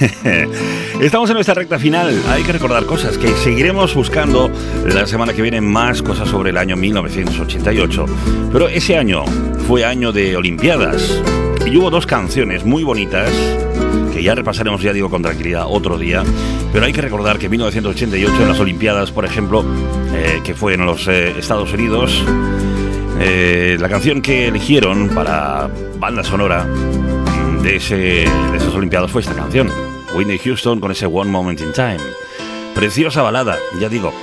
[1.02, 2.18] Estamos en nuestra recta final.
[2.30, 4.50] Hay que recordar cosas que seguiremos buscando
[4.86, 8.06] la semana que viene más cosas sobre el año 1988.
[8.50, 9.26] Pero ese año
[9.68, 11.22] fue año de Olimpiadas
[11.66, 13.30] y hubo dos canciones muy bonitas
[14.16, 16.24] que ya repasaremos, ya digo, con tranquilidad otro día.
[16.72, 19.62] Pero hay que recordar que en 1988 en las Olimpiadas, por ejemplo,
[20.14, 22.24] eh, que fue en los eh, Estados Unidos,
[23.20, 26.64] eh, la canción que eligieron para banda sonora
[27.62, 28.24] de, de
[28.56, 29.70] esas Olimpiadas fue esta canción,
[30.16, 31.98] Whitney Houston con ese One Moment in Time.
[32.74, 34.14] Preciosa balada, ya digo.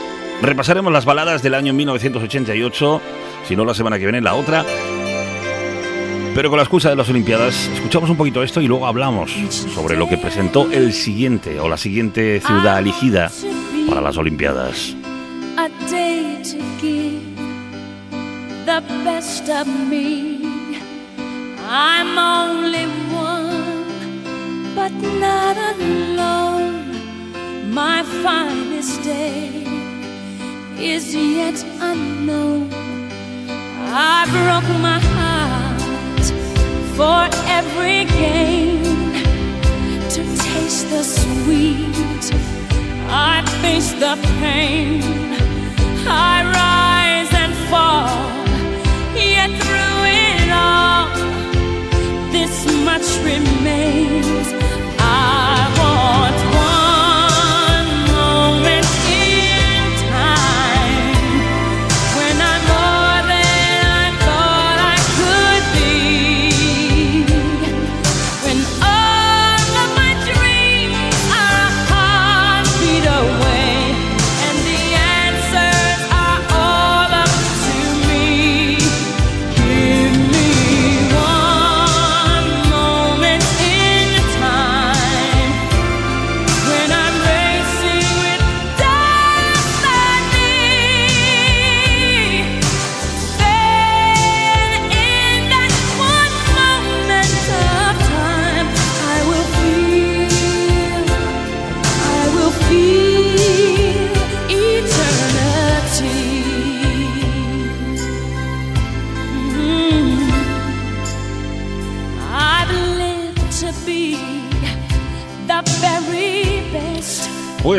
[0.41, 3.01] Repasaremos las baladas del año 1988,
[3.47, 4.65] si no la semana que viene la otra.
[6.35, 9.95] Pero con la excusa de las Olimpiadas, escuchamos un poquito esto y luego hablamos sobre
[9.95, 13.31] lo que presentó el siguiente o la siguiente ciudad elegida
[13.87, 14.95] para las Olimpiadas.
[27.73, 29.65] My finest day
[30.77, 32.69] is yet unknown.
[33.89, 35.12] I broke my
[36.95, 38.83] for every gain
[40.13, 42.25] to taste the sweet.
[43.09, 45.01] I face the pain.
[46.05, 48.13] I rise and fall.
[49.15, 49.99] Yet through
[50.30, 51.07] it all,
[52.31, 52.55] this
[52.85, 54.47] much remains.
[54.99, 56.42] I want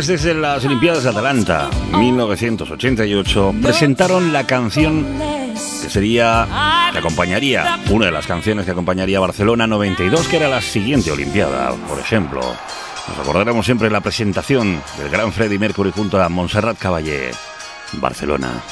[0.05, 5.03] Pues desde las Olimpiadas de Atlanta, 1988, presentaron la canción
[5.81, 6.47] que sería,
[6.93, 11.73] que acompañaría, una de las canciones que acompañaría Barcelona 92, que era la siguiente Olimpiada,
[11.89, 12.43] por ejemplo.
[12.43, 17.31] Nos acordaremos siempre la presentación del gran Freddie Mercury junto a Montserrat Caballé,
[17.95, 18.63] Barcelona.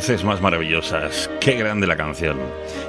[0.00, 2.38] Voces más maravillosas, qué grande la canción.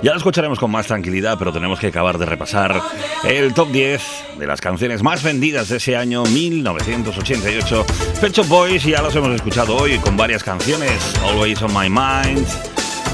[0.02, 2.82] Ya la escucharemos con más tranquilidad, pero tenemos que acabar de repasar
[3.26, 4.02] el top 10
[4.40, 7.86] de las canciones más vendidas de ese año 1988.
[8.22, 12.48] Pet Shop Boys ya los hemos escuchado hoy con varias canciones, Always on My Mind,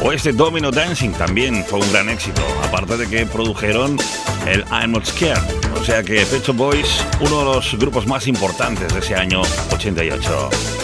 [0.04, 3.98] o este Domino Dancing también fue un gran éxito, aparte de que produjeron
[4.46, 5.42] el I'm Not Scared.
[5.82, 9.42] O sea que Pet Shop Boys, uno de los grupos más importantes de ese año
[9.74, 10.77] 88.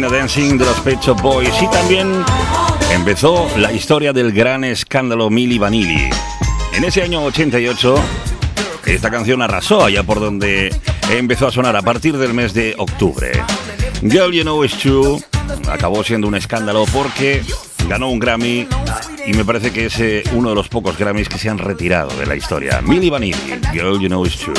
[0.00, 2.24] Dancing de los Pet Shop Boys y también
[2.92, 6.10] empezó la historia del gran escándalo Milli Vanilli.
[6.74, 7.94] En ese año 88
[8.86, 10.74] esta canción arrasó allá por donde
[11.10, 13.30] empezó a sonar a partir del mes de octubre.
[14.02, 15.22] Girl You Know It's True
[15.70, 17.42] acabó siendo un escándalo porque
[17.88, 18.66] ganó un Grammy
[19.26, 22.10] y me parece que es eh, uno de los pocos Grammys que se han retirado
[22.18, 22.82] de la historia.
[22.82, 24.54] Milli Vanilli, Girl You Know It's True.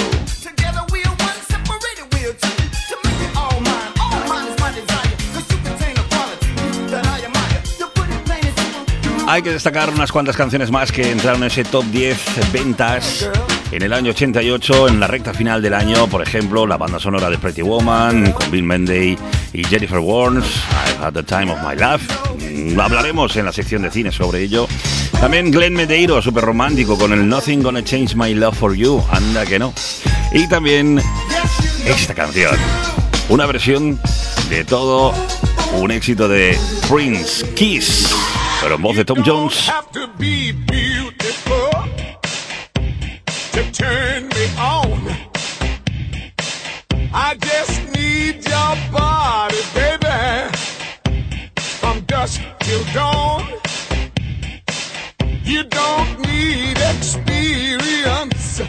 [9.35, 13.29] Hay que destacar unas cuantas canciones más que entraron en ese top 10 ventas
[13.69, 17.29] en el año 88, en la recta final del año, por ejemplo, la banda sonora
[17.29, 19.17] de Pretty Woman, con Bill Menday
[19.51, 22.07] y Jennifer Warnes, I've Had the Time of My Life.
[22.49, 24.69] Mm, Hablaremos en la sección de cine sobre ello.
[25.19, 29.45] También Glenn Medeiros, súper romántico, con el Nothing Gonna Change My Love for You, anda
[29.45, 29.73] que no.
[30.31, 31.01] Y también
[31.85, 32.55] esta canción,
[33.27, 33.99] una versión
[34.49, 35.13] de todo
[35.73, 36.57] un éxito de
[36.89, 38.15] Prince Kiss,
[38.65, 39.69] pero en voz de Tom Jones.
[39.69, 41.69] have to be beautiful
[43.51, 44.99] to turn me on.
[47.13, 50.49] I just need your body, baby,
[51.79, 53.43] from dusk till dawn.
[55.43, 58.63] You don't need experience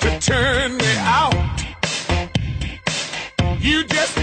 [0.00, 1.34] to turn me out.
[3.58, 4.13] You just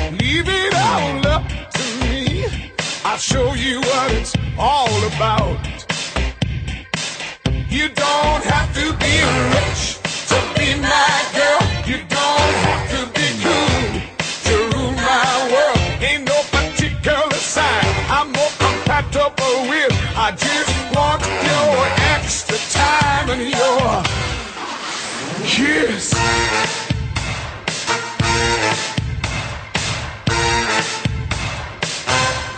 [3.12, 5.60] I'll show you what it's all about.
[7.70, 9.16] You don't have to be
[9.52, 10.00] rich
[10.32, 11.60] to be my girl.
[11.86, 14.00] You don't have to be cool
[14.48, 16.02] to rule my world.
[16.02, 19.92] Ain't no particular sign I'm more compatible with.
[20.16, 21.76] I just want your
[22.16, 24.04] extra time and your
[25.46, 26.16] kiss.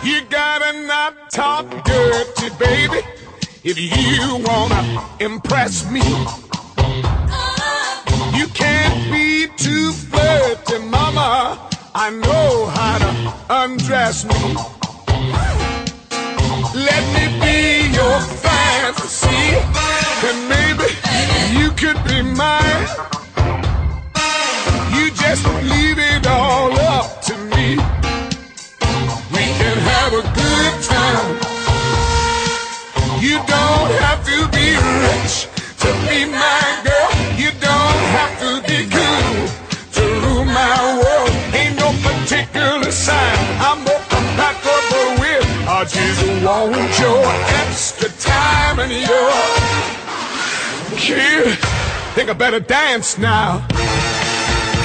[0.04, 3.00] You gotta not talk dirty, baby,
[3.62, 6.02] if you wanna impress me.
[8.38, 11.58] You can't be too flirty, mama.
[11.94, 14.54] I know how to undress me.
[16.74, 19.56] Let me be your fantasy,
[20.28, 20.88] and maybe
[21.58, 22.86] you could be mine.
[24.94, 28.03] You just leave it all up to me.
[30.14, 31.34] A good time.
[33.20, 35.48] You don't have to be rich
[35.82, 37.10] to be my girl.
[37.36, 39.48] You don't have to be cool
[39.96, 41.34] to rule my world.
[41.52, 45.46] Ain't no particular sign I'm more compatible with.
[45.66, 47.24] I just want your
[47.66, 49.32] extra time and your
[50.96, 51.58] kid.
[52.14, 53.66] Think I better dance now.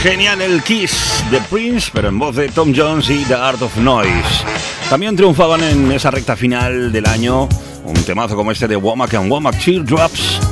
[0.02, 3.76] Genial el Kiss de Prince, pero en voz de Tom Jones y The Art of
[3.76, 4.46] Noise.
[4.90, 7.50] También triunfaban en esa recta final del año
[7.84, 10.49] un temazo como este de Womack and Womack Teardrops.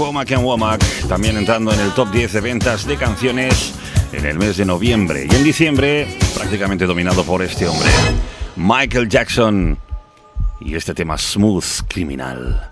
[0.00, 3.74] Womack and Womack también entrando en el top 10 de ventas de canciones
[4.14, 7.90] en el mes de noviembre y en diciembre prácticamente dominado por este hombre,
[8.56, 9.76] Michael Jackson
[10.58, 12.69] y este tema Smooth Criminal.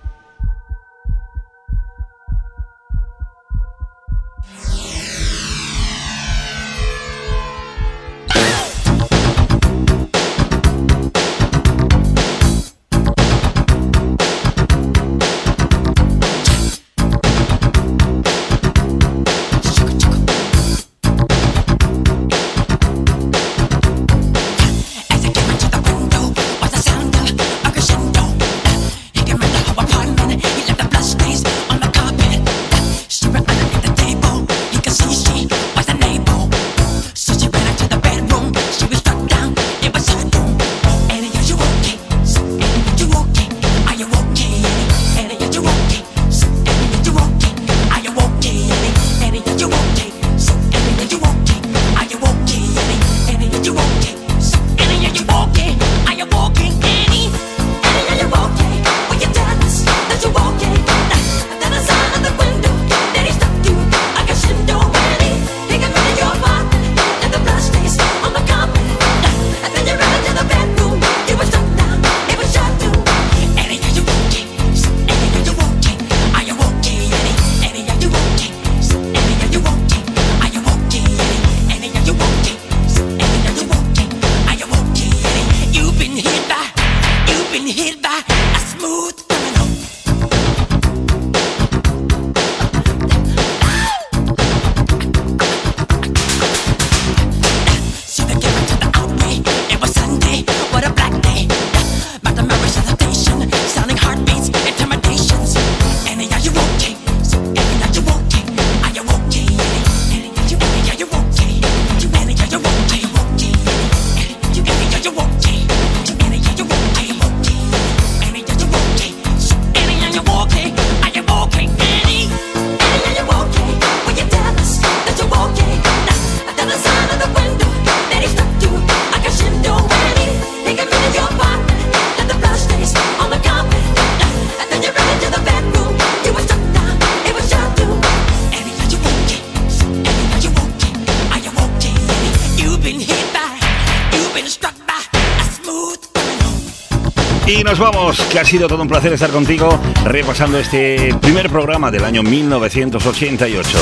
[148.08, 153.78] Que ha sido todo un placer estar contigo repasando este primer programa del año 1988.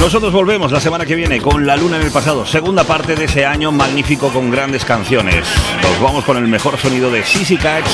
[0.00, 3.26] Nosotros volvemos la semana que viene con La Luna en el pasado, segunda parte de
[3.26, 5.46] ese año magnífico con grandes canciones.
[5.82, 7.86] Nos vamos con el mejor sonido de Sissy Catch,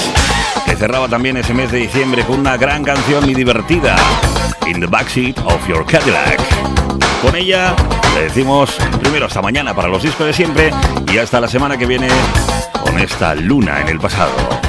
[0.65, 3.97] que cerraba también ese mes de diciembre con una gran canción y divertida,
[4.67, 6.41] In the Backseat of Your Cadillac.
[7.21, 7.77] Con ella
[8.15, 10.71] le decimos primero hasta mañana para los discos de siempre
[11.13, 12.09] y hasta la semana que viene
[12.83, 14.60] con esta Luna en el pasado.